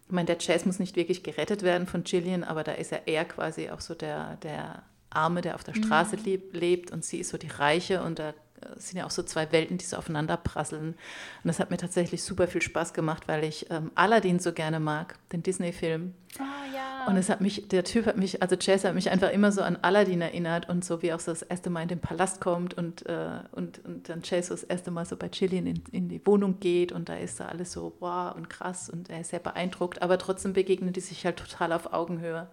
ich 0.06 0.12
meine, 0.12 0.28
der 0.28 0.38
Jazz 0.40 0.66
muss 0.66 0.80
nicht 0.80 0.96
wirklich 0.96 1.24
gerettet 1.24 1.64
werden 1.64 1.88
von 1.88 2.04
Gillian, 2.04 2.44
aber 2.44 2.64
da 2.64 2.74
ist 2.74 2.92
ja 2.92 3.00
er 3.06 3.26
quasi 3.26 3.70
auch 3.70 3.82
so 3.82 3.96
der, 3.96 4.36
der 4.38 4.84
Arme, 5.10 5.42
der 5.42 5.56
auf 5.56 5.64
der 5.64 5.74
Straße 5.74 6.18
mhm. 6.18 6.40
lebt 6.52 6.92
und 6.92 7.04
sie 7.04 7.20
ist 7.20 7.30
so 7.30 7.38
die 7.38 7.48
Reiche 7.48 8.04
und 8.04 8.20
da 8.20 8.34
es 8.76 8.90
sind 8.90 9.00
ja 9.00 9.06
auch 9.06 9.12
so 9.12 9.24
zwei 9.24 9.52
Welten, 9.52 9.78
die 9.78 9.86
so 9.86 9.98
aufeinander 9.98 10.38
prasseln. 10.38 10.90
Und 10.90 10.98
das 11.44 11.60
hat 11.60 11.72
mir 11.72 11.78
tatsächlich 11.78 12.24
super 12.24 12.48
viel 12.48 12.62
Spaß 12.62 12.94
gemacht, 12.94 13.28
weil 13.28 13.44
ich 13.44 13.70
ähm, 13.70 13.92
Aladdin 13.96 14.40
so 14.40 14.54
gerne 14.54 14.80
mag, 14.80 15.16
den 15.32 15.44
Disney-Film. 15.44 16.14
Ah, 16.40 16.44
ja. 16.74 17.08
Und 17.08 17.18
es 17.18 17.30
hat 17.30 17.42
mich, 17.42 17.68
der 17.70 17.84
Typ 17.84 18.06
hat 18.06 18.18
mich, 18.18 18.42
also 18.42 18.58
Chase 18.58 18.88
hat 18.88 18.96
mich 18.96 19.10
einfach 19.10 19.32
immer 19.32 19.52
so 19.52 19.62
an 19.62 19.78
Aladdin 19.82 20.22
erinnert 20.22 20.70
und 20.70 20.84
so 20.84 21.02
wie 21.02 21.14
auch 21.14 21.20
so 21.20 21.32
das 21.32 21.42
erste 21.42 21.70
Mal 21.70 21.84
in 21.84 21.88
den 21.88 22.00
Palast 22.00 22.42
kommt 22.42 22.74
und, 22.74 23.06
äh, 23.06 23.40
und, 23.52 23.84
und 23.86 24.10
dann 24.10 24.22
Chase 24.22 24.50
so 24.50 24.54
das 24.56 24.64
erste 24.64 24.92
Mal 24.92 25.06
so 25.06 25.16
bei 25.16 25.30
Chillian 25.30 25.68
in, 25.68 25.84
in 25.92 26.10
die 26.10 26.26
Wohnung 26.26 26.60
geht 26.60 26.92
und 26.92 27.10
da 27.10 27.16
ist 27.16 27.40
da 27.40 27.46
alles 27.46 27.72
so 27.72 27.96
wow 28.00 28.36
und 28.36 28.50
krass 28.50 28.90
und 28.90 29.10
er 29.10 29.22
ist 29.22 29.30
sehr 29.30 29.40
beeindruckt, 29.40 30.02
aber 30.02 30.18
trotzdem 30.18 30.54
begegnen 30.54 30.94
die 30.94 31.00
sich 31.00 31.26
halt 31.26 31.38
total 31.38 31.72
auf 31.72 31.94
Augenhöhe. 31.94 32.48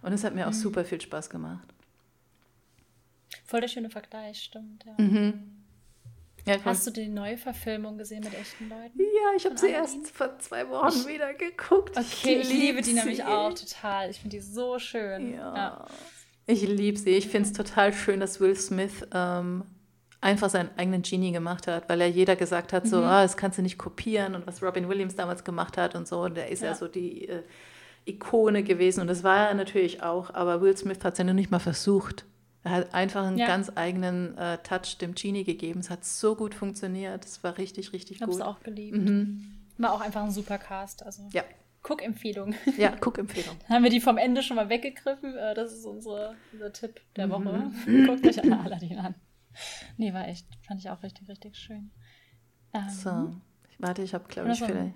Und 0.00 0.12
es 0.12 0.24
hat 0.24 0.34
mir 0.34 0.46
auch 0.46 0.52
mhm. 0.52 0.56
super 0.56 0.84
viel 0.84 1.00
Spaß 1.00 1.28
gemacht. 1.28 1.66
Voll 3.48 3.62
der 3.62 3.68
schöne 3.68 3.88
Vergleich, 3.88 4.42
stimmt, 4.42 4.84
ja. 4.84 4.92
Mhm. 5.02 5.54
Ja, 6.44 6.56
Hast 6.66 6.86
du 6.86 6.90
die 6.90 7.08
neue 7.08 7.38
Verfilmung 7.38 7.96
gesehen 7.96 8.22
mit 8.22 8.34
echten 8.34 8.68
Leuten? 8.68 8.98
Ja, 8.98 9.36
ich 9.36 9.46
habe 9.46 9.56
sie 9.56 9.70
erst 9.70 10.10
vor 10.10 10.38
zwei 10.38 10.68
Wochen 10.68 10.98
ich, 11.00 11.06
wieder 11.06 11.32
geguckt. 11.32 11.96
Okay, 11.96 12.40
ich, 12.40 12.50
ich 12.50 12.50
liebe 12.50 12.82
die 12.82 12.92
nämlich 12.92 13.24
auch 13.24 13.52
total. 13.54 14.10
Ich 14.10 14.20
finde 14.20 14.36
die 14.36 14.42
so 14.42 14.78
schön. 14.78 15.32
Ja. 15.32 15.54
ja. 15.54 15.86
Ich 16.46 16.60
liebe 16.62 16.98
sie. 16.98 17.10
Ich 17.10 17.28
finde 17.28 17.48
es 17.48 17.54
total 17.54 17.94
schön, 17.94 18.20
dass 18.20 18.38
Will 18.38 18.54
Smith 18.54 19.06
ähm, 19.12 19.64
einfach 20.20 20.50
seinen 20.50 20.70
eigenen 20.76 21.00
Genie 21.00 21.32
gemacht 21.32 21.66
hat, 21.66 21.88
weil 21.88 22.02
er 22.02 22.08
jeder 22.08 22.36
gesagt 22.36 22.74
hat, 22.74 22.86
so, 22.86 22.98
mhm. 22.98 23.04
ah, 23.04 23.22
das 23.22 23.38
kannst 23.38 23.56
du 23.56 23.62
nicht 23.62 23.78
kopieren 23.78 24.34
und 24.34 24.46
was 24.46 24.62
Robin 24.62 24.90
Williams 24.90 25.16
damals 25.16 25.42
gemacht 25.42 25.78
hat 25.78 25.94
und 25.94 26.06
so. 26.06 26.20
Und 26.20 26.36
der 26.36 26.48
ist 26.50 26.62
ja, 26.62 26.68
ja 26.68 26.74
so 26.74 26.86
die 26.86 27.28
äh, 27.28 27.42
Ikone 28.04 28.62
gewesen 28.62 29.00
und 29.00 29.06
das 29.06 29.22
war 29.22 29.48
er 29.48 29.54
natürlich 29.54 30.02
auch, 30.02 30.34
aber 30.34 30.60
Will 30.60 30.76
Smith 30.76 30.98
hat 31.02 31.14
es 31.14 31.18
ja 31.18 31.24
noch 31.24 31.32
nicht 31.34 31.50
mal 31.50 31.60
versucht. 31.60 32.26
Er 32.64 32.72
hat 32.72 32.94
einfach 32.94 33.24
einen 33.24 33.38
ja. 33.38 33.46
ganz 33.46 33.70
eigenen 33.74 34.36
äh, 34.36 34.58
Touch 34.58 34.98
dem 35.00 35.14
Genie 35.14 35.44
gegeben. 35.44 35.80
Es 35.80 35.90
hat 35.90 36.04
so 36.04 36.34
gut 36.34 36.54
funktioniert. 36.54 37.24
Es 37.24 37.42
war 37.44 37.56
richtig, 37.56 37.92
richtig 37.92 38.16
ich 38.16 38.26
gut. 38.26 38.34
Ich 38.34 38.40
habe 38.40 38.50
es 38.50 38.56
auch 38.56 38.62
geliebt. 38.62 38.96
Mhm. 38.96 39.54
War 39.78 39.92
auch 39.92 40.00
einfach 40.00 40.22
ein 40.22 40.30
super 40.30 40.58
Cast. 40.58 41.04
Also. 41.04 41.22
Ja. 41.32 41.44
Guck-Empfehlung. 41.82 42.54
Ja, 42.76 42.96
Guck-Empfehlung. 43.00 43.56
haben 43.68 43.84
wir 43.84 43.90
die 43.90 44.00
vom 44.00 44.18
Ende 44.18 44.42
schon 44.42 44.56
mal 44.56 44.68
weggegriffen. 44.68 45.36
Äh, 45.36 45.54
das 45.54 45.72
ist 45.72 45.86
unsere, 45.86 46.34
unser 46.52 46.72
Tipp 46.72 47.00
der 47.16 47.30
Woche. 47.30 47.70
Mhm. 47.86 48.06
Guckt 48.06 48.26
euch 48.26 48.42
alle 48.42 48.58
Aladdin 48.58 48.98
an. 48.98 49.14
Nee, 49.96 50.12
war 50.12 50.26
echt. 50.26 50.46
Fand 50.66 50.80
ich 50.80 50.90
auch 50.90 51.02
richtig, 51.02 51.28
richtig 51.28 51.56
schön. 51.56 51.90
Ähm, 52.74 52.90
so. 52.90 53.36
Warte, 53.78 54.02
ich 54.02 54.14
habe, 54.14 54.26
glaube 54.28 54.50
ich, 54.50 54.58
vielleicht. 54.58 54.94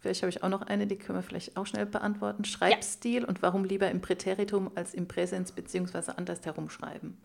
Vielleicht 0.00 0.22
habe 0.22 0.30
ich 0.30 0.42
auch 0.42 0.48
noch 0.48 0.62
eine, 0.62 0.86
die 0.86 0.96
können 0.96 1.18
wir 1.18 1.22
vielleicht 1.22 1.56
auch 1.56 1.66
schnell 1.66 1.86
beantworten. 1.86 2.44
Schreibstil 2.44 3.22
ja. 3.22 3.28
und 3.28 3.42
warum 3.42 3.64
lieber 3.64 3.90
im 3.90 4.00
Präteritum 4.00 4.70
als 4.76 4.94
im 4.94 5.08
Präsens 5.08 5.52
bzw. 5.52 6.12
andersherum 6.16 6.70
schreiben? 6.70 7.18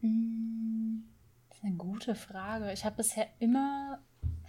Hm, 0.00 1.04
das 1.48 1.58
ist 1.58 1.64
eine 1.64 1.76
gute 1.76 2.14
Frage. 2.14 2.72
Ich 2.72 2.84
habe 2.84 2.96
bisher 2.96 3.28
immer 3.38 4.00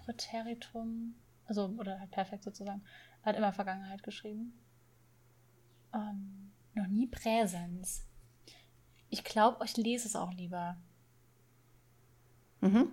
Präteritum, 0.03 1.13
also 1.45 1.67
oder 1.77 1.99
halt 1.99 2.11
perfekt 2.11 2.43
sozusagen, 2.43 2.81
hat 3.23 3.35
immer 3.35 3.53
Vergangenheit 3.53 4.01
geschrieben. 4.01 4.53
Ähm, 5.93 6.51
noch 6.73 6.87
nie 6.87 7.05
Präsens. 7.05 8.07
Ich 9.09 9.23
glaube, 9.23 9.63
ich 9.65 9.75
lese 9.77 10.07
es 10.07 10.15
auch 10.15 10.33
lieber. 10.33 10.77
Mhm. 12.61 12.87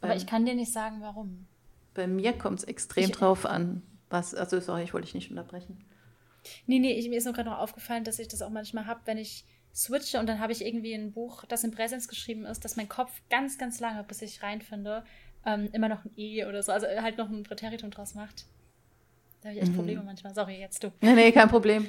Aber 0.00 0.12
ähm. 0.12 0.16
ich 0.16 0.26
kann 0.26 0.46
dir 0.46 0.54
nicht 0.54 0.72
sagen, 0.72 1.00
warum. 1.00 1.45
Bei 1.96 2.06
mir 2.06 2.34
kommt 2.34 2.60
es 2.60 2.64
extrem 2.64 3.04
ich, 3.04 3.12
drauf 3.12 3.46
an, 3.46 3.82
was, 4.10 4.34
also 4.34 4.60
sorry, 4.60 4.84
ich 4.84 4.92
wollte 4.92 5.06
dich 5.06 5.14
nicht 5.14 5.30
unterbrechen. 5.30 5.82
Nee, 6.66 6.78
nee, 6.78 6.92
ich, 6.92 7.08
mir 7.08 7.16
ist 7.16 7.24
nur 7.24 7.34
gerade 7.34 7.50
noch 7.50 7.58
aufgefallen, 7.58 8.04
dass 8.04 8.18
ich 8.18 8.28
das 8.28 8.42
auch 8.42 8.50
manchmal 8.50 8.86
habe, 8.86 9.00
wenn 9.06 9.18
ich 9.18 9.44
switche 9.74 10.20
und 10.20 10.28
dann 10.28 10.38
habe 10.40 10.52
ich 10.52 10.64
irgendwie 10.64 10.94
ein 10.94 11.12
Buch, 11.12 11.44
das 11.46 11.64
in 11.64 11.70
Präsenz 11.70 12.06
geschrieben 12.06 12.44
ist, 12.44 12.64
dass 12.64 12.76
mein 12.76 12.88
Kopf 12.88 13.10
ganz, 13.30 13.58
ganz 13.58 13.80
lange, 13.80 14.04
bis 14.04 14.22
ich 14.22 14.42
reinfinde, 14.42 15.04
ähm, 15.44 15.68
immer 15.72 15.88
noch 15.88 16.04
ein 16.04 16.10
E 16.16 16.44
oder 16.44 16.62
so, 16.62 16.72
also 16.72 16.86
halt 16.86 17.18
noch 17.18 17.30
ein 17.30 17.42
Präteritum 17.42 17.90
draus 17.90 18.14
macht. 18.14 18.46
Da 19.40 19.48
habe 19.48 19.56
ich 19.56 19.62
echt 19.62 19.72
mhm. 19.72 19.76
Probleme 19.76 20.02
manchmal. 20.02 20.34
Sorry, 20.34 20.58
jetzt 20.58 20.82
du. 20.82 20.92
Nee, 21.00 21.14
nee, 21.14 21.32
kein 21.32 21.48
Problem. 21.48 21.86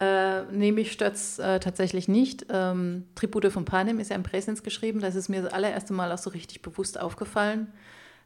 Äh, 0.00 0.42
nee, 0.52 0.72
mich 0.72 0.92
stört 0.92 1.14
es 1.14 1.38
äh, 1.38 1.58
tatsächlich 1.60 2.06
nicht. 2.08 2.46
Ähm, 2.50 3.06
Tribute 3.14 3.50
von 3.52 3.64
Panem 3.64 3.98
ist 3.98 4.10
ja 4.10 4.16
in 4.16 4.22
Präsenz 4.22 4.62
geschrieben. 4.62 5.00
Das 5.00 5.14
ist 5.14 5.28
mir 5.28 5.42
das 5.42 5.52
allererste 5.52 5.92
Mal 5.92 6.12
auch 6.12 6.18
so 6.18 6.30
richtig 6.30 6.60
bewusst 6.60 7.00
aufgefallen 7.00 7.72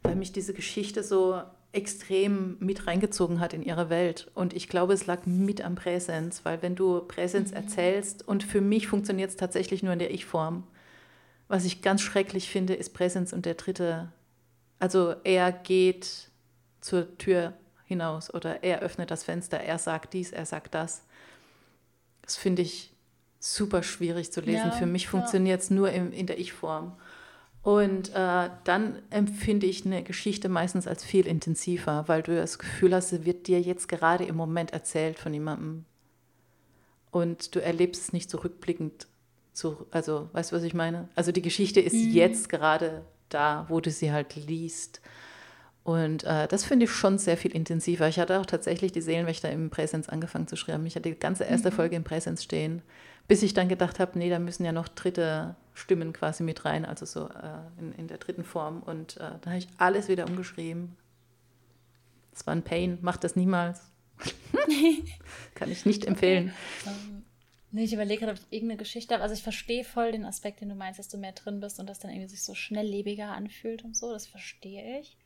weil 0.03 0.17
mich 0.17 0.33
diese 0.33 0.55
Geschichte 0.55 1.03
so 1.03 1.43
extrem 1.73 2.57
mit 2.61 2.87
reingezogen 2.87 3.41
hat 3.41 3.55
in 3.55 3.63
ihre 3.63 3.89
Welt. 3.89 4.31
Und 4.35 4.53
ich 4.53 4.69
glaube, 4.69 4.93
es 4.93 5.07
lag 5.07 5.25
mit 5.25 5.63
am 5.63 5.75
Präsens, 5.75 6.45
weil 6.45 6.61
wenn 6.61 6.75
du 6.75 7.01
Präsens 7.01 7.51
mhm. 7.51 7.57
erzählst, 7.57 8.27
und 8.27 8.45
für 8.45 8.61
mich 8.61 8.89
funktioniert 8.89 9.31
es 9.31 9.37
tatsächlich 9.37 9.83
nur 9.83 9.93
in 9.93 9.99
der 9.99 10.13
Ich-Form. 10.13 10.65
Was 11.49 11.65
ich 11.65 11.83
ganz 11.83 12.03
schrecklich 12.03 12.51
finde, 12.51 12.75
ist 12.75 12.91
Präsens 12.91 13.33
und 13.33 13.47
der 13.47 13.55
dritte. 13.55 14.13
Also 14.79 15.15
er 15.25 15.53
geht 15.53 16.31
zur 16.81 17.17
Tür 17.19 17.55
hinaus 17.85 18.33
oder 18.33 18.63
er 18.63 18.81
öffnet 18.81 19.11
das 19.11 19.25
Fenster, 19.25 19.59
er 19.59 19.79
sagt 19.79 20.13
dies, 20.13 20.33
er 20.33 20.47
sagt 20.47 20.75
das. 20.75 21.05
Das 22.23 22.37
finde 22.37 22.63
ich 22.63 22.93
super 23.39 23.83
schwierig 23.83 24.33
zu 24.33 24.41
lesen. 24.41 24.69
Ja, 24.69 24.73
für 24.73 24.87
mich 24.87 25.09
funktioniert 25.09 25.61
es 25.61 25.71
nur 25.71 25.91
in, 25.91 26.13
in 26.13 26.27
der 26.27 26.39
Ich-Form. 26.39 26.97
Und 27.63 28.11
äh, 28.11 28.51
dann 28.65 28.99
empfinde 29.11 29.67
ich 29.67 29.87
eine 29.87 30.03
Geschichte 30.03 30.49
meistens 30.49 30.89
als 30.89 31.05
viel 31.05 31.29
intensiver, 31.29 32.05
weil 32.09 32.23
du 32.23 32.35
das 32.35 32.59
Gefühl 32.59 32.95
hast, 32.95 33.11
sie 33.11 33.25
wird 33.25 33.47
dir 33.47 33.61
jetzt 33.61 33.89
gerade 33.89 34.25
im 34.25 34.35
Moment 34.35 34.73
erzählt 34.73 35.19
von 35.19 35.33
jemandem. 35.33 35.85
Und 37.13 37.55
du 37.55 37.63
erlebst 37.63 38.03
es 38.03 38.13
nicht 38.13 38.31
zurückblickend. 38.31 39.07
So, 39.53 39.87
also, 39.91 40.29
weißt 40.33 40.51
du, 40.51 40.57
was 40.57 40.63
ich 40.65 40.75
meine? 40.75 41.09
Also 41.15 41.31
die 41.31 41.43
Geschichte 41.43 41.81
ist 41.81 41.95
mhm. 41.95 42.11
jetzt 42.11 42.49
gerade 42.49 43.05
da, 43.29 43.67
wo 43.69 43.81
du 43.81 43.91
sie 43.91 44.11
halt 44.11 44.35
liest. 44.35 45.01
Und 45.85 46.25
äh, 46.25 46.49
das 46.49 46.65
finde 46.65 46.85
ich 46.85 46.91
schon 46.91 47.19
sehr 47.19 47.37
viel 47.37 47.55
intensiver. 47.55 48.09
Ich 48.09 48.19
hatte 48.19 48.41
auch 48.41 48.47
tatsächlich 48.47 48.93
die 48.93 49.01
Seelenwächter 49.01 49.51
im 49.51 49.71
Präsens 49.71 50.09
angefangen 50.09 50.49
zu 50.49 50.57
schreiben. 50.57 50.87
Ich 50.87 50.97
hatte 50.97 51.11
die 51.11 51.19
ganze 51.19 51.45
erste 51.45 51.71
mhm. 51.71 51.75
Folge 51.75 51.97
im 51.97 52.05
Präsens 52.05 52.43
stehen, 52.43 52.83
bis 53.33 53.43
ich 53.43 53.55
dann 53.55 53.71
gedacht 53.71 53.99
habe, 53.99 54.19
nee, 54.19 54.29
da 54.29 54.39
müssen 54.39 54.63
ja 54.63 54.73
noch 54.73 54.89
dritte 54.89 55.57
Stimmen 55.73 56.13
quasi 56.13 56.43
mit 56.43 56.67
rein, 56.67 56.85
also 56.85 57.07
so 57.07 57.29
äh, 57.31 57.81
in, 57.81 57.93
in 57.93 58.07
der 58.07 58.19
dritten 58.19 58.45
Form. 58.45 58.83
Und 58.83 59.17
äh, 59.17 59.21
da 59.41 59.47
habe 59.47 59.57
ich 59.57 59.69
alles 59.79 60.09
wieder 60.09 60.27
umgeschrieben. 60.27 60.99
Es 62.31 62.47
war 62.47 62.55
ein 62.55 62.63
Pain, 62.63 62.99
mach 63.01 63.17
das 63.17 63.35
niemals. 63.35 63.91
Kann 65.55 65.71
ich 65.71 65.87
nicht 65.87 66.05
empfehlen. 66.05 66.53
Um, 66.85 67.25
nee, 67.71 67.85
ich 67.85 67.95
überlege 67.95 68.21
gerade, 68.21 68.33
ob 68.33 68.39
ich 68.39 68.53
irgendeine 68.53 68.77
Geschichte 68.77 69.15
habe. 69.15 69.23
Also 69.23 69.35
ich 69.35 69.43
verstehe 69.43 69.85
voll 69.85 70.13
den 70.13 70.27
Aspekt, 70.27 70.61
den 70.61 70.69
du 70.69 70.75
meinst, 70.75 70.99
dass 70.99 71.09
du 71.09 71.17
mehr 71.17 71.33
drin 71.33 71.59
bist 71.59 71.81
und 71.81 71.87
das 71.87 72.01
dann 72.01 72.11
irgendwie 72.11 72.29
sich 72.29 72.43
so 72.43 72.55
schnelllebiger 72.55 73.29
anfühlt 73.33 73.83
und 73.83 73.97
so. 73.97 74.13
Das 74.13 74.27
verstehe 74.27 75.01
ich. 75.01 75.17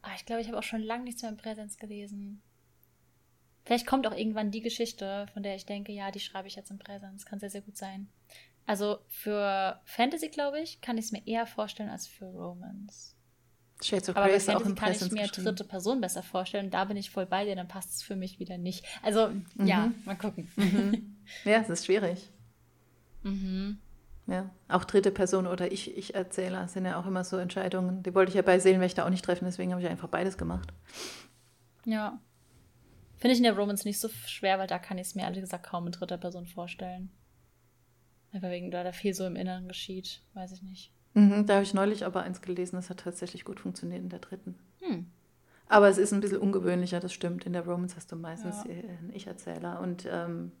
Aber 0.00 0.14
ich 0.14 0.24
glaube, 0.24 0.40
ich 0.40 0.48
habe 0.48 0.56
auch 0.56 0.62
schon 0.62 0.80
lange 0.80 1.04
nichts 1.04 1.20
mehr 1.20 1.30
in 1.30 1.36
Präsenz 1.36 1.76
gelesen. 1.76 2.40
Vielleicht 3.70 3.86
kommt 3.86 4.04
auch 4.08 4.16
irgendwann 4.16 4.50
die 4.50 4.62
Geschichte, 4.62 5.26
von 5.32 5.44
der 5.44 5.54
ich 5.54 5.64
denke, 5.64 5.92
ja, 5.92 6.10
die 6.10 6.18
schreibe 6.18 6.48
ich 6.48 6.56
jetzt 6.56 6.72
in 6.72 6.78
Präsenz. 6.80 7.24
Kann 7.24 7.38
sehr, 7.38 7.50
sehr 7.50 7.60
gut 7.60 7.76
sein. 7.76 8.08
Also 8.66 8.98
für 9.06 9.80
Fantasy, 9.84 10.26
glaube 10.26 10.58
ich, 10.58 10.80
kann 10.80 10.98
ich 10.98 11.04
es 11.04 11.12
mir 11.12 11.24
eher 11.24 11.46
vorstellen 11.46 11.88
als 11.88 12.08
für 12.08 12.24
Romance. 12.24 13.14
Shades 13.80 14.08
of 14.08 14.16
Aber 14.16 14.26
bei 14.26 14.40
Fantasy 14.40 14.74
kann 14.74 14.92
ich 14.92 15.12
mir 15.12 15.28
dritte 15.28 15.62
Person 15.62 16.00
besser 16.00 16.24
vorstellen. 16.24 16.70
Da 16.70 16.84
bin 16.86 16.96
ich 16.96 17.12
voll 17.12 17.26
bei 17.26 17.44
dir, 17.44 17.54
dann 17.54 17.68
passt 17.68 17.94
es 17.94 18.02
für 18.02 18.16
mich 18.16 18.40
wieder 18.40 18.58
nicht. 18.58 18.84
Also, 19.04 19.28
mhm. 19.28 19.64
ja, 19.64 19.92
mal 20.04 20.18
gucken. 20.18 20.50
Mhm. 20.56 21.18
Ja, 21.44 21.58
es 21.60 21.68
ist 21.68 21.86
schwierig. 21.86 22.28
Mhm. 23.22 23.78
ja. 24.26 24.50
Auch 24.66 24.84
dritte 24.84 25.12
Person 25.12 25.46
oder 25.46 25.70
ich, 25.70 25.96
ich 25.96 26.14
Erzähler 26.16 26.66
sind 26.66 26.86
ja 26.86 26.98
auch 26.98 27.06
immer 27.06 27.22
so 27.22 27.36
Entscheidungen. 27.36 28.02
Die 28.02 28.14
wollte 28.16 28.30
ich 28.30 28.34
ja 28.34 28.42
bei 28.42 28.58
Seelenwächter 28.58 29.04
auch 29.04 29.10
nicht 29.10 29.24
treffen, 29.24 29.44
deswegen 29.44 29.70
habe 29.72 29.80
ich 29.82 29.88
einfach 29.88 30.08
beides 30.08 30.38
gemacht. 30.38 30.72
Ja. 31.84 32.18
Finde 33.20 33.34
ich 33.34 33.38
in 33.38 33.44
der 33.44 33.56
Romance 33.56 33.84
nicht 33.84 34.00
so 34.00 34.08
schwer, 34.26 34.58
weil 34.58 34.66
da 34.66 34.78
kann 34.78 34.96
ich 34.96 35.08
es 35.08 35.14
mir 35.14 35.22
ehrlich 35.22 35.42
gesagt 35.42 35.66
kaum 35.66 35.86
in 35.86 35.92
dritter 35.92 36.16
Person 36.16 36.46
vorstellen. 36.46 37.10
Einfach 38.32 38.48
wegen, 38.48 38.70
da 38.70 38.82
da 38.82 38.92
viel 38.92 39.12
so 39.12 39.26
im 39.26 39.36
Inneren 39.36 39.68
geschieht, 39.68 40.22
weiß 40.32 40.52
ich 40.52 40.62
nicht. 40.62 40.90
Mhm, 41.12 41.46
da 41.46 41.54
habe 41.54 41.64
ich 41.64 41.74
neulich 41.74 42.06
aber 42.06 42.22
eins 42.22 42.40
gelesen, 42.40 42.76
das 42.76 42.88
hat 42.88 43.00
tatsächlich 43.00 43.44
gut 43.44 43.60
funktioniert 43.60 44.02
in 44.02 44.08
der 44.08 44.20
dritten. 44.20 44.56
Hm. 44.80 45.06
Aber 45.68 45.88
es 45.88 45.98
ist 45.98 46.12
ein 46.12 46.20
bisschen 46.20 46.38
ungewöhnlicher, 46.38 46.98
das 46.98 47.12
stimmt. 47.12 47.44
In 47.44 47.52
der 47.52 47.66
Romance 47.66 47.94
hast 47.94 48.10
du 48.10 48.16
meistens 48.16 48.56
ja. 48.64 48.70
einen 48.70 49.12
Ich-Erzähler. 49.12 49.80
Und 49.80 50.08
ähm, 50.10 50.52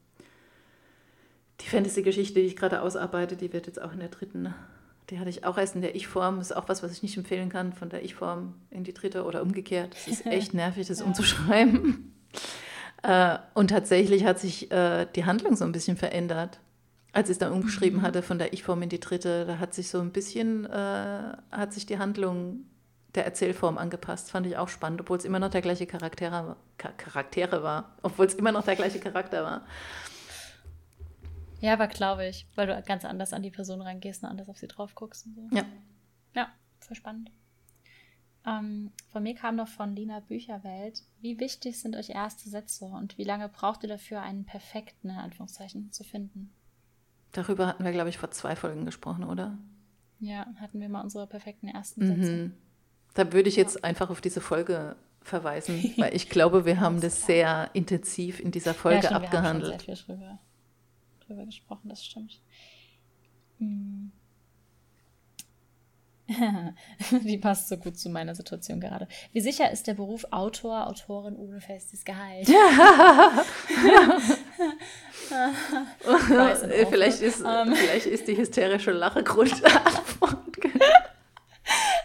die 1.60 1.66
Fantasy-Geschichte, 1.66 2.40
die 2.40 2.46
ich 2.46 2.56
gerade 2.56 2.82
ausarbeite, 2.82 3.36
die 3.36 3.52
wird 3.52 3.66
jetzt 3.66 3.80
auch 3.80 3.92
in 3.92 4.00
der 4.00 4.08
dritten, 4.08 4.54
die 5.08 5.18
hatte 5.18 5.30
ich 5.30 5.44
auch 5.44 5.56
erst 5.58 5.74
in 5.74 5.80
der 5.80 5.94
Ich-Form. 5.94 6.38
Das 6.38 6.50
ist 6.50 6.56
auch 6.56 6.68
was, 6.68 6.82
was 6.82 6.92
ich 6.92 7.02
nicht 7.02 7.16
empfehlen 7.16 7.48
kann, 7.48 7.72
von 7.72 7.88
der 7.88 8.04
Ich-Form 8.04 8.54
in 8.70 8.84
die 8.84 8.92
dritte 8.92 9.24
oder 9.24 9.42
umgekehrt. 9.42 9.94
Das 9.94 10.08
ist 10.08 10.26
echt 10.26 10.52
nervig, 10.52 10.86
das 10.86 11.00
ja. 11.00 11.06
umzuschreiben. 11.06 12.12
Äh, 13.02 13.38
und 13.54 13.68
tatsächlich 13.68 14.24
hat 14.24 14.38
sich 14.38 14.70
äh, 14.70 15.06
die 15.14 15.24
Handlung 15.24 15.56
so 15.56 15.64
ein 15.64 15.72
bisschen 15.72 15.96
verändert. 15.96 16.60
Als 17.12 17.28
ich 17.28 17.34
es 17.34 17.38
dann 17.38 17.52
umgeschrieben 17.52 18.00
mhm. 18.00 18.02
hatte 18.02 18.22
von 18.22 18.38
der 18.38 18.52
Ich-Form 18.52 18.82
in 18.82 18.88
die 18.88 19.00
dritte, 19.00 19.44
da 19.44 19.58
hat 19.58 19.74
sich 19.74 19.88
so 19.88 20.00
ein 20.00 20.12
bisschen, 20.12 20.66
äh, 20.66 21.32
hat 21.50 21.72
sich 21.72 21.86
die 21.86 21.98
Handlung 21.98 22.66
der 23.14 23.24
Erzählform 23.24 23.78
angepasst. 23.78 24.30
Fand 24.30 24.46
ich 24.46 24.56
auch 24.56 24.68
spannend, 24.68 25.00
obwohl 25.00 25.18
es 25.18 25.24
immer 25.24 25.40
noch 25.40 25.50
der 25.50 25.62
gleiche 25.62 25.86
Charaktere, 25.86 26.56
Charaktere 26.76 27.62
war. 27.62 27.96
Obwohl 28.02 28.26
es 28.26 28.34
immer 28.34 28.52
noch 28.52 28.64
der 28.64 28.76
gleiche 28.76 29.00
Charakter 29.00 29.42
war. 29.42 29.62
Ja, 31.60 31.74
aber 31.74 31.88
glaube 31.88 32.26
ich, 32.26 32.46
weil 32.54 32.66
du 32.66 32.82
ganz 32.82 33.04
anders 33.04 33.32
an 33.32 33.42
die 33.42 33.50
Person 33.50 33.82
rangehst 33.82 34.22
und 34.22 34.28
anders 34.28 34.48
auf 34.48 34.58
sie 34.58 34.68
drauf 34.68 34.94
guckst 34.94 35.26
und 35.26 35.34
so. 35.34 35.56
Ja. 35.56 35.64
Ja, 36.34 36.48
voll 36.78 36.96
spannend. 36.96 37.30
Ähm, 38.46 38.90
von 39.12 39.22
mir 39.22 39.34
kam 39.34 39.56
noch 39.56 39.68
von 39.68 39.94
Lina 39.94 40.20
Bücherwelt. 40.20 41.02
Wie 41.20 41.38
wichtig 41.38 41.78
sind 41.78 41.94
euch 41.94 42.10
erste 42.10 42.48
Sätze 42.48 42.86
und 42.86 43.18
wie 43.18 43.24
lange 43.24 43.48
braucht 43.48 43.82
ihr 43.82 43.88
dafür, 43.88 44.22
einen 44.22 44.44
perfekten, 44.44 45.10
in 45.10 45.16
Anführungszeichen, 45.16 45.92
zu 45.92 46.04
finden? 46.04 46.52
Darüber 47.32 47.66
hatten 47.66 47.84
wir, 47.84 47.92
glaube 47.92 48.08
ich, 48.08 48.18
vor 48.18 48.30
zwei 48.30 48.56
Folgen 48.56 48.86
gesprochen, 48.86 49.24
oder? 49.24 49.58
Ja, 50.20 50.46
hatten 50.56 50.80
wir 50.80 50.88
mal 50.88 51.02
unsere 51.02 51.26
perfekten 51.26 51.68
ersten 51.68 52.06
Sätze. 52.06 52.32
Mhm. 52.32 52.54
Da 53.14 53.32
würde 53.32 53.48
ich 53.48 53.56
jetzt 53.56 53.76
ja. 53.76 53.84
einfach 53.84 54.10
auf 54.10 54.20
diese 54.20 54.40
Folge 54.40 54.96
verweisen, 55.22 55.92
weil 55.96 56.14
ich 56.14 56.30
glaube, 56.30 56.64
wir 56.64 56.80
haben 56.80 57.00
das 57.00 57.26
sehr 57.26 57.70
intensiv 57.74 58.40
in 58.40 58.50
dieser 58.50 58.74
Folge 58.74 59.02
ja, 59.02 59.10
stimmt, 59.10 59.24
abgehandelt. 59.24 59.86
Wir 59.86 59.92
haben 59.92 59.96
schon 59.96 59.96
sehr 59.96 59.96
viel 59.96 60.16
drüber, 60.16 60.38
drüber 61.26 61.44
gesprochen, 61.46 61.88
das 61.88 62.04
stimmt. 62.04 62.40
Hm. 63.58 64.12
Die 67.24 67.38
passt 67.38 67.68
so 67.68 67.76
gut 67.76 67.98
zu 67.98 68.08
meiner 68.08 68.34
Situation 68.34 68.80
gerade. 68.80 69.06
Wie 69.32 69.40
sicher 69.40 69.70
ist 69.70 69.86
der 69.86 69.94
Beruf 69.94 70.26
Autor, 70.30 70.86
Autorin 70.86 71.36
ohne 71.36 71.60
festes 71.60 72.04
Gehalt? 72.04 72.48
vielleicht, 76.88 77.22
ist, 77.22 77.40
um, 77.40 77.46
ähm. 77.46 77.74
vielleicht 77.74 78.06
ist 78.06 78.28
die 78.28 78.36
hysterische 78.36 78.92
Lache 78.92 79.24
Grund. 79.24 79.52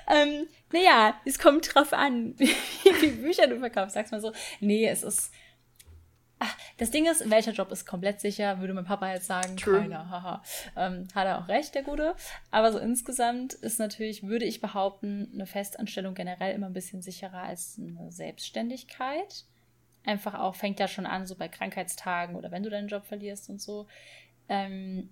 ähm, 0.07 0.47
naja, 0.71 1.15
es 1.26 1.38
kommt 1.39 1.73
drauf 1.73 1.93
an, 1.93 2.34
wie 2.38 2.47
viele 2.47 3.13
Bücher 3.13 3.47
du 3.47 3.57
verkaufst. 3.59 3.95
Sag's 3.95 4.11
mal 4.11 4.21
so. 4.21 4.32
Nee, 4.59 4.88
es 4.88 5.01
ist 5.03 5.32
das 6.78 6.91
Ding 6.91 7.06
ist, 7.06 7.30
welcher 7.30 7.52
Job 7.52 7.72
ist 7.72 7.86
komplett 7.86 8.20
sicher, 8.20 8.60
würde 8.60 8.74
mein 8.74 8.86
Papa 8.86 9.12
jetzt 9.12 9.28
sagen, 9.28 9.58
True. 9.58 9.80
keiner, 9.80 10.10
haha. 10.10 10.43
Ähm, 10.76 11.08
hat 11.14 11.26
er 11.26 11.39
auch 11.39 11.48
recht, 11.48 11.76
der 11.76 11.84
Gute. 11.84 12.16
Aber 12.52 12.72
so 12.72 12.80
insgesamt 12.80 13.54
ist 13.54 13.80
natürlich, 13.80 14.24
würde 14.24 14.46
ich 14.46 14.62
behaupten, 14.62 15.30
eine 15.34 15.46
Festanstellung 15.46 16.16
generell 16.16 16.54
immer 16.56 16.68
ein 16.68 16.74
bisschen 16.74 17.02
sicherer 17.02 17.43
als 17.43 17.80
eine 17.80 18.12
Selbstständigkeit. 18.12 19.46
Einfach 20.06 20.36
auch, 20.36 20.56
fängt 20.56 20.80
ja 20.80 20.88
schon 20.88 21.06
an, 21.06 21.26
so 21.26 21.36
bei 21.36 21.48
Krankheitstagen 21.48 22.36
oder 22.36 22.52
wenn 22.52 22.64
du 22.64 22.70
deinen 22.70 22.88
Job 22.88 23.06
verlierst 23.06 23.50
und 23.50 23.62
so. 23.62 23.88
Ähm, 24.50 25.10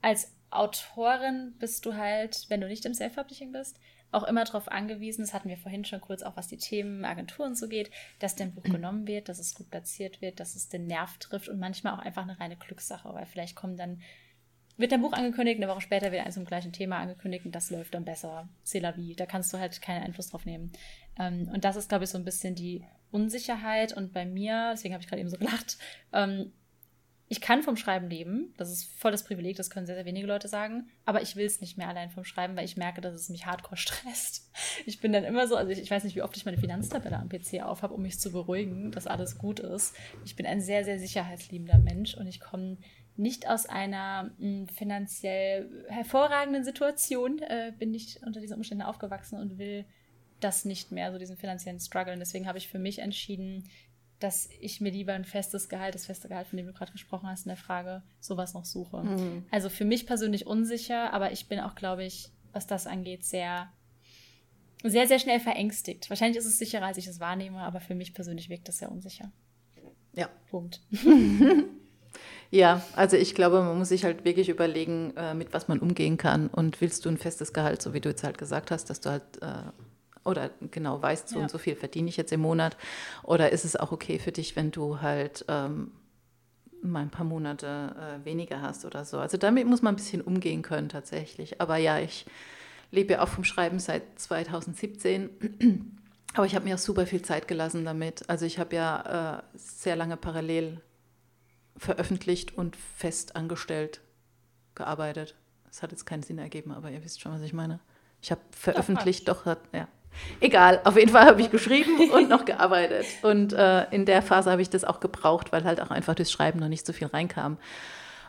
als 0.00 0.32
Autorin 0.50 1.54
bist 1.58 1.84
du 1.84 1.94
halt, 1.94 2.46
wenn 2.48 2.60
du 2.60 2.68
nicht 2.68 2.84
im 2.84 2.94
Self-Publishing 2.94 3.52
bist, 3.52 3.78
auch 4.14 4.24
immer 4.24 4.44
darauf 4.44 4.68
angewiesen, 4.68 5.22
das 5.22 5.34
hatten 5.34 5.48
wir 5.48 5.56
vorhin 5.56 5.84
schon 5.84 6.00
kurz, 6.00 6.22
auch 6.22 6.36
was 6.36 6.48
die 6.48 6.56
Themen 6.56 7.04
Agenturen 7.04 7.54
so 7.54 7.68
geht, 7.68 7.90
dass 8.18 8.36
dein 8.36 8.54
Buch 8.54 8.62
genommen 8.62 9.06
wird, 9.06 9.28
dass 9.28 9.38
es 9.38 9.54
gut 9.54 9.70
platziert 9.70 10.20
wird, 10.20 10.40
dass 10.40 10.54
es 10.54 10.68
den 10.68 10.86
Nerv 10.86 11.18
trifft 11.18 11.48
und 11.48 11.58
manchmal 11.58 11.94
auch 11.94 11.98
einfach 11.98 12.22
eine 12.22 12.38
reine 12.38 12.56
Glückssache, 12.56 13.12
weil 13.12 13.26
vielleicht 13.26 13.56
kommen 13.56 13.76
dann, 13.76 14.00
wird 14.76 14.92
dein 14.92 15.02
Buch 15.02 15.12
angekündigt, 15.12 15.60
eine 15.60 15.70
Woche 15.70 15.80
später 15.80 16.10
wird 16.12 16.24
eins 16.24 16.34
zum 16.34 16.44
gleichen 16.44 16.72
Thema 16.72 16.98
angekündigt 16.98 17.44
und 17.44 17.54
das 17.54 17.70
läuft 17.70 17.94
dann 17.94 18.04
besser. 18.04 18.48
C'est 18.64 18.80
la 18.80 18.96
vie. 18.96 19.14
Da 19.14 19.26
kannst 19.26 19.52
du 19.52 19.58
halt 19.58 19.80
keinen 19.80 20.02
Einfluss 20.02 20.30
drauf 20.30 20.46
nehmen. 20.46 20.72
Ähm, 21.18 21.48
und 21.52 21.64
das 21.64 21.76
ist, 21.76 21.88
glaube 21.88 22.04
ich, 22.04 22.10
so 22.10 22.18
ein 22.18 22.24
bisschen 22.24 22.54
die 22.54 22.84
Unsicherheit 23.12 23.92
und 23.96 24.12
bei 24.12 24.26
mir, 24.26 24.70
deswegen 24.72 24.94
habe 24.94 25.02
ich 25.02 25.08
gerade 25.08 25.20
eben 25.20 25.30
so 25.30 25.38
gelacht, 25.38 25.78
ähm, 26.12 26.52
ich 27.34 27.40
kann 27.40 27.64
vom 27.64 27.76
Schreiben 27.76 28.08
leben. 28.08 28.54
Das 28.56 28.70
ist 28.70 28.84
voll 28.96 29.10
das 29.10 29.24
Privileg, 29.24 29.56
das 29.56 29.68
können 29.68 29.86
sehr, 29.86 29.96
sehr 29.96 30.04
wenige 30.04 30.28
Leute 30.28 30.46
sagen. 30.46 30.88
Aber 31.04 31.20
ich 31.20 31.34
will 31.34 31.44
es 31.44 31.60
nicht 31.60 31.76
mehr 31.76 31.88
allein 31.88 32.10
vom 32.10 32.22
Schreiben, 32.22 32.56
weil 32.56 32.64
ich 32.64 32.76
merke, 32.76 33.00
dass 33.00 33.12
es 33.12 33.28
mich 33.28 33.44
hardcore 33.44 33.76
stresst. 33.76 34.48
Ich 34.86 35.00
bin 35.00 35.12
dann 35.12 35.24
immer 35.24 35.48
so, 35.48 35.56
also 35.56 35.72
ich, 35.72 35.80
ich 35.80 35.90
weiß 35.90 36.04
nicht, 36.04 36.14
wie 36.14 36.22
oft 36.22 36.36
ich 36.36 36.44
meine 36.44 36.58
Finanztabelle 36.58 37.18
am 37.18 37.28
PC 37.28 37.64
aufhabe, 37.64 37.94
um 37.94 38.02
mich 38.02 38.20
zu 38.20 38.30
beruhigen, 38.30 38.92
dass 38.92 39.08
alles 39.08 39.36
gut 39.36 39.58
ist. 39.58 39.96
Ich 40.24 40.36
bin 40.36 40.46
ein 40.46 40.60
sehr, 40.60 40.84
sehr 40.84 41.00
sicherheitsliebender 41.00 41.78
Mensch 41.78 42.14
und 42.14 42.28
ich 42.28 42.38
komme 42.38 42.76
nicht 43.16 43.48
aus 43.48 43.66
einer 43.66 44.30
mh, 44.38 44.38
hm, 44.38 44.68
finanziell 44.68 45.84
hervorragenden 45.88 46.62
Situation, 46.62 47.40
äh, 47.40 47.72
bin 47.76 47.90
nicht 47.90 48.22
unter 48.24 48.40
diesen 48.40 48.56
Umständen 48.56 48.84
aufgewachsen 48.84 49.40
und 49.40 49.58
will 49.58 49.84
das 50.40 50.64
nicht 50.64 50.92
mehr, 50.92 51.10
so 51.10 51.18
diesen 51.18 51.36
finanziellen 51.36 51.80
Struggle. 51.80 52.12
Und 52.12 52.20
deswegen 52.20 52.46
habe 52.46 52.58
ich 52.58 52.68
für 52.68 52.78
mich 52.78 52.98
entschieden, 52.98 53.64
dass 54.24 54.48
ich 54.58 54.80
mir 54.80 54.90
lieber 54.90 55.12
ein 55.12 55.26
festes 55.26 55.68
Gehalt, 55.68 55.94
das 55.94 56.06
feste 56.06 56.28
Gehalt, 56.28 56.46
von 56.46 56.56
dem 56.56 56.66
du 56.66 56.72
gerade 56.72 56.90
gesprochen 56.92 57.28
hast 57.28 57.44
in 57.44 57.50
der 57.50 57.58
Frage, 57.58 58.02
sowas 58.20 58.54
noch 58.54 58.64
suche. 58.64 59.02
Mhm. 59.02 59.44
Also 59.50 59.68
für 59.68 59.84
mich 59.84 60.06
persönlich 60.06 60.46
unsicher, 60.46 61.12
aber 61.12 61.30
ich 61.32 61.46
bin 61.46 61.60
auch, 61.60 61.74
glaube 61.74 62.04
ich, 62.04 62.30
was 62.54 62.66
das 62.66 62.86
angeht, 62.86 63.22
sehr, 63.22 63.70
sehr, 64.82 65.06
sehr 65.06 65.18
schnell 65.18 65.40
verängstigt. 65.40 66.08
Wahrscheinlich 66.08 66.38
ist 66.38 66.46
es 66.46 66.58
sicherer, 66.58 66.86
als 66.86 66.96
ich 66.96 67.06
es 67.06 67.20
wahrnehme, 67.20 67.58
aber 67.58 67.80
für 67.80 67.94
mich 67.94 68.14
persönlich 68.14 68.48
wirkt 68.48 68.66
das 68.66 68.78
sehr 68.78 68.90
unsicher. 68.90 69.30
Ja. 70.14 70.30
Punkt. 70.48 70.80
ja, 72.50 72.82
also 72.96 73.18
ich 73.18 73.34
glaube, 73.34 73.60
man 73.60 73.76
muss 73.76 73.90
sich 73.90 74.04
halt 74.04 74.24
wirklich 74.24 74.48
überlegen, 74.48 75.12
äh, 75.18 75.34
mit 75.34 75.52
was 75.52 75.68
man 75.68 75.80
umgehen 75.80 76.16
kann. 76.16 76.48
Und 76.48 76.80
willst 76.80 77.04
du 77.04 77.10
ein 77.10 77.18
festes 77.18 77.52
Gehalt, 77.52 77.82
so 77.82 77.92
wie 77.92 78.00
du 78.00 78.08
jetzt 78.08 78.24
halt 78.24 78.38
gesagt 78.38 78.70
hast, 78.70 78.88
dass 78.88 79.02
du 79.02 79.10
halt 79.10 79.42
äh, 79.42 79.70
oder 80.24 80.50
genau 80.70 81.00
weißt, 81.00 81.28
so 81.28 81.36
ja. 81.36 81.42
und 81.42 81.50
so 81.50 81.58
viel 81.58 81.76
verdiene 81.76 82.08
ich 82.08 82.16
jetzt 82.16 82.32
im 82.32 82.40
Monat? 82.40 82.76
Oder 83.22 83.52
ist 83.52 83.64
es 83.64 83.76
auch 83.76 83.92
okay 83.92 84.18
für 84.18 84.32
dich, 84.32 84.56
wenn 84.56 84.70
du 84.70 85.00
halt 85.00 85.44
ähm, 85.48 85.92
mal 86.82 87.00
ein 87.00 87.10
paar 87.10 87.26
Monate 87.26 87.94
äh, 88.22 88.24
weniger 88.24 88.62
hast 88.62 88.84
oder 88.84 89.04
so? 89.04 89.18
Also 89.18 89.36
damit 89.36 89.66
muss 89.66 89.82
man 89.82 89.94
ein 89.94 89.96
bisschen 89.96 90.22
umgehen 90.22 90.62
können 90.62 90.88
tatsächlich. 90.88 91.60
Aber 91.60 91.76
ja, 91.76 91.98
ich 91.98 92.26
lebe 92.90 93.14
ja 93.14 93.22
auch 93.22 93.28
vom 93.28 93.44
Schreiben 93.44 93.78
seit 93.78 94.18
2017. 94.18 95.30
Aber 96.34 96.46
ich 96.46 96.54
habe 96.54 96.64
mir 96.64 96.74
auch 96.74 96.80
super 96.80 97.06
viel 97.06 97.22
Zeit 97.22 97.46
gelassen 97.46 97.84
damit. 97.84 98.28
Also 98.28 98.44
ich 98.44 98.58
habe 98.58 98.74
ja 98.74 99.38
äh, 99.38 99.42
sehr 99.54 99.94
lange 99.94 100.16
parallel 100.16 100.80
veröffentlicht 101.76 102.56
und 102.56 102.76
fest 102.76 103.36
angestellt 103.36 104.00
gearbeitet. 104.74 105.36
Das 105.66 105.82
hat 105.82 105.92
jetzt 105.92 106.06
keinen 106.06 106.22
Sinn 106.22 106.38
ergeben, 106.38 106.72
aber 106.72 106.90
ihr 106.90 107.04
wisst 107.04 107.20
schon, 107.20 107.32
was 107.32 107.42
ich 107.42 107.52
meine. 107.52 107.80
Ich 108.20 108.30
habe 108.30 108.40
veröffentlicht, 108.52 109.28
doch, 109.28 109.44
doch 109.44 109.56
ja, 109.72 109.88
Egal, 110.40 110.80
auf 110.84 110.96
jeden 110.96 111.10
Fall 111.10 111.26
habe 111.26 111.40
ich 111.40 111.50
geschrieben 111.50 112.10
und 112.12 112.28
noch 112.28 112.44
gearbeitet. 112.44 113.06
Und 113.22 113.52
äh, 113.52 113.84
in 113.90 114.06
der 114.06 114.22
Phase 114.22 114.50
habe 114.50 114.62
ich 114.62 114.70
das 114.70 114.84
auch 114.84 115.00
gebraucht, 115.00 115.52
weil 115.52 115.64
halt 115.64 115.80
auch 115.80 115.90
einfach 115.90 116.14
durchs 116.14 116.32
Schreiben 116.32 116.58
noch 116.58 116.68
nicht 116.68 116.86
so 116.86 116.92
viel 116.92 117.06
reinkam. 117.06 117.58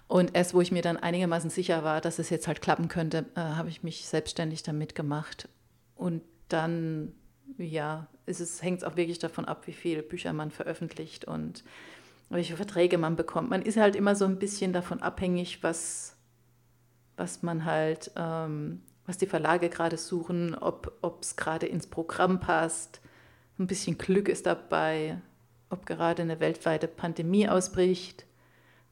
Und 0.08 0.36
erst 0.36 0.54
wo 0.54 0.62
ich 0.62 0.72
mir 0.72 0.82
dann 0.82 0.98
einigermaßen 0.98 1.50
sicher 1.50 1.84
war, 1.84 2.00
dass 2.00 2.20
es 2.20 2.30
jetzt 2.30 2.48
halt 2.48 2.62
klappen 2.62 2.88
könnte, 2.88 3.26
äh, 3.36 3.40
habe 3.40 3.70
ich 3.70 3.84
mich 3.84 4.08
selbstständig 4.08 4.64
damit 4.64 4.94
gemacht. 4.94 5.50
Und 5.96 6.22
dann, 6.50 7.14
ja, 7.58 8.08
es 8.26 8.62
hängt 8.62 8.80
es 8.80 8.84
auch 8.84 8.96
wirklich 8.96 9.20
davon 9.20 9.46
ab, 9.46 9.66
wie 9.66 9.74
viele 9.74 10.04
Bücher 10.04 10.34
man 10.34 10.52
veröffentlicht 10.52 11.26
und 11.26 11.64
welche 12.30 12.56
Verträge 12.56 12.98
man 12.98 13.16
bekommt. 13.16 13.50
Man 13.50 13.62
ist 13.62 13.78
halt 13.78 13.96
immer 13.96 14.16
so 14.16 14.26
ein 14.26 14.38
bisschen 14.38 14.74
davon 14.74 15.02
abhängig, 15.02 15.64
was, 15.64 16.16
was 17.18 17.44
man 17.44 17.66
halt 17.66 18.12
ähm, 18.16 18.82
was 19.06 19.18
die 19.18 19.28
Verlage 19.28 19.70
gerade 19.70 19.98
suchen, 19.98 20.56
ob 20.56 21.20
es 21.22 21.36
gerade 21.36 21.66
ins 21.68 21.88
Programm 21.88 22.40
passt. 22.40 23.02
Ein 23.60 23.68
bisschen 23.68 23.98
Glück 23.98 24.28
ist 24.28 24.46
dabei, 24.46 25.18
ob 25.70 25.86
gerade 25.86 26.24
eine 26.24 26.40
weltweite 26.40 26.88
Pandemie 26.88 27.48
ausbricht. 27.48 28.26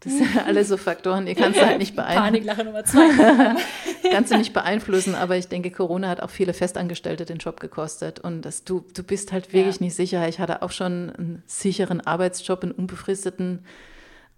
Das 0.02 0.14
sind 0.14 0.38
alles 0.46 0.68
so 0.68 0.78
Faktoren, 0.78 1.26
die 1.26 1.34
kannst 1.34 1.60
du 1.60 1.66
halt 1.66 1.80
nicht 1.80 1.96
beeinflussen. 1.96 2.26
Paniklache 2.26 2.64
Nummer 2.64 2.84
zwei. 2.84 3.56
kannst 4.12 4.32
du 4.32 4.38
nicht 4.38 4.54
beeinflussen, 4.54 5.16
aber 5.16 5.38
ich 5.38 5.48
denke, 5.48 5.72
Corona 5.72 6.10
hat 6.10 6.22
auch 6.22 6.30
viele 6.30 6.54
Festangestellte 6.54 7.26
den 7.26 7.38
Job 7.38 7.60
gekostet 7.60 8.20
und 8.20 8.42
das, 8.42 8.64
du, 8.64 8.86
du 8.94 9.04
bist 9.04 9.32
halt 9.32 9.54
wirklich 9.54 9.78
ja. 9.78 9.84
nicht 9.84 9.96
sicher. 9.96 10.28
Ich 10.28 10.40
hatte 10.40 10.62
auch 10.62 10.72
schon 10.72 11.10
einen 11.10 11.44
sicheren 11.48 12.02
Arbeitsjob, 12.02 12.64
einen 12.64 12.74
unbefristeten 12.74 13.66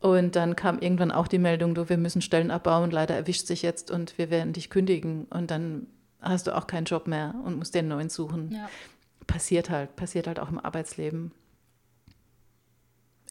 Und 0.05 0.35
dann 0.35 0.55
kam 0.55 0.77
irgendwann 0.77 1.11
auch 1.11 1.27
die 1.27 1.39
Meldung, 1.39 1.73
du, 1.73 1.89
wir 1.89 1.97
müssen 1.97 2.21
Stellen 2.21 2.51
abbauen, 2.51 2.91
leider 2.91 3.15
erwischt 3.15 3.47
sich 3.47 3.63
jetzt 3.63 3.89
und 3.89 4.19
wir 4.19 4.29
werden 4.29 4.53
dich 4.53 4.69
kündigen. 4.69 5.25
Und 5.31 5.49
dann 5.49 5.87
hast 6.21 6.45
du 6.45 6.55
auch 6.55 6.67
keinen 6.67 6.85
Job 6.85 7.07
mehr 7.07 7.33
und 7.43 7.57
musst 7.57 7.73
dir 7.73 7.79
einen 7.79 7.87
neuen 7.87 8.09
suchen. 8.09 8.51
Ja. 8.51 8.69
Passiert 9.25 9.71
halt, 9.71 9.95
passiert 9.95 10.27
halt 10.27 10.39
auch 10.39 10.49
im 10.49 10.59
Arbeitsleben. 10.59 11.31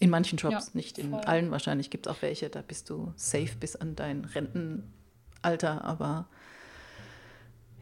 In 0.01 0.11
manchen 0.11 0.37
Jobs, 0.37 0.53
ja, 0.53 0.71
nicht 0.73 0.99
in 0.99 1.11
voll. 1.11 1.21
allen 1.21 1.53
wahrscheinlich. 1.53 1.91
Gibt 1.91 2.09
es 2.09 2.13
auch 2.13 2.23
welche, 2.23 2.51
da 2.51 2.61
bist 2.61 2.91
du 2.91 3.13
safe 3.15 3.55
bis 3.61 3.77
an 3.77 3.95
dein 3.95 4.25
Rentenalter, 4.25 5.85
aber 5.85 6.27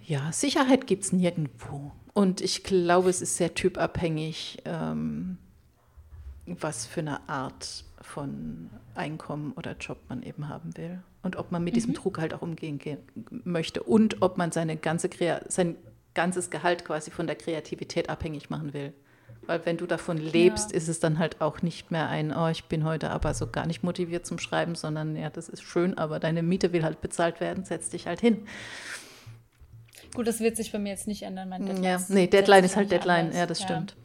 ja, 0.03 0.33
Sicherheit 0.33 0.87
gibt 0.87 1.05
es 1.05 1.13
nirgendwo. 1.13 1.93
Und 2.13 2.43
ich 2.43 2.63
glaube, 2.63 3.09
es 3.09 3.23
ist 3.23 3.39
sehr 3.39 3.55
typabhängig, 3.55 4.59
ähm, 4.67 5.39
was 6.45 6.85
für 6.85 7.01
eine 7.01 7.27
Art 7.31 7.87
von 8.03 8.71
Einkommen 8.95 9.53
oder 9.53 9.77
Job 9.79 9.99
man 10.09 10.23
eben 10.23 10.49
haben 10.49 10.77
will. 10.77 11.03
Und 11.23 11.37
ob 11.37 11.53
man 11.53 11.63
mit 11.63 11.73
mhm. 11.73 11.77
diesem 11.77 11.95
Druck 11.95 12.19
halt 12.19 12.35
auch 12.35 12.43
umgehen 12.43 12.81
möchte. 13.45 13.83
Und 13.83 14.23
ob 14.23 14.39
man 14.39 14.53
seine 14.53 14.77
ganze 14.77 15.09
sein 15.49 15.77
ganzes 16.15 16.51
Gehalt 16.51 16.85
quasi 16.85 17.11
von 17.11 17.27
der 17.27 17.37
Kreativität 17.37 18.11
abhängig 18.11 18.51
machen 18.51 18.75
will. 18.75 18.93
Weil 19.47 19.65
wenn 19.67 19.77
du 19.77 19.87
davon 19.87 20.19
lebst, 20.19 20.71
ja. 20.71 20.77
ist 20.77 20.89
es 20.89 21.01
dann 21.01 21.19
halt 21.19 21.41
auch 21.41 21.63
nicht 21.63 21.91
mehr 21.91 22.09
ein, 22.09 22.33
oh, 22.37 22.49
ich 22.49 22.65
bin 22.65 22.85
heute 22.85 23.11
aber 23.11 23.35
so 23.35 23.49
gar 23.49 23.67
nicht 23.67 23.83
motiviert 23.83 24.25
zum 24.25 24.39
Schreiben, 24.39 24.77
sondern 24.77 25.17
ja, 25.17 25.31
das 25.31 25.49
ist 25.49 25.63
schön, 25.63 25.99
aber 25.99 26.21
deine 26.21 26.43
Miete 26.43 26.73
will 26.73 26.85
halt 26.85 27.01
bezahlt 27.01 27.41
werden, 27.41 27.65
setz 27.65 27.89
dich 27.89 28.07
halt 28.07 28.21
hin. 28.21 28.47
Gut, 30.15 30.27
das 30.27 30.41
wird 30.41 30.57
sich 30.57 30.71
bei 30.73 30.79
mir 30.79 30.91
jetzt 30.91 31.07
nicht 31.07 31.23
ändern. 31.23 31.49
Mein 31.49 31.65
Deadline 31.65 31.85
ja, 31.85 32.01
nee, 32.09 32.27
Deadline 32.27 32.65
ist 32.65 32.77
halt 32.77 32.91
Deadline, 32.91 33.27
anders. 33.27 33.37
ja, 33.37 33.47
das 33.47 33.61
ja. 33.61 33.67
stimmt. 33.67 33.97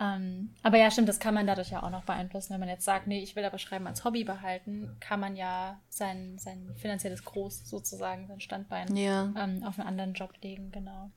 ähm, 0.00 0.54
aber 0.62 0.78
ja, 0.78 0.90
stimmt, 0.90 1.08
das 1.08 1.18
kann 1.18 1.34
man 1.34 1.46
dadurch 1.46 1.70
ja 1.70 1.82
auch 1.82 1.90
noch 1.90 2.04
beeinflussen. 2.04 2.52
Wenn 2.52 2.60
man 2.60 2.68
jetzt 2.68 2.84
sagt, 2.84 3.08
nee, 3.08 3.20
ich 3.20 3.34
will 3.34 3.44
aber 3.44 3.58
Schreiben 3.58 3.86
als 3.86 4.04
Hobby 4.04 4.22
behalten, 4.22 4.96
kann 5.00 5.18
man 5.18 5.34
ja 5.34 5.80
sein, 5.88 6.38
sein 6.38 6.74
finanzielles 6.76 7.24
Groß 7.24 7.68
sozusagen, 7.68 8.28
sein 8.28 8.40
Standbein 8.40 8.96
ja. 8.96 9.32
ähm, 9.36 9.64
auf 9.64 9.78
einen 9.78 9.88
anderen 9.88 10.14
Job 10.14 10.32
legen, 10.42 10.70
genau. 10.70 11.10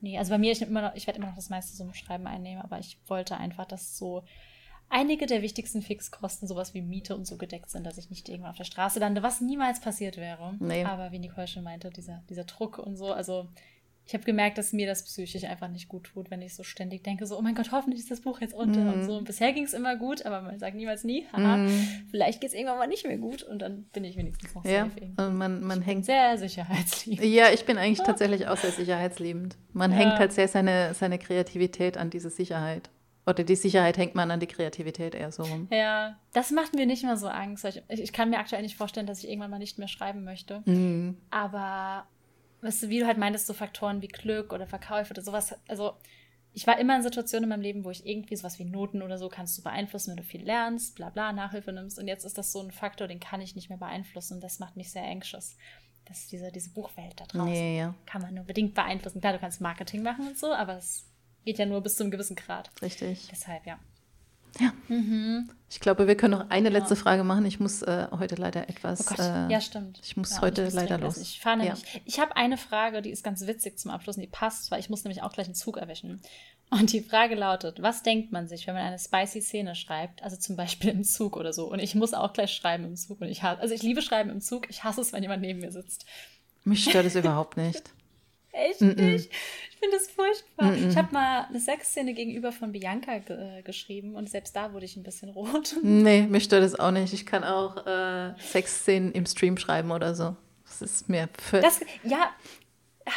Nee, 0.00 0.18
also 0.18 0.30
bei 0.30 0.38
mir, 0.38 0.50
ich, 0.52 0.62
immer 0.62 0.82
noch, 0.82 0.94
ich 0.94 1.06
werde 1.06 1.18
immer 1.18 1.28
noch 1.28 1.36
das 1.36 1.50
meiste 1.50 1.76
zum 1.76 1.94
Schreiben 1.94 2.26
einnehmen, 2.26 2.62
aber 2.62 2.78
ich 2.78 2.98
wollte 3.06 3.36
einfach, 3.36 3.66
dass 3.66 3.96
so 3.96 4.24
einige 4.92 5.26
der 5.26 5.42
wichtigsten 5.42 5.82
Fixkosten, 5.82 6.46
sowas 6.46 6.74
wie 6.74 6.82
Miete 6.82 7.16
und 7.16 7.26
so 7.26 7.36
gedeckt 7.36 7.70
sind, 7.70 7.84
dass 7.84 7.98
ich 7.98 8.10
nicht 8.10 8.28
irgendwann 8.28 8.50
auf 8.50 8.58
der 8.58 8.64
Straße 8.64 9.00
lande, 9.00 9.22
was 9.22 9.40
niemals 9.40 9.80
passiert 9.80 10.18
wäre. 10.18 10.54
Nee. 10.60 10.84
Aber 10.84 11.12
wie 11.12 11.18
Nicole 11.18 11.48
schon 11.48 11.64
meinte, 11.64 11.90
dieser, 11.90 12.22
dieser 12.28 12.44
Druck 12.44 12.78
und 12.78 12.96
so, 12.96 13.12
also 13.12 13.48
ich 14.04 14.14
habe 14.14 14.24
gemerkt, 14.24 14.58
dass 14.58 14.72
mir 14.72 14.86
das 14.86 15.04
psychisch 15.04 15.44
einfach 15.44 15.68
nicht 15.68 15.88
gut 15.88 16.04
tut, 16.04 16.30
wenn 16.30 16.42
ich 16.42 16.54
so 16.54 16.64
ständig 16.64 17.04
denke, 17.04 17.24
so, 17.24 17.38
oh 17.38 17.40
mein 17.40 17.54
Gott, 17.54 17.70
hoffentlich 17.70 18.00
ist 18.00 18.10
das 18.10 18.20
Buch 18.20 18.40
jetzt 18.40 18.52
unter 18.52 18.80
mm. 18.80 18.92
und 18.92 19.04
so. 19.04 19.16
Und 19.16 19.24
bisher 19.24 19.52
ging 19.52 19.62
es 19.64 19.74
immer 19.74 19.96
gut, 19.96 20.26
aber 20.26 20.42
man 20.42 20.58
sagt 20.58 20.74
niemals 20.74 21.04
nie, 21.04 21.26
haha, 21.32 21.58
mm. 21.58 21.68
vielleicht 22.10 22.40
geht 22.40 22.50
es 22.50 22.54
irgendwann 22.54 22.78
mal 22.78 22.88
nicht 22.88 23.06
mehr 23.06 23.16
gut 23.16 23.44
und 23.44 23.60
dann 23.60 23.84
bin 23.92 24.02
ich 24.02 24.16
wenigstens 24.16 24.54
noch 24.54 24.64
ja. 24.64 24.86
safe. 24.86 25.28
Und 25.28 25.36
man, 25.36 25.62
man 25.62 25.82
hängt 25.82 26.04
sehr 26.04 26.36
sicherheitsliebend. 26.36 27.24
Ja, 27.26 27.50
ich 27.52 27.64
bin 27.64 27.78
eigentlich 27.78 28.00
tatsächlich 28.04 28.48
auch 28.48 28.56
sehr 28.56 28.72
sicherheitsliebend. 28.72 29.56
Man 29.72 29.92
ja. 29.92 29.98
hängt 29.98 30.18
halt 30.18 30.32
sehr 30.32 30.48
seine, 30.48 30.94
seine 30.94 31.18
Kreativität 31.18 31.96
an 31.96 32.10
diese 32.10 32.28
Sicherheit. 32.28 32.90
Oder 33.24 33.44
die 33.44 33.54
Sicherheit 33.54 33.96
hängt 33.98 34.14
man 34.16 34.30
an 34.30 34.40
die 34.40 34.48
Kreativität 34.48 35.14
eher 35.14 35.30
so 35.30 35.44
rum. 35.44 35.68
Ja, 35.70 36.18
das 36.32 36.50
macht 36.50 36.74
mir 36.74 36.86
nicht 36.86 37.04
mehr 37.04 37.16
so 37.16 37.28
Angst. 37.28 37.64
Ich, 37.64 37.80
ich 37.88 38.12
kann 38.12 38.30
mir 38.30 38.38
aktuell 38.38 38.62
nicht 38.62 38.76
vorstellen, 38.76 39.06
dass 39.06 39.22
ich 39.22 39.28
irgendwann 39.28 39.50
mal 39.50 39.58
nicht 39.58 39.78
mehr 39.78 39.88
schreiben 39.88 40.24
möchte. 40.24 40.62
Mhm. 40.64 41.16
Aber, 41.30 42.06
weißt 42.62 42.84
du, 42.84 42.88
wie 42.88 42.98
du 42.98 43.06
halt 43.06 43.18
meintest, 43.18 43.46
so 43.46 43.54
Faktoren 43.54 44.02
wie 44.02 44.08
Glück 44.08 44.52
oder 44.52 44.66
Verkäufe 44.66 45.12
oder 45.12 45.22
sowas. 45.22 45.54
Also, 45.68 45.92
ich 46.52 46.66
war 46.66 46.78
immer 46.80 46.96
in 46.96 47.02
Situationen 47.02 47.44
in 47.44 47.48
meinem 47.50 47.62
Leben, 47.62 47.84
wo 47.84 47.90
ich 47.90 48.04
irgendwie 48.04 48.36
sowas 48.36 48.58
wie 48.58 48.64
Noten 48.64 49.02
oder 49.02 49.16
so 49.18 49.28
kannst 49.28 49.56
du 49.56 49.62
beeinflussen, 49.62 50.10
wenn 50.10 50.18
du 50.18 50.24
viel 50.24 50.42
lernst, 50.42 50.96
bla 50.96 51.08
bla, 51.10 51.32
Nachhilfe 51.32 51.72
nimmst. 51.72 51.98
Und 52.00 52.08
jetzt 52.08 52.24
ist 52.24 52.36
das 52.36 52.50
so 52.50 52.60
ein 52.60 52.72
Faktor, 52.72 53.06
den 53.06 53.20
kann 53.20 53.40
ich 53.40 53.54
nicht 53.54 53.68
mehr 53.68 53.78
beeinflussen. 53.78 54.34
Und 54.34 54.40
das 54.42 54.58
macht 54.58 54.76
mich 54.76 54.90
sehr 54.90 55.04
anxious. 55.04 55.56
Das 56.06 56.18
ist 56.18 56.32
diese, 56.32 56.50
diese 56.50 56.70
Buchwelt 56.70 57.20
da 57.20 57.24
draußen. 57.24 57.52
Nee, 57.52 57.78
ja. 57.78 57.94
Kann 58.04 58.22
man 58.22 58.34
nur 58.34 58.44
bedingt 58.44 58.74
beeinflussen. 58.74 59.20
Klar, 59.20 59.34
du 59.34 59.38
kannst 59.38 59.60
Marketing 59.60 60.02
machen 60.02 60.26
und 60.26 60.36
so, 60.36 60.52
aber 60.52 60.76
es 60.76 61.06
geht 61.44 61.58
ja 61.58 61.66
nur 61.66 61.80
bis 61.80 61.96
zu 61.96 62.02
einem 62.02 62.10
gewissen 62.10 62.36
Grad. 62.36 62.70
Richtig. 62.82 63.28
Deshalb, 63.30 63.66
ja. 63.66 63.78
Ja. 64.60 64.72
Mhm. 64.88 65.50
Ich 65.70 65.80
glaube, 65.80 66.06
wir 66.06 66.16
können 66.16 66.38
noch 66.38 66.50
eine 66.50 66.70
ja. 66.70 66.78
letzte 66.78 66.96
Frage 66.96 67.24
machen. 67.24 67.46
Ich 67.46 67.58
muss 67.58 67.82
äh, 67.82 68.08
heute 68.10 68.34
leider 68.34 68.68
etwas. 68.68 69.00
Oh 69.00 69.04
Gott. 69.14 69.18
Äh, 69.18 69.48
ja, 69.48 69.60
stimmt. 69.60 70.00
Ich 70.02 70.16
muss 70.16 70.32
ja, 70.32 70.40
heute 70.42 70.66
ich 70.66 70.74
leider 70.74 70.98
los. 70.98 71.16
Ich 71.16 71.40
fahre 71.40 71.64
ja. 71.64 71.74
Ich 72.04 72.20
habe 72.20 72.36
eine 72.36 72.58
Frage, 72.58 73.00
die 73.02 73.10
ist 73.10 73.24
ganz 73.24 73.46
witzig 73.46 73.78
zum 73.78 73.90
Abschluss 73.90 74.16
und 74.16 74.22
die 74.22 74.28
passt, 74.28 74.70
weil 74.70 74.80
ich 74.80 74.90
muss 74.90 75.04
nämlich 75.04 75.22
auch 75.22 75.32
gleich 75.32 75.46
einen 75.46 75.54
Zug 75.54 75.78
erwischen. 75.78 76.20
Und 76.70 76.92
die 76.92 77.00
Frage 77.00 77.34
lautet: 77.34 77.80
Was 77.80 78.02
denkt 78.02 78.32
man 78.32 78.48
sich, 78.48 78.66
wenn 78.66 78.74
man 78.74 78.84
eine 78.84 78.98
spicy 78.98 79.40
Szene 79.40 79.74
schreibt? 79.74 80.22
Also 80.22 80.36
zum 80.36 80.56
Beispiel 80.56 80.90
im 80.90 81.04
Zug 81.04 81.36
oder 81.36 81.52
so. 81.52 81.70
Und 81.70 81.78
ich 81.78 81.94
muss 81.94 82.12
auch 82.12 82.32
gleich 82.32 82.52
schreiben 82.52 82.84
im 82.84 82.96
Zug. 82.96 83.20
Und 83.20 83.28
ich 83.28 83.42
hasse, 83.42 83.60
also 83.60 83.74
ich 83.74 83.82
liebe 83.82 84.02
Schreiben 84.02 84.30
im 84.30 84.40
Zug. 84.40 84.68
Ich 84.68 84.84
hasse 84.84 85.00
es, 85.00 85.12
wenn 85.12 85.22
jemand 85.22 85.42
neben 85.42 85.60
mir 85.60 85.72
sitzt. 85.72 86.04
Mich 86.64 86.84
stört 86.84 87.06
es 87.06 87.16
überhaupt 87.16 87.56
nicht. 87.56 87.90
Echt 88.52 88.82
mm 88.82 88.88
-mm. 88.88 89.02
nicht? 89.02 89.30
Ich 89.82 89.88
finde 89.88 89.96
das 89.96 90.10
furchtbar. 90.10 90.70
Mm 90.70 90.90
ich 90.90 90.96
habe 90.96 91.12
mal 91.12 91.46
eine 91.48 91.58
Sexszene 91.58 92.14
gegenüber 92.14 92.52
von 92.52 92.70
Bianca 92.70 93.16
äh, 93.16 93.62
geschrieben 93.62 94.14
und 94.14 94.30
selbst 94.30 94.54
da 94.54 94.72
wurde 94.72 94.84
ich 94.84 94.96
ein 94.96 95.02
bisschen 95.02 95.30
rot. 95.30 95.74
Nee, 95.82 96.22
mich 96.22 96.44
stört 96.44 96.62
das 96.62 96.78
auch 96.78 96.92
nicht. 96.92 97.12
Ich 97.12 97.26
kann 97.26 97.42
auch 97.42 97.84
äh, 97.86 98.34
Sexszenen 98.38 99.10
im 99.12 99.26
Stream 99.26 99.56
schreiben 99.56 99.90
oder 99.90 100.14
so. 100.14 100.36
Das 100.64 100.82
ist 100.82 101.08
mir. 101.08 101.28
Das, 101.50 101.80
ja, 102.04 102.30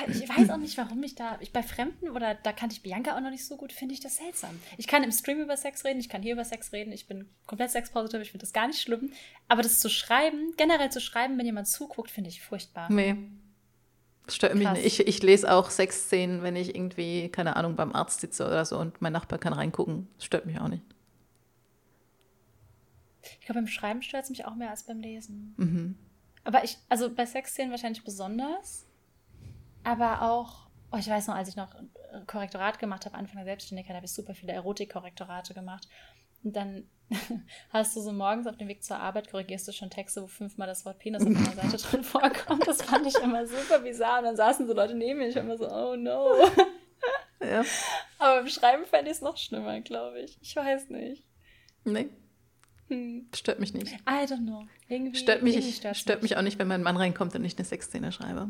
ich 0.07 0.27
weiß 0.27 0.49
auch 0.49 0.57
nicht, 0.57 0.77
warum 0.77 1.03
ich 1.03 1.13
da, 1.13 1.37
ich 1.39 1.53
bei 1.53 1.61
Fremden 1.61 2.09
oder 2.09 2.33
da 2.33 2.51
kannte 2.51 2.75
ich 2.75 2.81
Bianca 2.81 3.15
auch 3.15 3.21
noch 3.21 3.29
nicht 3.29 3.45
so 3.45 3.57
gut, 3.57 3.71
finde 3.71 3.93
ich 3.93 3.99
das 3.99 4.15
seltsam. 4.15 4.59
Ich 4.77 4.87
kann 4.87 5.03
im 5.03 5.11
Stream 5.11 5.41
über 5.41 5.57
Sex 5.57 5.85
reden, 5.85 5.99
ich 5.99 6.09
kann 6.09 6.23
hier 6.23 6.33
über 6.33 6.45
Sex 6.45 6.73
reden, 6.73 6.91
ich 6.91 7.07
bin 7.07 7.29
komplett 7.45 7.71
sexpositiv, 7.71 8.21
ich 8.21 8.31
finde 8.31 8.43
das 8.43 8.53
gar 8.53 8.67
nicht 8.67 8.81
schlimm. 8.81 9.11
Aber 9.47 9.61
das 9.61 9.79
zu 9.79 9.89
schreiben, 9.89 10.53
generell 10.57 10.91
zu 10.91 10.99
schreiben, 10.99 11.37
wenn 11.37 11.45
jemand 11.45 11.67
zuguckt, 11.67 12.09
finde 12.09 12.29
ich 12.29 12.41
furchtbar. 12.41 12.91
Nee, 12.91 13.15
Stört 14.27 14.55
mich 14.55 14.69
nicht. 14.69 14.85
Ich, 14.85 15.07
ich 15.07 15.21
lese 15.21 15.51
auch 15.51 15.69
Sexszenen, 15.69 16.41
wenn 16.41 16.55
ich 16.55 16.75
irgendwie, 16.75 17.29
keine 17.29 17.55
Ahnung, 17.55 17.75
beim 17.75 17.93
Arzt 17.93 18.21
sitze 18.21 18.45
oder 18.45 18.65
so 18.65 18.79
und 18.79 19.01
mein 19.01 19.13
Nachbar 19.13 19.39
kann 19.39 19.53
reingucken. 19.53 20.07
Das 20.15 20.25
stört 20.25 20.45
mich 20.45 20.59
auch 20.59 20.67
nicht. 20.67 20.83
Ich 23.39 23.45
glaube, 23.45 23.59
beim 23.59 23.67
Schreiben 23.67 24.01
stört 24.01 24.23
es 24.23 24.29
mich 24.29 24.45
auch 24.45 24.55
mehr 24.55 24.69
als 24.71 24.83
beim 24.83 24.99
Lesen. 24.99 25.53
Mhm. 25.57 25.97
Aber 26.43 26.63
ich, 26.63 26.77
also 26.89 27.13
bei 27.13 27.25
Sexszenen 27.25 27.71
wahrscheinlich 27.71 28.03
besonders. 28.03 28.85
Aber 29.83 30.21
auch, 30.23 30.67
oh, 30.91 30.97
ich 30.97 31.07
weiß 31.07 31.27
noch, 31.27 31.35
als 31.35 31.49
ich 31.49 31.55
noch 31.55 31.75
Korrektorat 32.27 32.79
gemacht 32.79 33.05
habe, 33.05 33.15
Anfang 33.15 33.37
der 33.37 33.45
Selbstständigkeit, 33.45 33.95
habe 33.95 34.05
ich 34.05 34.13
super 34.13 34.33
viele 34.33 34.53
Erotik-Korrektorate 34.53 35.53
gemacht. 35.53 35.87
Und 36.45 36.55
dann 36.55 36.87
hast 37.69 37.95
du 37.95 38.01
so 38.01 38.13
morgens 38.13 38.47
auf 38.47 38.55
dem 38.55 38.67
Weg 38.67 38.83
zur 38.83 38.97
Arbeit, 38.97 39.29
korrigierst 39.29 39.67
du 39.67 39.71
schon 39.71 39.89
Texte, 39.89 40.21
wo 40.21 40.27
fünfmal 40.27 40.67
das 40.67 40.85
Wort 40.85 40.99
Penis 40.99 41.23
auf 41.23 41.27
einer 41.27 41.51
Seite 41.51 41.77
drin 41.77 42.03
vorkommt. 42.05 42.67
Das 42.67 42.83
fand 42.83 43.05
ich 43.05 43.15
immer 43.15 43.45
super 43.45 43.79
bizarr. 43.79 44.19
Und 44.19 44.25
dann 44.25 44.35
saßen 44.37 44.67
so 44.67 44.73
Leute 44.73 44.95
neben 44.95 45.19
mir, 45.19 45.27
ich 45.27 45.35
war 45.35 45.43
immer 45.43 45.57
so, 45.57 45.69
oh 45.69 45.95
no. 45.97 46.35
Ja. 47.41 47.63
Aber 48.17 48.37
beim 48.37 48.47
Schreiben 48.47 48.85
fände 48.85 49.11
ich 49.11 49.17
es 49.17 49.21
noch 49.21 49.37
schlimmer, 49.37 49.79
glaube 49.81 50.19
ich. 50.21 50.37
Ich 50.41 50.55
weiß 50.55 50.89
nicht. 50.89 51.23
Nee. 51.83 52.09
Hm. 52.87 53.27
Stört 53.35 53.59
mich 53.59 53.73
nicht. 53.73 53.91
I 54.09 54.25
don't 54.25 54.45
know. 54.45 54.65
Irgendwie, 54.87 55.15
stört 55.19 55.43
mich, 55.43 55.55
irgendwie 55.55 55.95
stört 55.95 56.23
mich 56.23 56.37
auch 56.37 56.41
nicht, 56.41 56.57
wenn 56.57 56.67
mein 56.67 56.81
Mann 56.81 56.97
reinkommt 56.97 57.35
und 57.35 57.45
ich 57.45 57.57
eine 57.57 57.65
Sexszene 57.65 58.11
schreibe. 58.11 58.49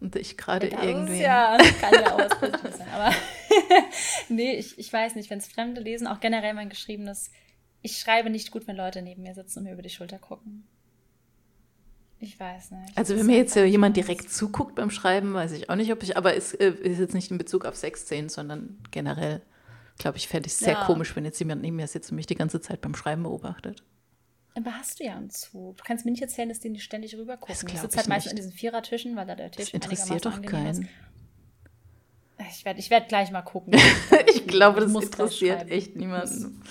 Und 0.00 0.16
ich 0.16 0.36
gerade 0.36 0.68
irgendwie. 0.68 1.20
Ja, 1.20 1.56
kann 1.80 1.92
ja 1.92 2.14
auch 2.14 2.18
was 2.18 2.38
Positives 2.40 2.78
sein. 2.78 2.88
Aber 2.92 3.14
nee, 4.28 4.56
ich, 4.56 4.78
ich 4.78 4.92
weiß 4.92 5.14
nicht, 5.14 5.30
wenn 5.30 5.38
es 5.38 5.46
Fremde 5.46 5.80
lesen, 5.80 6.06
auch 6.06 6.20
generell 6.20 6.54
mein 6.54 6.68
Geschriebenes, 6.68 7.30
ich 7.82 7.98
schreibe 7.98 8.30
nicht 8.30 8.50
gut, 8.50 8.66
wenn 8.66 8.76
Leute 8.76 9.02
neben 9.02 9.22
mir 9.22 9.34
sitzen 9.34 9.60
und 9.60 9.64
mir 9.64 9.72
über 9.72 9.82
die 9.82 9.90
Schulter 9.90 10.18
gucken. 10.18 10.66
Ich 12.18 12.40
weiß 12.40 12.70
nicht. 12.70 12.96
Also 12.96 13.16
wenn 13.16 13.26
mir 13.26 13.36
jetzt 13.36 13.54
jemand 13.56 13.96
direkt 13.96 14.30
zuguckt 14.30 14.74
beim 14.74 14.90
Schreiben, 14.90 15.34
weiß 15.34 15.52
ich 15.52 15.68
auch 15.68 15.76
nicht, 15.76 15.92
ob 15.92 16.02
ich, 16.02 16.16
aber 16.16 16.34
es 16.34 16.54
äh, 16.54 16.70
ist 16.70 16.98
jetzt 16.98 17.14
nicht 17.14 17.30
in 17.30 17.38
Bezug 17.38 17.66
auf 17.66 17.76
Sexszenen, 17.76 18.30
sondern 18.30 18.78
generell, 18.90 19.42
glaube 19.98 20.16
ich, 20.16 20.26
fände 20.26 20.46
ich 20.46 20.54
es 20.54 20.60
sehr 20.60 20.74
ja. 20.74 20.84
komisch, 20.84 21.14
wenn 21.14 21.24
jetzt 21.24 21.38
jemand 21.38 21.60
neben 21.60 21.76
mir 21.76 21.86
sitzt 21.86 22.10
und 22.10 22.16
mich 22.16 22.26
die 22.26 22.34
ganze 22.34 22.60
Zeit 22.60 22.80
beim 22.80 22.94
Schreiben 22.94 23.22
beobachtet. 23.22 23.82
Aber 24.56 24.72
hast 24.72 24.98
du 25.00 25.04
ja 25.04 25.16
einen 25.16 25.28
Zug. 25.28 25.76
Du 25.76 25.84
kannst 25.84 26.06
mir 26.06 26.10
nicht 26.10 26.22
erzählen, 26.22 26.48
dass 26.48 26.60
die 26.60 26.70
nicht 26.70 26.84
ständig 26.84 27.14
rüber 27.16 27.36
gucken. 27.36 27.54
Das 27.54 27.74
ich 27.74 27.78
sitze 27.78 27.98
halt 27.98 28.08
meistens 28.08 28.32
in 28.32 28.36
diesen 28.36 28.52
Vierertischen, 28.52 29.14
weil 29.14 29.26
da 29.26 29.34
der 29.34 29.50
Tisch 29.50 29.66
das 29.66 29.74
interessiert 29.74 30.24
doch 30.24 30.40
keinen. 30.40 30.88
Ich 32.50 32.64
werde 32.64 32.78
ich 32.78 32.90
werd 32.90 33.08
gleich 33.08 33.30
mal 33.30 33.42
gucken. 33.42 33.74
ich 34.26 34.46
glaube, 34.46 34.80
das 34.80 34.92
interessiert 34.94 35.70
echt 35.70 35.96
niemanden. 35.96 36.62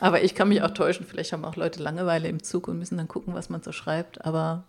Aber 0.00 0.22
ich 0.22 0.34
kann 0.34 0.48
mich 0.48 0.62
auch 0.62 0.70
täuschen. 0.70 1.06
Vielleicht 1.06 1.32
haben 1.32 1.44
auch 1.44 1.56
Leute 1.56 1.82
Langeweile 1.82 2.28
im 2.28 2.42
Zug 2.42 2.66
und 2.68 2.78
müssen 2.78 2.98
dann 2.98 3.08
gucken, 3.08 3.34
was 3.34 3.50
man 3.50 3.62
so 3.62 3.72
schreibt. 3.72 4.24
Aber 4.24 4.64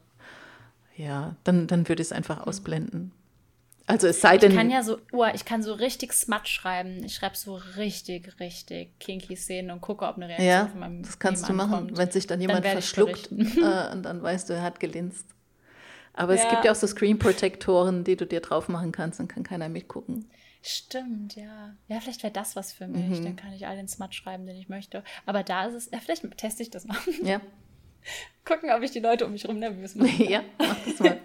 ja, 0.96 1.36
dann, 1.44 1.68
dann 1.68 1.88
würde 1.90 2.02
ich 2.02 2.10
es 2.10 2.12
einfach 2.12 2.46
ausblenden. 2.46 3.12
Also 3.88 4.08
es 4.08 4.22
sei 4.22 4.38
denn. 4.38 4.52
Ich 4.52 4.58
kann 4.58 4.70
ja 4.70 4.84
so, 4.84 5.00
oh, 5.12 5.26
ich 5.34 5.44
kann 5.44 5.64
so 5.64 5.74
richtig 5.74 6.14
smut 6.14 6.48
schreiben. 6.48 7.04
Ich 7.04 7.16
schreibe 7.16 7.36
so 7.36 7.56
richtig, 7.78 8.40
richtig 8.40 8.98
kinky 9.00 9.36
Szenen 9.36 9.72
und 9.72 9.82
gucke, 9.82 10.06
ob 10.06 10.18
eine 10.18 10.28
Reaktion 10.28 10.48
ja, 10.48 10.68
von 10.68 10.80
meinem 10.80 11.04
Das 11.04 11.20
kannst 11.20 11.50
du 11.50 11.54
machen, 11.54 11.72
kommt. 11.72 11.98
wenn 11.98 12.12
sich 12.12 12.28
dann 12.28 12.40
jemand 12.40 12.64
dann 12.64 12.74
verschluckt 12.74 13.32
äh, 13.32 13.92
und 13.92 14.04
dann 14.04 14.22
weißt 14.22 14.50
du, 14.50 14.54
er 14.54 14.62
hat 14.62 14.80
gelinst. 14.80 15.26
Aber 16.14 16.36
ja. 16.36 16.44
es 16.44 16.50
gibt 16.50 16.66
ja 16.66 16.72
auch 16.72 16.76
so 16.76 16.88
Screen-Protektoren, 16.88 18.04
die 18.04 18.16
du 18.16 18.26
dir 18.26 18.42
drauf 18.42 18.68
machen 18.68 18.92
kannst, 18.92 19.20
dann 19.20 19.28
kann 19.28 19.44
keiner 19.44 19.70
mitgucken. 19.70 20.30
Stimmt, 20.64 21.36
ja. 21.36 21.76
Ja, 21.88 22.00
vielleicht 22.00 22.22
wäre 22.22 22.34
das 22.34 22.56
was 22.56 22.72
für 22.72 22.88
mich. 22.88 23.20
Mhm. 23.20 23.24
Dann 23.24 23.36
kann 23.36 23.54
ich 23.54 23.66
all 23.66 23.76
den 23.76 23.88
Smut 23.88 24.14
schreiben, 24.14 24.46
den 24.46 24.56
ich 24.58 24.70
möchte. 24.70 25.04
Aber 25.26 25.44
da 25.44 25.66
ist 25.66 25.74
es, 25.74 25.92
ja, 25.92 26.00
vielleicht 26.00 26.38
teste 26.38 26.62
ich 26.62 26.70
das 26.70 26.86
mal. 26.86 26.98
Ja. 27.24 27.42
Gucken, 28.46 28.72
ob 28.72 28.82
ich 28.84 28.92
die 28.92 29.00
Leute 29.00 29.26
um 29.26 29.32
mich 29.32 29.44
herum 29.44 29.60
nervös 29.60 29.96
mache. 29.96 30.24
ja, 30.24 30.42
mach 30.60 30.78
das 30.86 31.00
mal. 31.00 31.20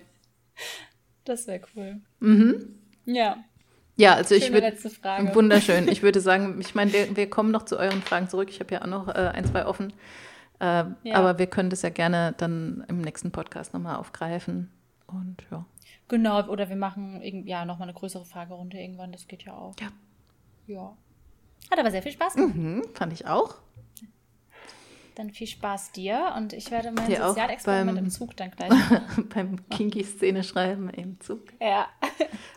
Das 1.25 1.47
wäre 1.47 1.61
cool. 1.75 2.01
Mhm. 2.21 2.79
Ja. 3.05 3.45
Ja, 3.97 4.15
also 4.15 4.35
ich 4.35 4.53
würde. 4.53 4.75
Wunderschön. 5.35 5.89
Ich 5.89 6.03
würde 6.03 6.21
sagen, 6.21 6.61
ich 6.61 6.75
meine, 6.75 6.93
wir, 6.93 7.17
wir, 7.17 7.31
kommen 7.31 7.51
noch 7.51 7.65
zu 7.65 7.79
euren 7.79 8.03
Fragen 8.03 8.29
zurück. 8.29 8.49
Ich 8.51 8.61
habe 8.61 8.75
ja 8.75 8.83
auch 8.83 8.87
noch 8.87 9.09
äh, 9.09 9.33
ein, 9.35 9.45
zwei 9.45 9.67
offen. 9.67 9.93
Äh, 10.61 10.85
ja. 11.03 11.15
Aber 11.15 11.39
wir 11.39 11.47
können 11.47 11.71
das 11.71 11.83
ja 11.83 11.89
gerne 11.89 12.35
dann 12.37 12.85
im 12.89 13.01
nächsten 13.01 13.33
Podcast 13.33 13.73
nochmal 13.75 13.97
aufgreifen. 13.97 14.71
Und 15.07 15.37
ja. 15.51 15.65
Genau, 16.09 16.47
oder 16.49 16.69
wir 16.69 16.77
machen 16.77 17.21
ja 17.47 17.65
nochmal 17.65 17.89
eine 17.89 17.97
größere 17.97 18.25
Fragerunde 18.25 18.79
irgendwann. 18.79 19.13
Das 19.13 19.27
geht 19.27 19.45
ja 19.45 19.55
auch. 19.55 19.75
Ja. 19.81 19.89
Ja. 20.67 20.97
Hat 21.71 21.79
aber 21.79 21.91
sehr 21.91 22.03
viel 22.03 22.13
Spaß 22.13 22.35
gemacht. 22.35 22.55
Mhm, 22.55 22.85
fand 22.95 23.13
ich 23.13 23.27
auch. 23.27 23.57
Dann 25.17 25.31
viel 25.31 25.47
Spaß 25.47 25.93
dir 25.93 26.35
und 26.37 26.53
ich 26.53 26.71
werde 26.71 26.93
mein 26.93 27.07
dir 27.07 27.27
Sozialexperiment 27.27 27.99
im 27.99 28.11
Zug 28.11 28.37
dann 28.37 28.51
gleich 28.51 28.69
machen. 28.69 29.29
beim 29.35 29.69
Kinky-Szene 29.71 30.45
schreiben 30.45 30.91
im 30.91 31.19
Zug. 31.21 31.41
Ja. 31.59 31.89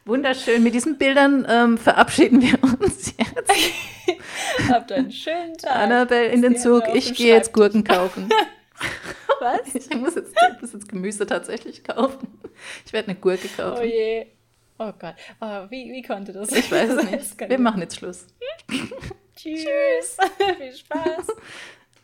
Wunderschön. 0.05 0.61
Mit 0.61 0.73
diesen 0.73 0.97
Bildern 0.97 1.47
ähm, 1.49 1.77
verabschieden 1.77 2.41
wir 2.41 2.61
uns 2.61 3.15
jetzt. 3.17 3.53
Habt 4.69 4.91
einen 4.91 5.11
schönen 5.11 5.57
Tag. 5.57 5.73
Annabelle 5.73 6.27
in 6.27 6.41
den 6.41 6.57
Zug. 6.57 6.83
Ich 6.93 7.13
gehe 7.13 7.33
jetzt 7.33 7.53
Gurken 7.53 7.85
kaufen. 7.85 8.29
Was? 9.39 9.73
Ich 9.75 9.89
muss 9.95 10.15
jetzt, 10.15 10.35
muss 10.61 10.73
jetzt 10.73 10.89
Gemüse 10.89 11.25
tatsächlich 11.25 11.83
kaufen. 11.83 12.39
Ich 12.85 12.93
werde 12.93 13.09
eine 13.09 13.19
Gurke 13.19 13.47
kaufen. 13.47 13.79
Oh 13.81 13.83
je. 13.85 14.27
Oh 14.77 14.93
Gott. 14.97 15.15
Oh, 15.41 15.65
wie, 15.69 15.91
wie 15.91 16.01
konnte 16.01 16.31
das? 16.31 16.51
Ich 16.51 16.71
weiß 16.71 16.89
es 16.91 17.03
nicht. 17.37 17.49
Wir 17.49 17.59
machen 17.59 17.81
jetzt 17.81 17.97
Schluss. 17.97 18.27
Tschüss. 19.35 20.17
Viel 20.57 20.75
Spaß. 20.75 21.27